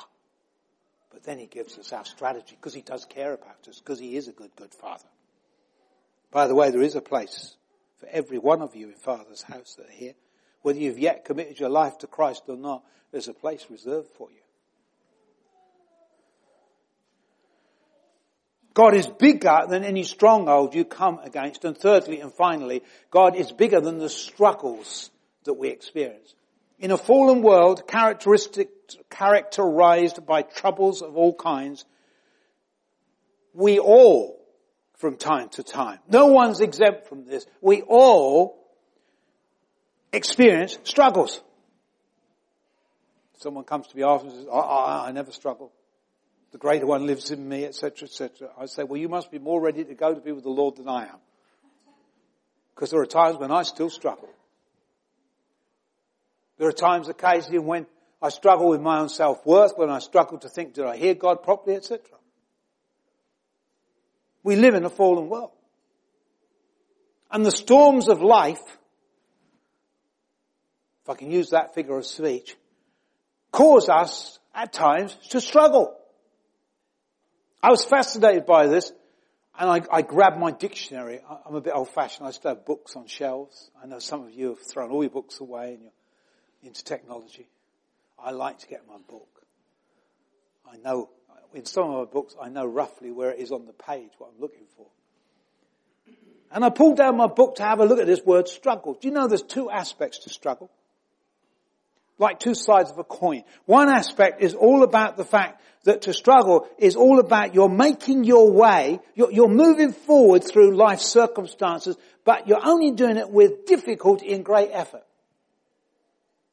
But 1.12 1.22
then 1.22 1.38
He 1.38 1.46
gives 1.46 1.78
us 1.78 1.92
our 1.92 2.04
strategy 2.04 2.56
because 2.56 2.74
He 2.74 2.82
does 2.82 3.04
care 3.04 3.34
about 3.34 3.68
us, 3.68 3.78
because 3.78 4.00
He 4.00 4.16
is 4.16 4.28
a 4.28 4.32
good, 4.32 4.56
good 4.56 4.74
Father. 4.74 5.04
By 6.30 6.48
the 6.48 6.54
way, 6.54 6.70
there 6.70 6.82
is 6.82 6.96
a 6.96 7.00
place 7.00 7.54
for 7.98 8.08
every 8.08 8.38
one 8.38 8.62
of 8.62 8.74
you 8.74 8.88
in 8.88 8.94
Father's 8.94 9.42
house 9.42 9.74
that 9.76 9.88
are 9.88 9.92
here. 9.92 10.14
Whether 10.62 10.80
you've 10.80 10.98
yet 10.98 11.26
committed 11.26 11.60
your 11.60 11.68
life 11.68 11.98
to 11.98 12.06
Christ 12.06 12.44
or 12.48 12.56
not, 12.56 12.82
there's 13.12 13.28
a 13.28 13.34
place 13.34 13.66
reserved 13.70 14.08
for 14.16 14.30
you. 14.30 14.38
God 18.72 18.94
is 18.94 19.06
bigger 19.06 19.66
than 19.68 19.84
any 19.84 20.02
stronghold 20.02 20.74
you 20.74 20.84
come 20.84 21.20
against. 21.22 21.64
And 21.64 21.78
thirdly 21.78 22.20
and 22.20 22.32
finally, 22.32 22.82
God 23.10 23.36
is 23.36 23.52
bigger 23.52 23.80
than 23.80 23.98
the 23.98 24.08
struggles 24.08 25.10
that 25.44 25.54
we 25.54 25.68
experience. 25.68 26.34
In 26.78 26.90
a 26.90 26.98
fallen 26.98 27.42
world 27.42 27.86
characteristic, 27.86 28.68
characterized 29.10 30.26
by 30.26 30.42
troubles 30.42 31.02
of 31.02 31.16
all 31.16 31.34
kinds, 31.34 31.84
we 33.52 33.78
all, 33.78 34.44
from 34.96 35.16
time 35.16 35.48
to 35.50 35.62
time, 35.62 36.00
no 36.08 36.26
one's 36.26 36.60
exempt 36.60 37.08
from 37.08 37.24
this, 37.24 37.46
we 37.60 37.82
all 37.82 38.58
experience 40.12 40.78
struggles. 40.84 41.40
Someone 43.38 43.64
comes 43.64 43.86
to 43.88 43.96
me 43.96 44.02
after 44.02 44.26
and 44.26 44.36
says, 44.36 44.46
I, 44.52 45.06
I 45.08 45.12
never 45.12 45.30
struggle. 45.30 45.72
The 46.52 46.58
greater 46.58 46.86
one 46.86 47.06
lives 47.06 47.30
in 47.30 47.48
me, 47.48 47.64
etc., 47.64 48.06
etc. 48.06 48.48
I 48.58 48.66
say, 48.66 48.84
well, 48.84 49.00
you 49.00 49.08
must 49.08 49.30
be 49.30 49.38
more 49.38 49.60
ready 49.60 49.84
to 49.84 49.94
go 49.94 50.14
to 50.14 50.20
be 50.20 50.32
with 50.32 50.44
the 50.44 50.50
Lord 50.50 50.76
than 50.76 50.88
I 50.88 51.04
am. 51.06 51.18
Because 52.74 52.90
there 52.90 53.00
are 53.00 53.06
times 53.06 53.38
when 53.38 53.50
I 53.50 53.62
still 53.62 53.90
struggle. 53.90 54.28
There 56.58 56.68
are 56.68 56.72
times 56.72 57.08
occasionally 57.08 57.58
when 57.58 57.86
I 58.22 58.28
struggle 58.28 58.68
with 58.68 58.80
my 58.80 59.00
own 59.00 59.08
self-worth, 59.08 59.72
when 59.76 59.90
I 59.90 59.98
struggle 59.98 60.38
to 60.38 60.48
think, 60.48 60.74
did 60.74 60.84
I 60.86 60.96
hear 60.96 61.14
God 61.14 61.42
properly, 61.42 61.76
etc. 61.76 62.00
We 64.42 64.56
live 64.56 64.74
in 64.74 64.84
a 64.84 64.90
fallen 64.90 65.28
world. 65.28 65.50
And 67.30 67.44
the 67.44 67.50
storms 67.50 68.08
of 68.08 68.22
life, 68.22 68.62
if 71.02 71.10
I 71.10 71.14
can 71.14 71.30
use 71.30 71.50
that 71.50 71.74
figure 71.74 71.98
of 71.98 72.06
speech, 72.06 72.56
cause 73.50 73.88
us 73.88 74.38
at 74.54 74.72
times 74.72 75.16
to 75.30 75.40
struggle. 75.40 75.96
I 77.62 77.70
was 77.70 77.84
fascinated 77.84 78.46
by 78.46 78.68
this 78.68 78.92
and 79.58 79.70
I, 79.70 79.82
I, 79.90 80.02
grabbed 80.02 80.38
my 80.38 80.50
dictionary. 80.50 81.20
I'm 81.46 81.54
a 81.54 81.60
bit 81.60 81.72
old 81.74 81.88
fashioned. 81.88 82.26
I 82.26 82.30
still 82.32 82.54
have 82.54 82.66
books 82.66 82.96
on 82.96 83.06
shelves. 83.06 83.70
I 83.82 83.86
know 83.86 83.98
some 83.98 84.22
of 84.22 84.32
you 84.32 84.48
have 84.48 84.58
thrown 84.70 84.90
all 84.90 85.02
your 85.02 85.10
books 85.10 85.40
away 85.40 85.74
and 85.74 85.82
you're 85.82 85.92
into 86.64 86.84
technology. 86.84 87.48
I 88.18 88.30
like 88.30 88.58
to 88.58 88.66
get 88.66 88.82
my 88.88 88.96
book. 89.08 89.28
I 90.70 90.76
know, 90.78 91.10
in 91.52 91.66
some 91.66 91.90
of 91.90 92.06
my 92.06 92.12
books, 92.12 92.34
I 92.40 92.48
know 92.48 92.64
roughly 92.66 93.10
where 93.10 93.30
it 93.30 93.38
is 93.38 93.52
on 93.52 93.66
the 93.66 93.72
page, 93.72 94.10
what 94.18 94.30
I'm 94.34 94.40
looking 94.40 94.64
for. 94.76 94.86
And 96.50 96.64
I 96.64 96.70
pulled 96.70 96.96
down 96.96 97.16
my 97.16 97.26
book 97.26 97.56
to 97.56 97.64
have 97.64 97.80
a 97.80 97.84
look 97.84 97.98
at 97.98 98.06
this 98.06 98.22
word 98.24 98.48
struggle. 98.48 98.94
Do 98.94 99.08
you 99.08 99.14
know 99.14 99.26
there's 99.26 99.42
two 99.42 99.70
aspects 99.70 100.20
to 100.20 100.30
struggle? 100.30 100.70
Like 102.18 102.38
two 102.38 102.54
sides 102.54 102.90
of 102.90 102.98
a 102.98 103.04
coin. 103.04 103.42
One 103.66 103.88
aspect 103.88 104.40
is 104.40 104.54
all 104.54 104.84
about 104.84 105.16
the 105.16 105.24
fact 105.24 105.60
that 105.82 106.02
to 106.02 106.14
struggle 106.14 106.68
is 106.78 106.94
all 106.94 107.18
about 107.18 107.54
you're 107.54 107.68
making 107.68 108.24
your 108.24 108.52
way, 108.52 109.00
you're, 109.14 109.32
you're 109.32 109.48
moving 109.48 109.92
forward 109.92 110.44
through 110.44 110.76
life 110.76 111.00
circumstances, 111.00 111.96
but 112.24 112.46
you're 112.46 112.64
only 112.64 112.92
doing 112.92 113.16
it 113.16 113.30
with 113.30 113.66
difficulty 113.66 114.32
and 114.32 114.44
great 114.44 114.70
effort. 114.72 115.02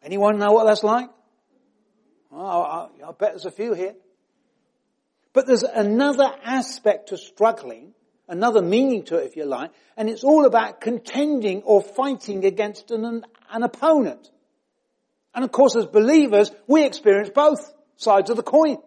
Anyone 0.04 0.40
know 0.40 0.52
what 0.52 0.66
that's 0.66 0.84
like? 0.84 1.10
Oh, 2.32 2.62
I, 2.62 2.90
I 3.08 3.12
bet 3.12 3.32
there's 3.32 3.46
a 3.46 3.52
few 3.52 3.74
here. 3.74 3.96
But 5.34 5.48
there's 5.48 5.64
another 5.64 6.34
aspect 6.44 7.10
to 7.10 7.18
struggling, 7.18 7.94
another 8.28 8.62
meaning 8.62 9.04
to 9.06 9.18
it 9.18 9.26
if 9.26 9.36
you 9.36 9.46
like, 9.46 9.72
and 9.96 10.10
it's 10.10 10.24
all 10.24 10.46
about 10.46 10.82
contending 10.82 11.62
or 11.64 11.82
fighting 11.82 12.46
against 12.46 12.92
an, 12.92 13.24
an 13.52 13.64
opponent. 13.64 14.30
And 15.34 15.46
of 15.46 15.52
course 15.52 15.76
as 15.76 15.86
believers, 15.86 16.52
we 16.68 16.86
experience 16.86 17.30
both 17.30 17.74
sides 17.96 18.30
of 18.30 18.38
the 18.38 18.44
coin. 18.44 18.78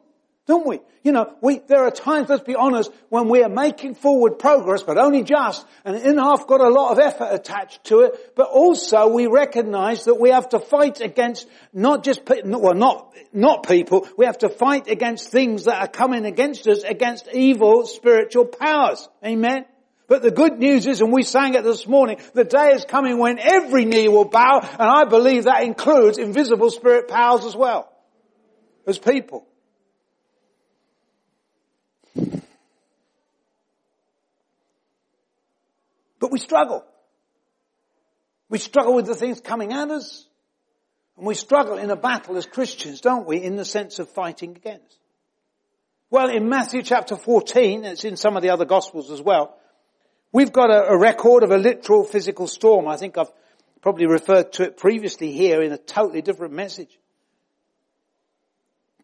Don't 0.47 0.66
we? 0.66 0.80
You 1.03 1.12
know, 1.12 1.34
we, 1.40 1.61
there 1.68 1.84
are 1.84 1.90
times, 1.90 2.28
let's 2.28 2.42
be 2.42 2.55
honest, 2.55 2.90
when 3.09 3.28
we 3.30 3.42
are 3.42 3.49
making 3.49 3.95
forward 3.95 4.38
progress, 4.38 4.82
but 4.82 4.99
only 4.99 5.22
just, 5.22 5.64
and 5.86 5.97
in 5.97 6.18
half 6.18 6.47
got 6.47 6.61
a 6.61 6.68
lot 6.68 6.92
of 6.92 6.99
effort 6.99 7.28
attached 7.32 7.84
to 7.84 8.01
it, 8.01 8.34
but 8.36 8.49
also 8.49 9.09
we 9.09 9.26
recognize 9.26 10.05
that 10.05 10.20
we 10.20 10.30
have 10.30 10.51
to 10.51 10.59
fight 10.59 11.01
against 11.01 11.49
not 11.72 12.05
just, 12.05 12.20
well 12.45 12.74
not, 12.74 13.14
not 13.32 13.66
people, 13.66 14.07
we 14.18 14.26
have 14.26 14.38
to 14.38 14.51
fight 14.51 14.86
against 14.88 15.30
things 15.30 15.64
that 15.64 15.80
are 15.80 15.88
coming 15.88 16.26
against 16.26 16.66
us, 16.68 16.82
against 16.82 17.26
evil 17.32 17.86
spiritual 17.86 18.45
powers. 18.45 19.09
Amen? 19.24 19.64
But 20.09 20.20
the 20.20 20.30
good 20.30 20.59
news 20.59 20.86
is, 20.86 21.01
and 21.01 21.11
we 21.11 21.22
sang 21.22 21.55
it 21.55 21.64
this 21.64 21.86
morning, 21.86 22.18
the 22.34 22.45
day 22.45 22.72
is 22.72 22.84
coming 22.84 23.18
when 23.18 23.38
every 23.38 23.86
knee 23.86 24.09
will 24.09 24.26
bow, 24.26 24.61
and 24.61 24.90
I 24.90 25.05
believe 25.05 25.45
that 25.45 25.62
includes 25.62 26.18
invisible 26.18 26.70
spirit 26.70 27.09
powers 27.09 27.47
as 27.47 27.57
well. 27.57 27.90
As 28.86 28.99
people. 28.99 29.47
But 36.24 36.32
we 36.32 36.38
struggle. 36.38 36.82
We 38.48 38.56
struggle 38.56 38.94
with 38.94 39.04
the 39.04 39.14
things 39.14 39.42
coming 39.42 39.74
at 39.74 39.90
us. 39.90 40.26
And 41.18 41.26
we 41.26 41.34
struggle 41.34 41.76
in 41.76 41.90
a 41.90 41.96
battle 41.96 42.38
as 42.38 42.46
Christians, 42.46 43.02
don't 43.02 43.26
we, 43.26 43.42
in 43.42 43.56
the 43.56 43.64
sense 43.66 43.98
of 43.98 44.08
fighting 44.08 44.56
against. 44.56 44.96
Well, 46.08 46.30
in 46.30 46.48
Matthew 46.48 46.82
chapter 46.82 47.16
14, 47.16 47.84
it's 47.84 48.06
in 48.06 48.16
some 48.16 48.38
of 48.38 48.42
the 48.42 48.48
other 48.48 48.64
gospels 48.64 49.10
as 49.10 49.20
well, 49.20 49.54
we've 50.32 50.50
got 50.50 50.70
a, 50.70 50.92
a 50.92 50.98
record 50.98 51.42
of 51.42 51.50
a 51.50 51.58
literal 51.58 52.04
physical 52.04 52.46
storm. 52.46 52.88
I 52.88 52.96
think 52.96 53.18
I've 53.18 53.30
probably 53.82 54.06
referred 54.06 54.50
to 54.54 54.62
it 54.62 54.78
previously 54.78 55.30
here 55.30 55.60
in 55.60 55.72
a 55.72 55.76
totally 55.76 56.22
different 56.22 56.54
message. 56.54 56.98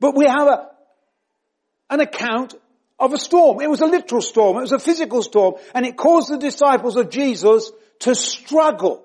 But 0.01 0.17
we 0.17 0.25
have 0.25 0.49
a, 0.49 0.71
an 1.91 2.01
account 2.01 2.55
of 3.01 3.15
a 3.15 3.19
storm. 3.19 3.61
It 3.61 3.71
was 3.71 3.81
a 3.81 3.87
literal 3.87 4.21
storm. 4.21 4.59
It 4.59 4.61
was 4.61 4.73
a 4.73 4.79
physical 4.79 5.23
storm. 5.23 5.55
And 5.75 5.87
it 5.87 5.97
caused 5.97 6.31
the 6.31 6.39
disciples 6.39 6.97
of 6.97 7.11
Jesus 7.11 7.73
to 8.01 8.15
struggle 8.15 9.05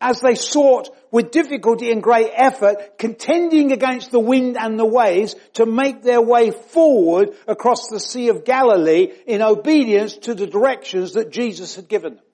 as 0.00 0.20
they 0.20 0.34
sought 0.34 0.90
with 1.10 1.30
difficulty 1.30 1.90
and 1.90 2.02
great 2.02 2.30
effort, 2.34 2.98
contending 2.98 3.72
against 3.72 4.10
the 4.10 4.20
wind 4.20 4.58
and 4.58 4.78
the 4.78 4.84
waves 4.84 5.36
to 5.54 5.64
make 5.64 6.02
their 6.02 6.20
way 6.20 6.50
forward 6.50 7.30
across 7.46 7.88
the 7.88 8.00
Sea 8.00 8.28
of 8.28 8.44
Galilee 8.44 9.12
in 9.26 9.40
obedience 9.40 10.16
to 10.18 10.34
the 10.34 10.46
directions 10.46 11.12
that 11.12 11.30
Jesus 11.30 11.76
had 11.76 11.88
given 11.88 12.16
them. 12.16 12.24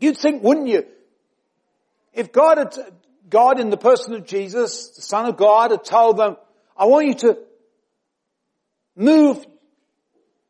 You'd 0.00 0.18
think, 0.18 0.42
wouldn't 0.42 0.68
you? 0.68 0.84
If 2.12 2.32
God 2.32 2.58
had, 2.58 2.76
God 3.28 3.60
in 3.60 3.70
the 3.70 3.76
person 3.76 4.14
of 4.14 4.26
Jesus, 4.26 4.88
the 4.88 5.02
Son 5.02 5.26
of 5.26 5.36
God 5.36 5.70
had 5.70 5.84
told 5.84 6.16
them, 6.16 6.36
I 6.76 6.86
want 6.86 7.06
you 7.06 7.14
to 7.14 7.38
move 9.00 9.44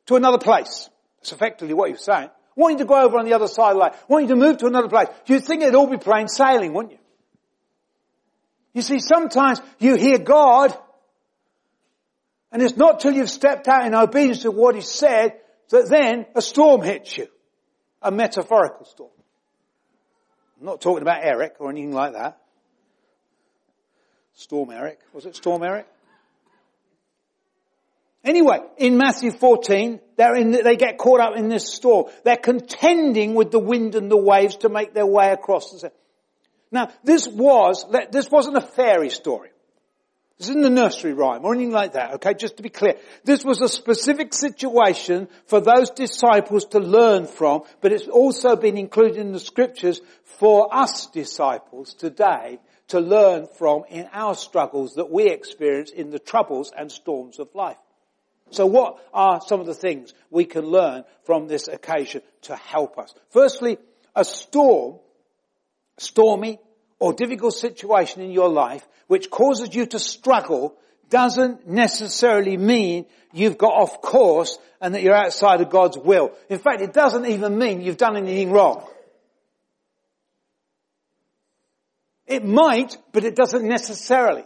to 0.07 0.17
another 0.17 0.39
place. 0.39 0.91
That's 1.21 1.33
effectively 1.33 1.75
what 1.75 1.89
you're 1.89 1.99
saying. 1.99 2.29
I 2.29 2.61
want 2.61 2.73
you 2.73 2.79
to 2.79 2.85
go 2.85 3.01
over 3.01 3.19
on 3.19 3.25
the 3.25 3.35
other 3.35 3.47
side 3.47 3.71
of 3.71 3.77
the 3.77 3.83
lake. 3.85 3.93
I 3.93 4.13
want 4.13 4.25
you 4.25 4.35
to 4.35 4.37
move 4.37 4.59
to 4.59 4.67
another 4.67 4.89
place. 4.89 5.09
You'd 5.27 5.45
think 5.45 5.63
it'd 5.63 5.75
all 5.75 5.87
be 5.87 5.99
plain 5.99 6.29
sailing, 6.29 6.73
wouldn't 6.73 6.93
you? 6.93 6.99
You 8.73 8.83
see, 8.83 8.99
sometimes 8.99 9.61
you 9.79 9.97
hear 9.97 10.19
God, 10.19 10.77
and 12.53 12.63
it's 12.63 12.77
not 12.77 13.01
till 13.01 13.13
you've 13.13 13.31
stepped 13.31 13.69
out 13.69 13.87
in 13.87 13.95
obedience 13.95 14.43
to 14.43 14.51
what 14.51 14.75
He 14.75 14.81
said 14.81 15.35
that 15.71 15.89
then 15.89 16.27
a 16.35 16.43
storm 16.43 16.83
hits 16.83 17.17
you. 17.17 17.29
A 18.03 18.11
metaphorical 18.11 18.87
storm. 18.87 19.11
I'm 20.59 20.67
not 20.67 20.81
talking 20.81 21.03
about 21.03 21.23
Eric 21.23 21.57
or 21.59 21.71
anything 21.71 21.93
like 21.93 22.15
that. 22.15 22.39
Storm 24.35 24.71
Eric. 24.71 24.99
Was 25.13 25.27
it 25.27 25.37
Storm 25.37 25.63
Eric? 25.63 25.87
Anyway, 28.23 28.59
in 28.77 28.99
Matthew 28.99 29.31
14, 29.31 29.99
in, 30.19 30.51
they 30.51 30.77
get 30.77 30.99
caught 30.99 31.21
up 31.21 31.37
in 31.37 31.49
this 31.49 31.73
storm. 31.73 32.07
They're 32.23 32.37
contending 32.37 33.35
with 33.35 33.51
the 33.51 33.59
wind 33.59 33.95
and 33.95 34.11
the 34.11 34.17
waves 34.17 34.57
to 34.57 34.69
make 34.69 34.93
their 34.93 35.07
way 35.07 35.31
across. 35.33 35.83
Now, 36.71 36.91
this 37.03 37.27
was, 37.27 37.87
this 38.13 38.31
wasn't 38.31 38.59
a 38.59 38.61
fairy 38.61 39.09
story. 39.09 39.51
This 40.37 40.49
isn't 40.51 40.65
a 40.65 40.71
nursery 40.71 41.13
rhyme 41.13 41.45
or 41.45 41.55
anything 41.55 41.73
like 41.73 41.95
that, 41.95 42.15
okay? 42.15 42.33
Just 42.33 42.57
to 42.59 42.63
be 42.63 42.71
clear. 42.71 42.95
This 43.25 43.45
was 43.45 43.61
a 43.61 43.69
specific 43.69 44.33
situation 44.33 45.29
for 45.47 45.61
those 45.61 45.91
disciples 45.91 46.65
to 46.67 46.79
learn 46.79 47.27
from, 47.27 47.63
but 47.83 47.93
it's 47.93 48.09
also 48.09 48.57
been 48.57 48.79
included 48.79 49.19
in 49.19 49.33
the 49.33 49.41
scriptures 49.41 50.01
for 50.25 50.75
us 50.75 51.07
disciples 51.07 51.93
today 51.93 52.59
to 52.89 53.01
learn 53.01 53.49
from 53.59 53.85
in 53.91 54.09
our 54.13 54.35
struggles 54.35 54.95
that 54.95 55.11
we 55.11 55.29
experience 55.29 55.91
in 55.91 56.11
the 56.11 56.19
troubles 56.19 56.73
and 56.77 56.91
storms 56.91 57.39
of 57.39 57.55
life. 57.55 57.77
So 58.51 58.67
what 58.67 58.99
are 59.15 59.41
some 59.41 59.61
of 59.61 59.67
the 59.67 59.75
things 59.75 60.13
we 60.31 60.45
can 60.45 60.65
learn 60.65 61.05
from 61.25 61.49
this 61.49 61.69
occasion 61.69 62.23
to 62.43 62.57
help 62.57 62.99
us? 62.99 63.15
Firstly, 63.31 63.79
a 64.15 64.25
storm, 64.25 64.99
stormy 65.99 66.59
or 66.99 67.13
difficult 67.13 67.55
situation 67.55 68.23
in 68.23 68.31
your 68.31 68.49
life 68.49 68.87
which 69.07 69.31
causes 69.31 69.75
you 69.75 69.87
to 69.87 69.99
struggle 69.99 70.77
doesn't 71.09 71.69
necessarily 71.69 72.57
mean 72.57 73.07
you've 73.33 73.59
got 73.59 73.73
off 73.73 74.01
course 74.01 74.57
and 74.81 74.95
that 74.95 75.03
you're 75.03 75.15
outside 75.15 75.61
of 75.61 75.71
God's 75.71 75.99
will. 75.99 76.33
In 76.49 76.59
fact, 76.59 76.81
it 76.81 76.93
doesn't 76.93 77.27
even 77.27 77.59
mean 77.59 77.81
you've 77.81 77.97
done 77.97 78.17
anything 78.17 78.51
wrong. 78.51 78.87
It 82.27 82.45
might, 82.45 82.97
but 83.13 83.25
it 83.25 83.35
doesn't 83.35 83.67
necessarily. 83.67 84.45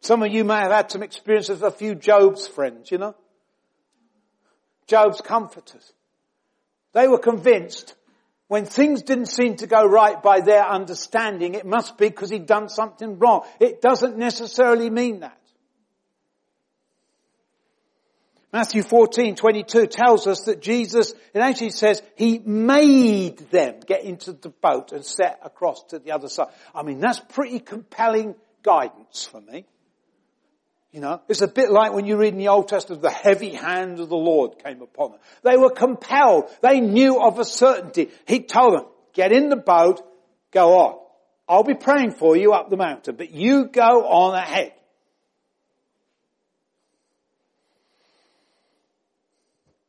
Some 0.00 0.22
of 0.22 0.32
you 0.32 0.44
may 0.44 0.56
have 0.56 0.72
had 0.72 0.90
some 0.90 1.02
experience 1.02 1.48
with 1.48 1.62
a 1.62 1.70
few 1.70 1.94
Job's 1.94 2.46
friends, 2.46 2.90
you 2.90 2.98
know? 2.98 3.14
Job's 4.86 5.20
comforters. 5.20 5.92
They 6.92 7.06
were 7.06 7.18
convinced 7.18 7.94
when 8.48 8.64
things 8.64 9.02
didn't 9.02 9.26
seem 9.26 9.54
to 9.58 9.68
go 9.68 9.86
right 9.86 10.20
by 10.20 10.40
their 10.40 10.66
understanding, 10.66 11.54
it 11.54 11.64
must 11.64 11.96
be 11.96 12.08
because 12.08 12.30
he'd 12.30 12.46
done 12.46 12.68
something 12.68 13.20
wrong. 13.20 13.42
It 13.60 13.80
doesn't 13.80 14.18
necessarily 14.18 14.90
mean 14.90 15.20
that. 15.20 15.38
Matthew 18.52 18.82
14, 18.82 19.36
22 19.36 19.86
tells 19.86 20.26
us 20.26 20.40
that 20.46 20.60
Jesus, 20.60 21.12
it 21.32 21.38
actually 21.38 21.70
says, 21.70 22.02
He 22.16 22.40
made 22.40 23.38
them 23.50 23.76
get 23.86 24.02
into 24.02 24.32
the 24.32 24.48
boat 24.48 24.90
and 24.90 25.04
set 25.04 25.38
across 25.44 25.84
to 25.90 26.00
the 26.00 26.10
other 26.10 26.28
side. 26.28 26.48
I 26.74 26.82
mean, 26.82 26.98
that's 26.98 27.20
pretty 27.20 27.60
compelling 27.60 28.34
guidance 28.64 29.24
for 29.24 29.40
me. 29.40 29.64
You 30.92 31.00
know, 31.00 31.20
it's 31.28 31.40
a 31.40 31.48
bit 31.48 31.70
like 31.70 31.92
when 31.92 32.04
you 32.04 32.16
read 32.16 32.32
in 32.32 32.38
the 32.38 32.48
Old 32.48 32.66
Testament, 32.66 33.02
the 33.02 33.10
heavy 33.10 33.54
hand 33.54 34.00
of 34.00 34.08
the 34.08 34.16
Lord 34.16 34.62
came 34.62 34.82
upon 34.82 35.12
them. 35.12 35.20
They 35.44 35.56
were 35.56 35.70
compelled. 35.70 36.50
They 36.62 36.80
knew 36.80 37.20
of 37.20 37.38
a 37.38 37.44
certainty. 37.44 38.10
He 38.26 38.40
told 38.40 38.74
them, 38.74 38.86
get 39.12 39.30
in 39.30 39.50
the 39.50 39.56
boat, 39.56 40.02
go 40.50 40.78
on. 40.78 40.98
I'll 41.48 41.62
be 41.62 41.74
praying 41.74 42.12
for 42.12 42.36
you 42.36 42.52
up 42.52 42.70
the 42.70 42.76
mountain, 42.76 43.14
but 43.16 43.30
you 43.30 43.66
go 43.66 44.04
on 44.04 44.34
ahead. 44.34 44.72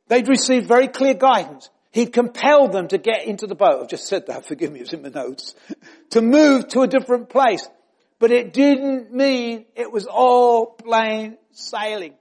They'd 0.06 0.28
received 0.28 0.68
very 0.68 0.88
clear 0.88 1.14
guidance. 1.14 1.70
He'd 1.90 2.12
compelled 2.12 2.72
them 2.72 2.88
to 2.88 2.98
get 2.98 3.26
into 3.26 3.46
the 3.46 3.54
boat. 3.54 3.82
I've 3.82 3.88
just 3.88 4.06
said 4.06 4.26
that, 4.26 4.46
forgive 4.46 4.72
me, 4.72 4.80
it's 4.80 4.92
in 4.92 5.02
my 5.02 5.08
notes. 5.08 5.54
to 6.10 6.22
move 6.22 6.68
to 6.68 6.80
a 6.80 6.86
different 6.86 7.28
place. 7.28 7.68
But 8.22 8.30
it 8.30 8.52
didn't 8.52 9.12
mean 9.12 9.64
it 9.74 9.90
was 9.90 10.06
all 10.06 10.66
plain 10.66 11.38
sailing. 11.50 12.14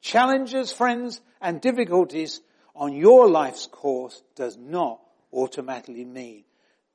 Challenges, 0.00 0.72
friends, 0.72 1.20
and 1.40 1.60
difficulties 1.60 2.40
on 2.74 2.92
your 2.92 3.28
life's 3.28 3.68
course 3.68 4.20
does 4.34 4.56
not 4.56 4.98
automatically 5.32 6.04
mean 6.04 6.42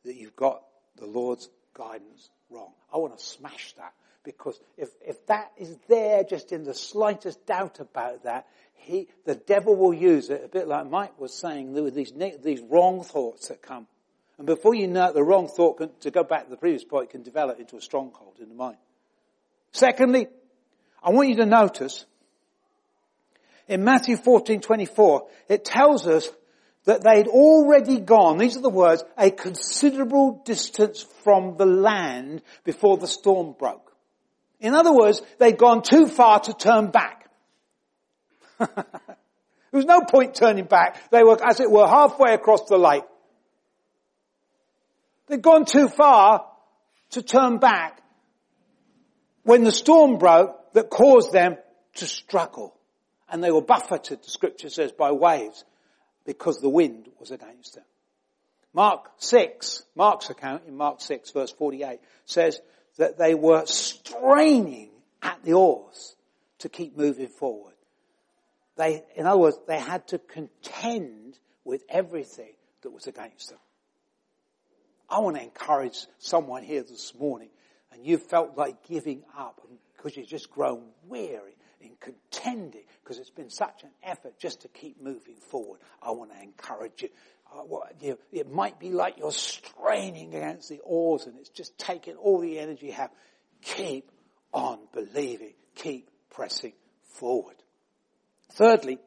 that 0.04 0.18
you've 0.18 0.36
got 0.36 0.62
the 0.98 1.06
Lord's 1.06 1.50
guidance 1.74 2.30
wrong. 2.50 2.74
I 2.94 2.98
want 2.98 3.18
to 3.18 3.24
smash 3.24 3.76
that 3.78 3.94
because 4.26 4.60
if, 4.76 4.90
if 5.08 5.26
that 5.28 5.54
is 5.56 5.78
there 5.88 6.26
just 6.26 6.52
in 6.52 6.66
the 6.66 6.74
slightest 6.74 7.46
doubt 7.46 7.80
about 7.80 8.26
that, 8.26 8.46
he, 8.74 9.08
the 9.24 9.36
devil 9.36 9.74
will 9.74 9.94
use 9.94 10.30
it, 10.30 10.44
a 10.44 10.50
bit 10.50 10.68
like 10.68 10.90
Mike 10.90 11.18
was 11.18 11.34
saying, 11.34 11.74
were 11.74 11.90
these, 11.90 12.12
these 12.44 12.60
wrong 12.70 13.06
thoughts 13.06 13.48
that 13.48 13.62
come. 13.62 13.88
And 14.38 14.48
before 14.48 14.74
you 14.74 14.88
know 14.88 15.10
it, 15.10 15.14
the 15.14 15.24
wrong 15.24 15.48
thought, 15.48 15.78
can, 15.78 15.90
to 16.02 16.12
go 16.12 16.24
back 16.24 16.46
to 16.46 16.50
the 16.50 16.58
previous 16.58 16.84
point, 16.84 17.12
can 17.12 17.22
develop 17.22 17.60
into 17.60 17.78
a 17.78 17.82
stronghold 17.82 18.40
in 18.42 18.50
the 18.50 18.56
mind. 18.56 18.78
Secondly, 19.72 20.28
I 21.04 21.12
want 21.12 21.30
you 21.30 21.36
to 21.38 21.46
notice, 21.46 22.06
in 23.68 23.84
Matthew 23.84 24.18
14, 24.18 24.62
24, 24.62 25.28
it 25.50 25.66
tells 25.66 26.08
us 26.08 26.30
that 26.86 27.04
they'd 27.04 27.28
already 27.28 28.00
gone, 28.00 28.38
these 28.38 28.58
are 28.58 28.62
the 28.62 28.70
words, 28.70 29.04
a 29.18 29.32
considerable 29.32 30.42
distance 30.46 31.06
from 31.24 31.56
the 31.58 31.66
land 31.66 32.42
before 32.64 32.98
the 32.98 33.08
storm 33.08 33.56
broke. 33.58 33.94
In 34.60 34.74
other 34.74 34.94
words, 34.94 35.22
they'd 35.40 35.58
gone 35.58 35.82
too 35.82 36.08
far 36.08 36.40
to 36.42 36.54
turn 36.54 36.92
back. 36.92 37.30
there 38.60 38.70
was 39.72 39.86
no 39.86 40.02
point 40.02 40.36
turning 40.36 40.66
back. 40.66 41.10
They 41.10 41.24
were, 41.24 41.38
as 41.46 41.60
it 41.60 41.70
were, 41.70 41.88
halfway 41.88 42.34
across 42.34 42.68
the 42.68 42.78
lake. 42.78 43.04
They'd 45.28 45.42
gone 45.42 45.66
too 45.66 45.88
far 45.88 46.46
to 47.12 47.22
turn 47.22 47.58
back 47.60 48.02
when 49.44 49.64
the 49.64 49.72
storm 49.72 50.18
broke 50.18 50.74
that 50.74 50.90
caused 50.90 51.32
them 51.32 51.58
to 51.96 52.06
struggle. 52.06 52.76
And 53.30 53.44
they 53.44 53.52
were 53.52 53.62
buffeted, 53.62 54.24
the 54.24 54.30
scripture 54.30 54.70
says, 54.70 54.92
by 54.92 55.12
waves 55.12 55.64
because 56.26 56.58
the 56.58 56.70
wind 56.70 57.10
was 57.20 57.32
against 57.32 57.76
them. 57.76 57.84
Mark 58.74 59.12
6, 59.18 59.84
Mark's 59.96 60.30
account 60.30 60.64
in 60.68 60.76
Mark 60.76 61.02
6 61.02 61.32
verse 61.32 61.52
48 61.52 62.00
says 62.26 62.60
that 62.98 63.18
they 63.18 63.36
were 63.36 63.66
straining 63.66 64.90
at 65.22 65.44
the 65.44 65.54
oars 65.54 66.16
to 66.60 66.70
keep 66.70 66.98
moving 66.98 67.28
forward. 67.28 67.74
They, 68.76 69.04
in 69.16 69.28
other 69.28 69.40
words, 69.40 69.58
they 69.68 69.80
had 69.80 70.08
to 70.08 70.18
contend 70.18 71.38
with 71.64 71.84
everything 71.88 72.54
that 72.82 72.92
was 72.92 73.06
against 73.06 73.50
them. 73.50 73.60
I 75.14 75.20
want 75.20 75.36
to 75.36 75.44
encourage 75.44 76.08
someone 76.18 76.64
here 76.64 76.82
this 76.82 77.14
morning 77.14 77.50
and 77.92 78.04
you've 78.04 78.24
felt 78.24 78.58
like 78.58 78.88
giving 78.88 79.22
up 79.38 79.62
because 79.96 80.18
you've 80.18 80.28
just 80.28 80.50
grown 80.50 80.86
weary 81.08 81.56
in 81.82 81.92
contending 82.00 82.82
because 83.04 83.20
it's 83.20 83.30
been 83.30 83.52
such 83.52 83.84
an 83.84 83.92
effort 84.02 84.40
just 84.40 84.64
to 84.64 84.70
keep 84.70 85.00
moving 85.00 85.36
forward. 85.36 85.82
I 86.02 86.10
want 86.12 86.32
to 86.32 86.42
encourage 86.42 87.04
you. 87.04 87.10
Uh, 87.46 87.62
well, 87.68 87.88
you, 88.02 88.18
it 88.32 88.52
might 88.52 88.80
be 88.80 88.90
like 88.90 89.20
you're 89.20 89.32
straining 89.32 90.34
against 90.34 90.70
the 90.70 90.80
oars 90.84 91.28
and 91.28 91.38
it's 91.38 91.50
just 91.50 91.78
taking 91.78 92.16
all 92.16 92.40
the 92.40 92.58
energy 92.58 92.88
you 92.88 92.94
have. 92.94 93.12
Keep 93.62 94.10
on 94.52 94.80
believing. 94.94 95.54
Keep 95.76 96.10
pressing 96.32 96.74
forward. 97.04 97.58
Thirdly, 98.54 98.98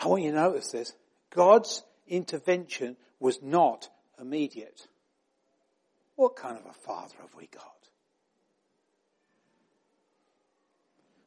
I 0.00 0.08
want 0.08 0.24
you 0.24 0.32
to 0.32 0.36
notice 0.36 0.72
this. 0.72 0.92
God's 1.32 1.84
intervention 2.08 2.96
was 3.20 3.40
not 3.40 3.88
immediate. 4.20 4.86
What 6.16 6.36
kind 6.36 6.58
of 6.58 6.66
a 6.66 6.72
father 6.72 7.14
have 7.20 7.34
we 7.34 7.46
got? 7.46 7.80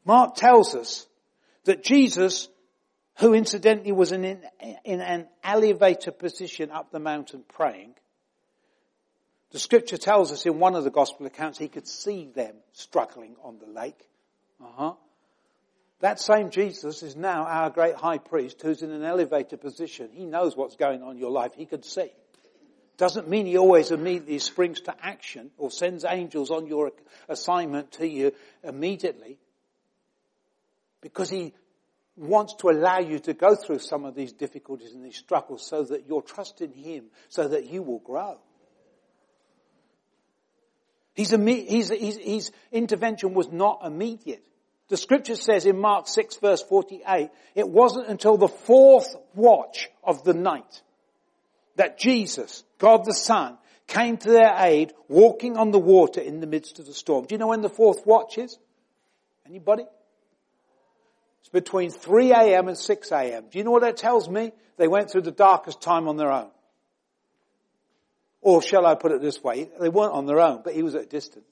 Mark 0.05 0.35
tells 0.35 0.75
us 0.75 1.07
that 1.63 1.83
Jesus, 1.83 2.49
who 3.19 3.33
incidentally 3.33 3.91
was 3.91 4.11
in, 4.11 4.23
in 4.23 5.01
an 5.01 5.27
elevated 5.43 6.19
position 6.19 6.71
up 6.71 6.91
the 6.91 6.99
mountain 6.99 7.43
praying, 7.47 7.95
the 9.51 9.59
scripture 9.59 9.97
tells 9.97 10.31
us 10.31 10.45
in 10.45 10.59
one 10.59 10.75
of 10.75 10.83
the 10.83 10.89
gospel 10.89 11.25
accounts 11.25 11.57
he 11.59 11.67
could 11.67 11.87
see 11.87 12.27
them 12.35 12.55
struggling 12.73 13.35
on 13.43 13.59
the 13.59 13.67
lake. 13.67 14.09
Uh-huh. 14.61 14.93
That 15.99 16.19
same 16.19 16.49
Jesus 16.49 17.01
is 17.01 17.15
now 17.15 17.45
our 17.45 17.69
great 17.69 17.95
high 17.95 18.17
priest 18.17 18.61
who's 18.61 18.81
in 18.81 18.91
an 18.91 19.03
elevated 19.03 19.61
position. 19.61 20.09
He 20.11 20.25
knows 20.25 20.57
what's 20.57 20.75
going 20.75 21.01
on 21.01 21.11
in 21.11 21.17
your 21.17 21.31
life. 21.31 21.53
He 21.55 21.65
could 21.65 21.85
see. 21.85 22.11
Doesn't 22.97 23.27
mean 23.27 23.45
he 23.45 23.57
always 23.57 23.91
immediately 23.91 24.39
springs 24.39 24.81
to 24.81 24.95
action 25.01 25.49
or 25.57 25.71
sends 25.71 26.05
angels 26.05 26.51
on 26.51 26.67
your 26.67 26.91
assignment 27.27 27.91
to 27.93 28.07
you 28.07 28.33
immediately 28.63 29.39
because 31.01 31.29
he 31.29 31.53
wants 32.15 32.53
to 32.55 32.69
allow 32.69 32.99
you 32.99 33.19
to 33.19 33.33
go 33.33 33.55
through 33.55 33.79
some 33.79 34.05
of 34.05 34.13
these 34.13 34.31
difficulties 34.31 34.93
and 34.93 35.03
these 35.03 35.17
struggles 35.17 35.65
so 35.65 35.83
that 35.83 36.05
you're 36.07 36.21
trusting 36.21 36.71
him, 36.71 37.05
so 37.29 37.47
that 37.47 37.65
you 37.65 37.81
will 37.81 37.99
grow. 37.99 38.37
His, 41.15 41.31
his, 41.31 41.89
his, 41.89 42.17
his 42.17 42.51
intervention 42.71 43.33
was 43.33 43.51
not 43.51 43.81
immediate. 43.83 44.43
The 44.89 44.97
scripture 44.97 45.35
says 45.35 45.65
in 45.65 45.79
Mark 45.79 46.07
6 46.07 46.37
verse 46.37 46.61
48, 46.61 47.29
it 47.55 47.67
wasn't 47.67 48.07
until 48.07 48.37
the 48.37 48.47
fourth 48.47 49.15
watch 49.33 49.89
of 50.03 50.23
the 50.23 50.33
night 50.33 50.81
that 51.76 51.97
Jesus, 51.97 52.63
God 52.78 53.05
the 53.05 53.13
Son, 53.13 53.57
came 53.88 54.17
to 54.17 54.30
their 54.30 54.53
aid 54.57 54.93
walking 55.07 55.57
on 55.57 55.71
the 55.71 55.80
water 55.80 56.21
in 56.21 56.39
the 56.39 56.47
midst 56.47 56.80
of 56.80 56.86
the 56.86 56.93
storm. 56.93 57.26
Do 57.26 57.36
you 57.36 57.39
know 57.39 57.47
when 57.47 57.61
the 57.61 57.69
fourth 57.69 58.05
watch 58.05 58.38
is? 58.38 58.57
Anybody? 59.45 59.86
It's 61.41 61.49
between 61.49 61.89
3 61.89 62.32
a.m. 62.32 62.67
and 62.67 62.78
6 62.78 63.11
a.m. 63.11 63.45
Do 63.51 63.57
you 63.57 63.63
know 63.63 63.71
what 63.71 63.82
that 63.82 63.97
tells 63.97 64.30
me? 64.30 64.51
They 64.78 64.88
went 64.88 65.11
through 65.11 65.21
the 65.21 65.32
darkest 65.32 65.82
time 65.82 66.07
on 66.07 66.17
their 66.17 66.32
own. 66.32 66.49
Or 68.41 68.61
shall 68.61 68.86
I 68.86 68.95
put 68.95 69.11
it 69.11 69.21
this 69.21 69.43
way? 69.43 69.69
They 69.80 69.89
weren't 69.89 70.13
on 70.13 70.26
their 70.26 70.39
own, 70.39 70.61
but 70.63 70.74
he 70.74 70.84
was 70.84 70.95
at 70.95 71.03
a 71.03 71.05
distance. 71.05 71.45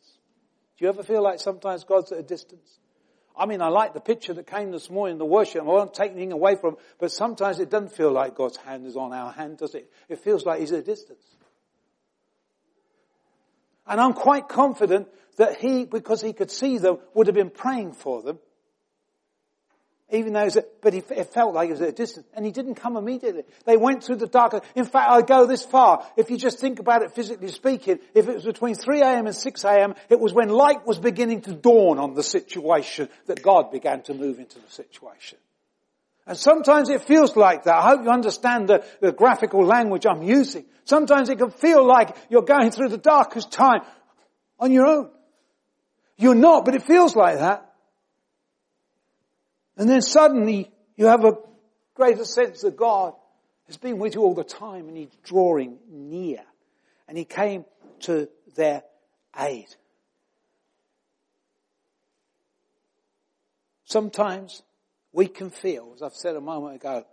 Do 0.78 0.86
you 0.86 0.89
ever 0.89 1.03
feel 1.03 1.24
like 1.24 1.39
sometimes 1.39 1.84
God's 1.84 2.11
at 2.11 2.19
a 2.19 2.24
distance? 2.24 2.80
I 3.36 3.45
mean, 3.45 3.61
I 3.61 3.69
like 3.69 3.93
the 3.93 4.01
picture 4.01 4.34
that 4.34 4.47
came 4.47 4.71
this 4.71 4.89
morning, 4.89 5.17
the 5.17 5.25
worship. 5.25 5.61
I 5.61 5.65
won't 5.65 5.93
take 5.93 6.11
anything 6.11 6.32
away 6.32 6.55
from 6.55 6.77
but 6.99 7.11
sometimes 7.11 7.59
it 7.59 7.69
doesn't 7.69 7.93
feel 7.93 8.11
like 8.11 8.36
God's 8.36 8.57
hand 8.57 8.86
is 8.86 8.95
on 8.95 9.13
our 9.13 9.32
hand, 9.32 9.57
does 9.57 9.75
it? 9.75 9.91
It 10.09 10.19
feels 10.19 10.45
like 10.45 10.59
He's 10.59 10.71
at 10.71 10.79
a 10.79 10.84
distance. 10.84 11.23
And 13.88 13.99
I'm 13.99 14.13
quite 14.13 14.47
confident 14.47 15.07
that 15.38 15.57
He, 15.57 15.86
because 15.86 16.21
He 16.21 16.34
could 16.34 16.51
see 16.51 16.77
them, 16.77 16.99
would 17.13 17.27
have 17.27 17.36
been 17.36 17.49
praying 17.49 17.93
for 17.93 18.21
them 18.21 18.39
even 20.12 20.34
though, 20.34 20.49
but 20.82 20.93
it 20.93 21.34
felt 21.34 21.53
like 21.53 21.70
it 21.70 21.74
was 21.74 21.82
at 21.82 21.89
a 21.89 21.93
distance, 21.93 22.28
and 22.34 22.45
he 22.45 22.51
didn't 22.51 22.76
come 22.76 22.97
immediately. 22.97 23.43
They 23.66 23.78
went 23.78 24.03
through 24.03 24.18
the 24.18 24.28
dark. 24.28 24.64
In 24.76 24.86
fact, 24.86 25.09
I 25.09 25.22
go 25.22 25.45
this 25.45 25.64
far. 25.64 26.05
If 26.18 26.30
you 26.30 26.38
just 26.38 26.59
think 26.59 26.80
about 26.80 27.01
it 27.01 27.14
physically 27.14 27.49
speaking, 27.49 27.99
if 28.14 28.28
it 28.28 28.36
was 28.36 28.43
between 28.43 28.76
3 28.76 29.01
a.m. 29.01 29.26
and 29.28 29.36
6 29.36 29.64
a.m., 29.64 29.95
it 30.09 30.20
was 30.20 30.34
when 30.34 30.49
light 30.49 30.86
was 30.86 30.99
beginning 30.99 31.41
to 31.41 31.53
dawn 31.53 31.97
on 31.97 32.14
the 32.14 32.24
situation 32.24 33.09
that 33.28 33.41
God 33.41 33.72
began 33.72 34.01
to 34.03 34.14
move 34.14 34.39
into 34.39 34.59
the 34.59 34.70
situation. 34.70 35.38
And 36.28 36.38
sometimes 36.38 36.89
it 36.89 37.01
feels 37.01 37.36
like 37.36 37.64
that. 37.64 37.76
I 37.76 37.82
hope 37.89 38.03
you 38.03 38.09
understand 38.12 38.70
the, 38.70 38.86
the 38.99 39.12
graphical 39.12 39.66
language 39.66 40.05
I'm 40.05 40.22
using. 40.22 40.66
Sometimes 40.86 41.30
it 41.30 41.38
can 41.38 41.51
feel 41.51 41.86
like 41.86 42.16
you're 42.30 42.41
going 42.41 42.72
through 42.72 42.89
the 42.89 42.97
darkest 42.97 43.51
time 43.51 43.82
on 44.59 44.72
your 44.72 44.86
own. 44.86 45.09
You're 46.18 46.36
not, 46.36 46.66
but 46.66 46.76
it 46.76 46.84
feels 46.84 47.16
like 47.16 47.39
that. 47.39 47.70
And 49.82 49.89
then 49.89 50.03
suddenly 50.03 50.71
you 50.95 51.07
have 51.07 51.25
a 51.25 51.39
greater 51.95 52.23
sense 52.23 52.61
that 52.61 52.77
God 52.77 53.15
has 53.65 53.77
been 53.77 53.97
with 53.97 54.13
you 54.13 54.21
all 54.21 54.36
the 54.36 54.43
time 54.43 54.88
and 54.88 54.95
He's 54.95 55.09
drawing 55.23 55.79
near. 55.89 56.43
And 57.07 57.17
He 57.17 57.25
came 57.25 57.65
to 58.01 58.29
their 58.55 58.84
aid. 59.36 59.65
Sometimes 63.86 64.61
we 65.13 65.25
can 65.25 65.49
feel, 65.49 65.93
as 65.95 66.03
I've 66.03 66.13
said 66.13 66.36
a 66.36 66.41
moment 66.41 66.75
ago, 66.75 67.03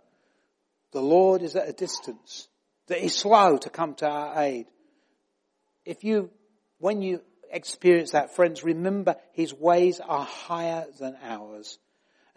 the 0.91 1.01
Lord 1.01 1.41
is 1.41 1.55
at 1.55 1.67
a 1.67 1.73
distance, 1.73 2.49
that 2.85 2.99
He's 2.99 3.15
slow 3.15 3.57
to 3.57 3.69
come 3.71 3.95
to 3.95 4.07
our 4.07 4.43
aid. 4.43 4.67
If 5.85 6.03
you, 6.03 6.29
when 6.77 7.01
you 7.01 7.21
experience 7.51 8.11
that, 8.11 8.35
friends, 8.35 8.63
remember 8.63 9.15
His 9.33 9.55
ways 9.55 9.99
are 9.99 10.23
higher 10.23 10.85
than 10.99 11.17
ours, 11.23 11.79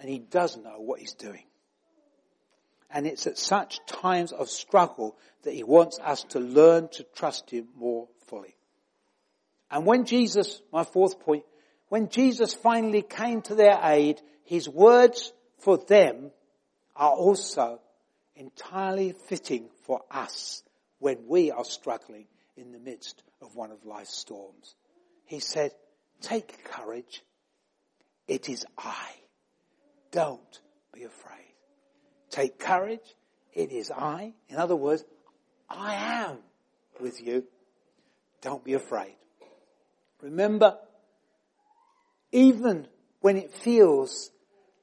and 0.02 0.10
He 0.10 0.18
does 0.18 0.56
know 0.56 0.80
what 0.80 0.98
He's 0.98 1.14
doing. 1.14 1.44
And 2.90 3.06
it's 3.06 3.28
at 3.28 3.38
such 3.38 3.78
times 3.86 4.32
of 4.32 4.50
struggle 4.50 5.16
that 5.44 5.54
He 5.54 5.62
wants 5.62 6.00
us 6.00 6.24
to 6.30 6.40
learn 6.40 6.88
to 6.94 7.06
trust 7.14 7.50
Him 7.50 7.68
more 7.76 8.08
fully. 8.26 8.56
And 9.70 9.86
when 9.86 10.04
Jesus, 10.04 10.60
my 10.72 10.82
fourth 10.82 11.20
point, 11.20 11.44
when 11.88 12.08
Jesus 12.08 12.52
finally 12.52 13.02
came 13.02 13.42
to 13.42 13.54
their 13.54 13.78
aid, 13.80 14.20
His 14.44 14.68
words 14.68 15.32
for 15.58 15.78
them 15.78 16.32
are 16.96 17.12
also 17.12 17.80
entirely 18.34 19.14
fitting 19.28 19.68
for 19.86 20.02
us 20.10 20.64
when 20.98 21.28
we 21.28 21.52
are 21.52 21.64
struggling 21.64 22.26
in 22.56 22.72
the 22.72 22.78
midst 22.80 23.22
of 23.40 23.54
one 23.54 23.70
of 23.70 23.86
life's 23.86 24.16
storms. 24.16 24.74
He 25.26 25.38
said, 25.38 25.70
take 26.20 26.64
courage. 26.64 27.22
It 28.26 28.48
is 28.48 28.66
I. 28.76 29.06
Don't 30.12 30.60
be 30.92 31.04
afraid. 31.04 31.54
Take 32.30 32.58
courage. 32.58 33.16
It 33.52 33.72
is 33.72 33.90
I. 33.90 34.34
In 34.48 34.56
other 34.56 34.76
words, 34.76 35.04
I 35.68 35.94
am 35.94 36.38
with 37.00 37.20
you. 37.20 37.44
Don't 38.42 38.62
be 38.62 38.74
afraid. 38.74 39.16
Remember, 40.20 40.78
even 42.30 42.86
when 43.20 43.36
it 43.36 43.52
feels 43.52 44.30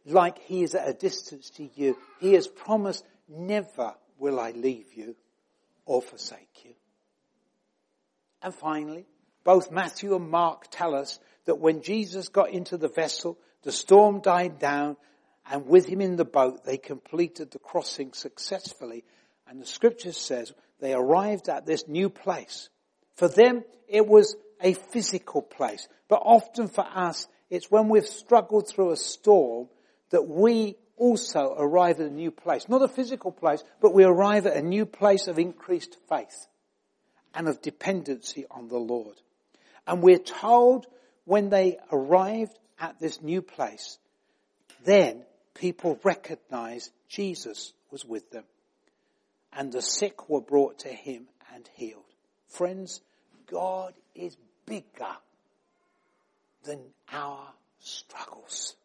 like 0.06 0.40
he 0.40 0.64
is 0.64 0.76
at 0.76 0.90
a 0.90 0.94
distance 0.94 1.52
to 1.52 1.70
you, 1.76 1.98
he 2.20 2.34
has 2.34 2.48
promised, 2.48 3.06
never 3.28 3.94
will 4.18 4.40
I 4.40 4.52
leave 4.52 4.94
you 4.94 5.16
or 5.86 6.02
forsake 6.02 6.66
you. 6.66 6.74
And 8.42 8.54
finally, 8.54 9.06
both 9.44 9.72
Matthew 9.72 10.16
and 10.16 10.30
Mark 10.30 10.66
tell 10.72 10.96
us 10.96 11.20
that 11.46 11.60
when 11.60 11.82
Jesus 11.82 12.30
got 12.30 12.50
into 12.50 12.78
the 12.78 12.90
vessel, 12.90 13.38
the 13.64 13.72
storm 13.72 14.22
died 14.22 14.60
down 14.60 14.98
and 15.50 15.66
with 15.66 15.88
him 15.88 16.00
in 16.00 16.16
the 16.16 16.26
boat, 16.26 16.64
they 16.64 16.78
completed 16.78 17.52
the 17.52 17.60
crossing 17.60 18.14
successfully. 18.14 19.04
And 19.48 19.60
the 19.60 19.66
scripture 19.66 20.12
says 20.12 20.54
they 20.80 20.94
arrived 20.94 21.50
at 21.50 21.66
this 21.66 21.88
new 21.88 22.10
place. 22.10 22.70
For 23.16 23.28
them, 23.28 23.64
it 23.88 24.08
was 24.08 24.36
a 24.62 24.74
physical 24.74 25.42
place. 25.42 25.88
But 26.08 26.22
often 26.24 26.68
for 26.68 26.86
us, 26.86 27.28
it's 27.50 27.72
when 27.72 27.90
we've 27.90 28.06
struggled 28.06 28.68
through 28.68 28.92
a 28.92 28.98
storm 28.98 29.70
that 30.12 30.28
we 30.28 30.76
also 30.98 31.56
arrive 31.58 32.00
at 32.00 32.08
a 32.08 32.14
new 32.14 32.30
place. 32.30 32.70
Not 32.70 32.84
a 32.84 32.88
physical 32.88 33.32
place, 33.32 33.64
but 33.82 33.94
we 33.94 34.04
arrive 34.04 34.46
at 34.46 34.56
a 34.56 34.62
new 34.62 34.86
place 34.86 35.28
of 35.28 35.40
increased 35.40 35.98
faith 36.10 36.48
and 37.34 37.48
of 37.48 37.62
dependency 37.62 38.46
on 38.52 38.68
the 38.68 38.78
Lord. 38.78 39.16
And 39.88 40.04
we're 40.04 40.20
told 40.20 40.86
when 41.26 41.50
they 41.50 41.78
arrived 41.92 42.58
at 42.80 43.00
this 43.00 43.22
new 43.22 43.42
place, 43.42 43.98
then 44.86 45.24
people 45.60 46.00
recognized 46.04 46.90
Jesus 47.10 47.74
was 47.92 48.06
with 48.06 48.32
them. 48.32 48.46
And 49.52 49.72
the 49.72 49.82
sick 49.82 50.30
were 50.30 50.42
brought 50.42 50.80
to 50.80 50.90
him 50.90 51.28
and 51.54 51.70
healed. 51.76 52.04
Friends, 52.48 53.02
God 53.52 53.94
is 54.16 54.38
bigger 54.66 55.18
than 56.64 56.80
our 57.12 57.52
struggles. 57.80 58.76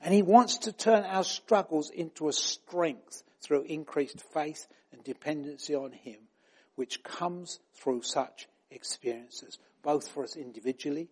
And 0.00 0.14
he 0.14 0.22
wants 0.22 0.58
to 0.58 0.72
turn 0.72 1.02
our 1.04 1.24
struggles 1.24 1.90
into 1.90 2.28
a 2.28 2.32
strength 2.32 3.22
through 3.40 3.62
increased 3.62 4.22
faith 4.32 4.66
and 4.92 5.02
dependency 5.02 5.74
on 5.74 5.90
him, 5.90 6.18
which 6.76 7.02
comes 7.02 7.58
through 7.74 8.02
such 8.02 8.46
experiences, 8.70 9.58
both 9.82 10.08
for 10.08 10.22
us 10.22 10.36
individually 10.36 11.08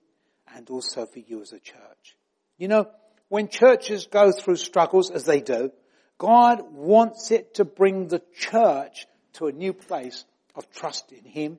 and 0.55 0.70
also 0.70 1.07
for 1.07 1.18
you 1.18 1.40
as 1.40 1.53
a 1.53 1.59
church. 1.59 2.16
You 2.59 2.68
know, 2.68 2.90
when 3.29 3.49
churches 3.49 4.07
go 4.07 4.33
through 4.33 4.57
struggles, 4.57 5.11
as 5.11 5.25
they 5.25 5.41
do, 5.41 5.70
God 6.18 6.62
wants 6.72 7.31
it 7.31 7.55
to 7.55 7.64
bring 7.64 8.09
the 8.09 8.22
church 8.37 9.07
to 9.35 9.47
a 9.47 9.53
new 9.53 9.72
place 9.72 10.25
of 10.55 10.70
trust 10.70 11.12
in 11.12 11.25
Him 11.25 11.59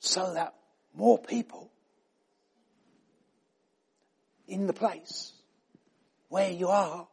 so 0.00 0.34
that 0.34 0.54
more 0.94 1.18
people 1.18 1.70
in 4.48 4.66
the 4.66 4.72
place 4.72 5.32
where 6.28 6.50
you 6.50 6.68
are 6.68 7.06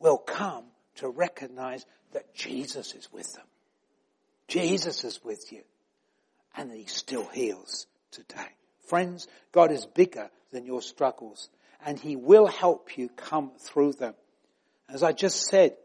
will 0.00 0.18
come 0.18 0.64
to 0.96 1.08
recognize 1.08 1.84
that 2.12 2.34
Jesus 2.34 2.94
is 2.94 3.12
with 3.12 3.32
them. 3.34 3.46
Jesus 4.48 5.04
is 5.04 5.22
with 5.24 5.52
you 5.52 5.62
and 6.56 6.72
He 6.72 6.86
still 6.86 7.26
heals 7.26 7.86
today. 8.10 8.48
Friends, 8.88 9.28
God 9.52 9.72
is 9.72 9.86
bigger 9.86 10.30
than 10.52 10.66
your 10.66 10.82
struggles 10.82 11.48
and 11.84 11.98
He 11.98 12.16
will 12.16 12.46
help 12.46 12.96
you 12.96 13.08
come 13.08 13.52
through 13.58 13.94
them. 13.94 14.14
As 14.88 15.02
I 15.02 15.12
just 15.12 15.46
said, 15.46 15.76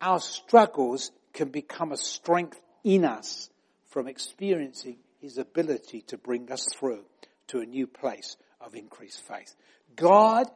our 0.00 0.20
struggles 0.20 1.10
can 1.32 1.48
become 1.48 1.92
a 1.92 1.96
strength 1.96 2.60
in 2.84 3.04
us 3.04 3.50
from 3.88 4.08
experiencing 4.08 4.98
His 5.20 5.38
ability 5.38 6.02
to 6.08 6.18
bring 6.18 6.50
us 6.50 6.66
through 6.66 7.04
to 7.48 7.60
a 7.60 7.66
new 7.66 7.86
place 7.86 8.36
of 8.60 8.74
increased 8.74 9.20
faith. 9.20 9.54
God 9.94 10.46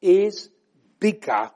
is 0.00 0.50
bigger 1.00 1.50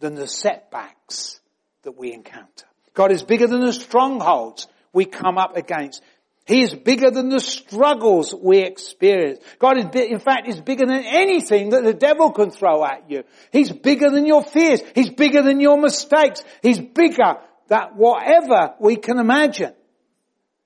than 0.00 0.14
the 0.14 0.28
setbacks 0.28 1.40
that 1.82 1.92
we 1.92 2.12
encounter. 2.12 2.66
God 2.94 3.12
is 3.12 3.22
bigger 3.22 3.46
than 3.46 3.60
the 3.60 3.72
strongholds 3.72 4.68
we 4.92 5.04
come 5.04 5.38
up 5.38 5.56
against. 5.56 6.02
He 6.44 6.62
is 6.62 6.74
bigger 6.74 7.10
than 7.10 7.28
the 7.28 7.40
struggles 7.40 8.34
we 8.34 8.58
experience. 8.58 9.38
God 9.60 9.78
is, 9.78 9.84
in 9.94 10.18
fact, 10.18 10.48
is 10.48 10.60
bigger 10.60 10.86
than 10.86 11.04
anything 11.04 11.70
that 11.70 11.84
the 11.84 11.94
devil 11.94 12.32
can 12.32 12.50
throw 12.50 12.84
at 12.84 13.08
you. 13.08 13.22
He's 13.52 13.70
bigger 13.70 14.10
than 14.10 14.26
your 14.26 14.42
fears. 14.42 14.82
He's 14.94 15.10
bigger 15.10 15.42
than 15.42 15.60
your 15.60 15.80
mistakes. 15.80 16.42
He's 16.60 16.80
bigger 16.80 17.36
than 17.68 17.82
whatever 17.94 18.74
we 18.80 18.96
can 18.96 19.18
imagine. 19.18 19.72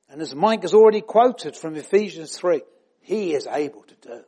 And 0.08 0.22
as 0.22 0.34
Mike 0.34 0.62
has 0.62 0.72
already 0.72 1.02
quoted 1.02 1.56
from 1.56 1.76
Ephesians 1.76 2.34
3, 2.36 2.62
He 3.00 3.34
is 3.34 3.46
able 3.46 3.82
to 3.82 3.94
do 4.00 4.22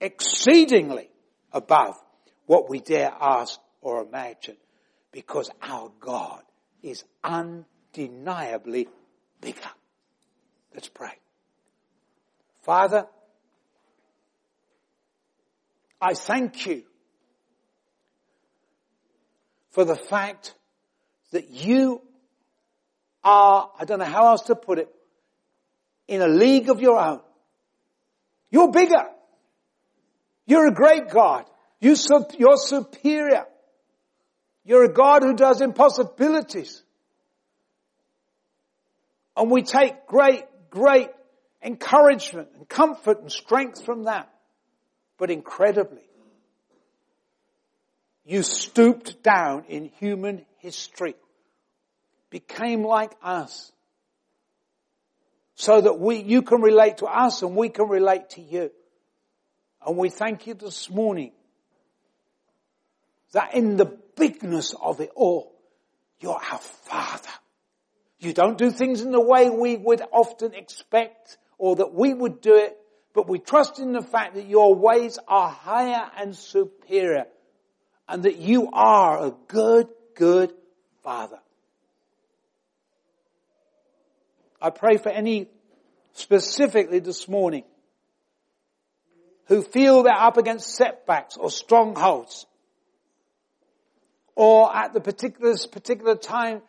exceedingly 0.00 1.08
above 1.50 1.96
what 2.44 2.68
we 2.68 2.80
dare 2.80 3.12
ask 3.18 3.58
or 3.80 4.02
imagine 4.02 4.56
because 5.12 5.48
our 5.62 5.90
God 5.98 6.42
is 6.82 7.04
undeniably 7.22 8.88
bigger. 9.40 9.70
Let's 10.74 10.88
pray. 10.88 11.12
Father, 12.62 13.06
I 16.00 16.14
thank 16.14 16.66
you 16.66 16.82
for 19.70 19.84
the 19.84 19.96
fact 19.96 20.54
that 21.30 21.50
you 21.50 22.02
are, 23.22 23.70
I 23.78 23.84
don't 23.84 24.00
know 24.00 24.04
how 24.04 24.26
else 24.26 24.42
to 24.42 24.56
put 24.56 24.78
it, 24.78 24.88
in 26.06 26.20
a 26.20 26.28
league 26.28 26.68
of 26.68 26.80
your 26.80 26.98
own. 26.98 27.20
You're 28.50 28.70
bigger. 28.70 29.06
You're 30.46 30.68
a 30.68 30.74
great 30.74 31.08
God. 31.08 31.46
You, 31.80 31.96
you're 32.38 32.56
superior. 32.56 33.46
You're 34.64 34.84
a 34.84 34.92
God 34.92 35.22
who 35.22 35.34
does 35.34 35.60
impossibilities. 35.60 36.82
And 39.36 39.50
we 39.50 39.62
take 39.62 40.06
great 40.06 40.44
great 40.74 41.08
encouragement 41.62 42.48
and 42.56 42.68
comfort 42.68 43.20
and 43.20 43.30
strength 43.30 43.84
from 43.84 44.04
that. 44.04 44.28
But 45.18 45.30
incredibly, 45.30 46.02
you 48.24 48.42
stooped 48.42 49.22
down 49.22 49.64
in 49.68 49.90
human 50.00 50.44
history, 50.58 51.14
became 52.30 52.82
like 52.82 53.12
us, 53.22 53.70
so 55.54 55.80
that 55.80 56.00
we, 56.00 56.16
you 56.16 56.42
can 56.42 56.60
relate 56.60 56.98
to 56.98 57.06
us 57.06 57.42
and 57.42 57.54
we 57.54 57.68
can 57.68 57.88
relate 57.88 58.30
to 58.30 58.40
you. 58.40 58.72
And 59.86 59.96
we 59.96 60.08
thank 60.08 60.48
you 60.48 60.54
this 60.54 60.90
morning 60.90 61.30
that 63.32 63.54
in 63.54 63.76
the 63.76 63.96
bigness 64.16 64.74
of 64.82 65.00
it 65.00 65.12
all, 65.14 65.54
you're 66.18 66.32
our 66.32 66.58
Father. 66.58 67.28
You 68.24 68.32
don't 68.32 68.58
do 68.58 68.70
things 68.70 69.02
in 69.02 69.10
the 69.10 69.20
way 69.20 69.50
we 69.50 69.76
would 69.76 70.02
often 70.12 70.54
expect 70.54 71.36
or 71.58 71.76
that 71.76 71.94
we 71.94 72.12
would 72.12 72.40
do 72.40 72.56
it, 72.56 72.76
but 73.12 73.28
we 73.28 73.38
trust 73.38 73.78
in 73.78 73.92
the 73.92 74.02
fact 74.02 74.34
that 74.34 74.46
your 74.46 74.74
ways 74.74 75.18
are 75.28 75.48
higher 75.48 76.10
and 76.16 76.34
superior 76.34 77.26
and 78.08 78.24
that 78.24 78.36
you 78.36 78.70
are 78.72 79.26
a 79.26 79.34
good, 79.48 79.88
good 80.14 80.52
Father. 81.02 81.38
I 84.60 84.70
pray 84.70 84.96
for 84.96 85.10
any 85.10 85.48
specifically 86.14 86.98
this 86.98 87.28
morning 87.28 87.64
who 89.46 89.62
feel 89.62 90.02
they're 90.02 90.12
up 90.12 90.38
against 90.38 90.74
setbacks 90.74 91.36
or 91.36 91.50
strongholds 91.50 92.46
or 94.34 94.74
at 94.74 94.94
the 94.94 95.00
particular, 95.00 95.54
particular 95.70 96.16
time 96.16 96.62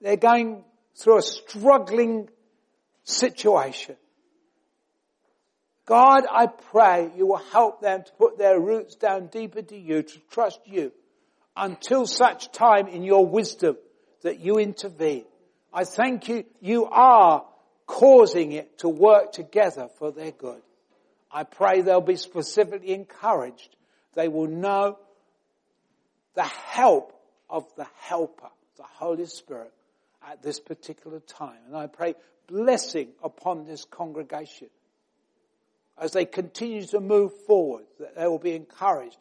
they're 0.00 0.16
going 0.16 0.64
through 0.96 1.18
a 1.18 1.22
struggling 1.22 2.28
situation. 3.04 3.96
God, 5.86 6.24
I 6.28 6.46
pray 6.46 7.12
you 7.16 7.26
will 7.26 7.42
help 7.52 7.80
them 7.80 8.02
to 8.02 8.12
put 8.12 8.38
their 8.38 8.58
roots 8.58 8.96
down 8.96 9.28
deeper 9.28 9.62
to 9.62 9.76
you, 9.76 10.02
to 10.02 10.18
trust 10.30 10.60
you, 10.66 10.92
until 11.56 12.06
such 12.06 12.50
time 12.50 12.88
in 12.88 13.04
your 13.04 13.24
wisdom 13.24 13.76
that 14.22 14.40
you 14.40 14.58
intervene. 14.58 15.24
I 15.72 15.84
thank 15.84 16.28
you, 16.28 16.44
you 16.60 16.86
are 16.86 17.44
causing 17.86 18.52
it 18.52 18.78
to 18.78 18.88
work 18.88 19.32
together 19.32 19.88
for 19.98 20.10
their 20.10 20.32
good. 20.32 20.60
I 21.30 21.44
pray 21.44 21.82
they'll 21.82 22.00
be 22.00 22.16
specifically 22.16 22.92
encouraged. 22.92 23.76
They 24.14 24.26
will 24.26 24.48
know 24.48 24.98
the 26.34 26.42
help 26.42 27.12
of 27.48 27.64
the 27.76 27.86
helper, 28.00 28.48
the 28.76 28.82
Holy 28.82 29.26
Spirit, 29.26 29.72
at 30.28 30.42
this 30.42 30.60
particular 30.60 31.20
time. 31.20 31.58
And 31.66 31.76
I 31.76 31.86
pray 31.86 32.14
blessing 32.46 33.08
upon 33.22 33.66
this 33.66 33.84
congregation 33.84 34.68
as 35.98 36.12
they 36.12 36.24
continue 36.26 36.84
to 36.86 37.00
move 37.00 37.32
forward, 37.46 37.84
that 37.98 38.16
they 38.16 38.26
will 38.26 38.38
be 38.38 38.54
encouraged 38.54 39.16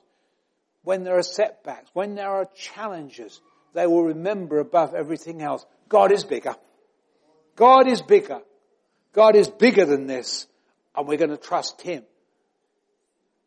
when 0.83 1.03
there 1.03 1.17
are 1.17 1.23
setbacks, 1.23 1.89
when 1.93 2.15
there 2.15 2.29
are 2.29 2.47
challenges, 2.55 3.41
they 3.73 3.87
will 3.87 4.03
remember 4.03 4.59
above 4.59 4.93
everything 4.93 5.41
else, 5.41 5.65
God 5.89 6.11
is 6.11 6.23
bigger. 6.23 6.55
God 7.55 7.87
is 7.87 8.01
bigger. 8.01 8.41
God 9.13 9.35
is 9.35 9.47
bigger 9.47 9.85
than 9.85 10.07
this 10.07 10.47
and 10.95 11.07
we're 11.07 11.17
going 11.17 11.29
to 11.29 11.37
trust 11.37 11.81
Him. 11.81 12.03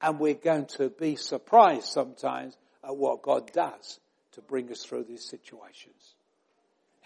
And 0.00 0.20
we're 0.20 0.34
going 0.34 0.66
to 0.76 0.90
be 0.90 1.16
surprised 1.16 1.86
sometimes 1.86 2.56
at 2.84 2.96
what 2.96 3.22
God 3.22 3.52
does 3.52 3.98
to 4.32 4.40
bring 4.42 4.70
us 4.70 4.84
through 4.84 5.04
these 5.04 5.24
situations. 5.28 6.14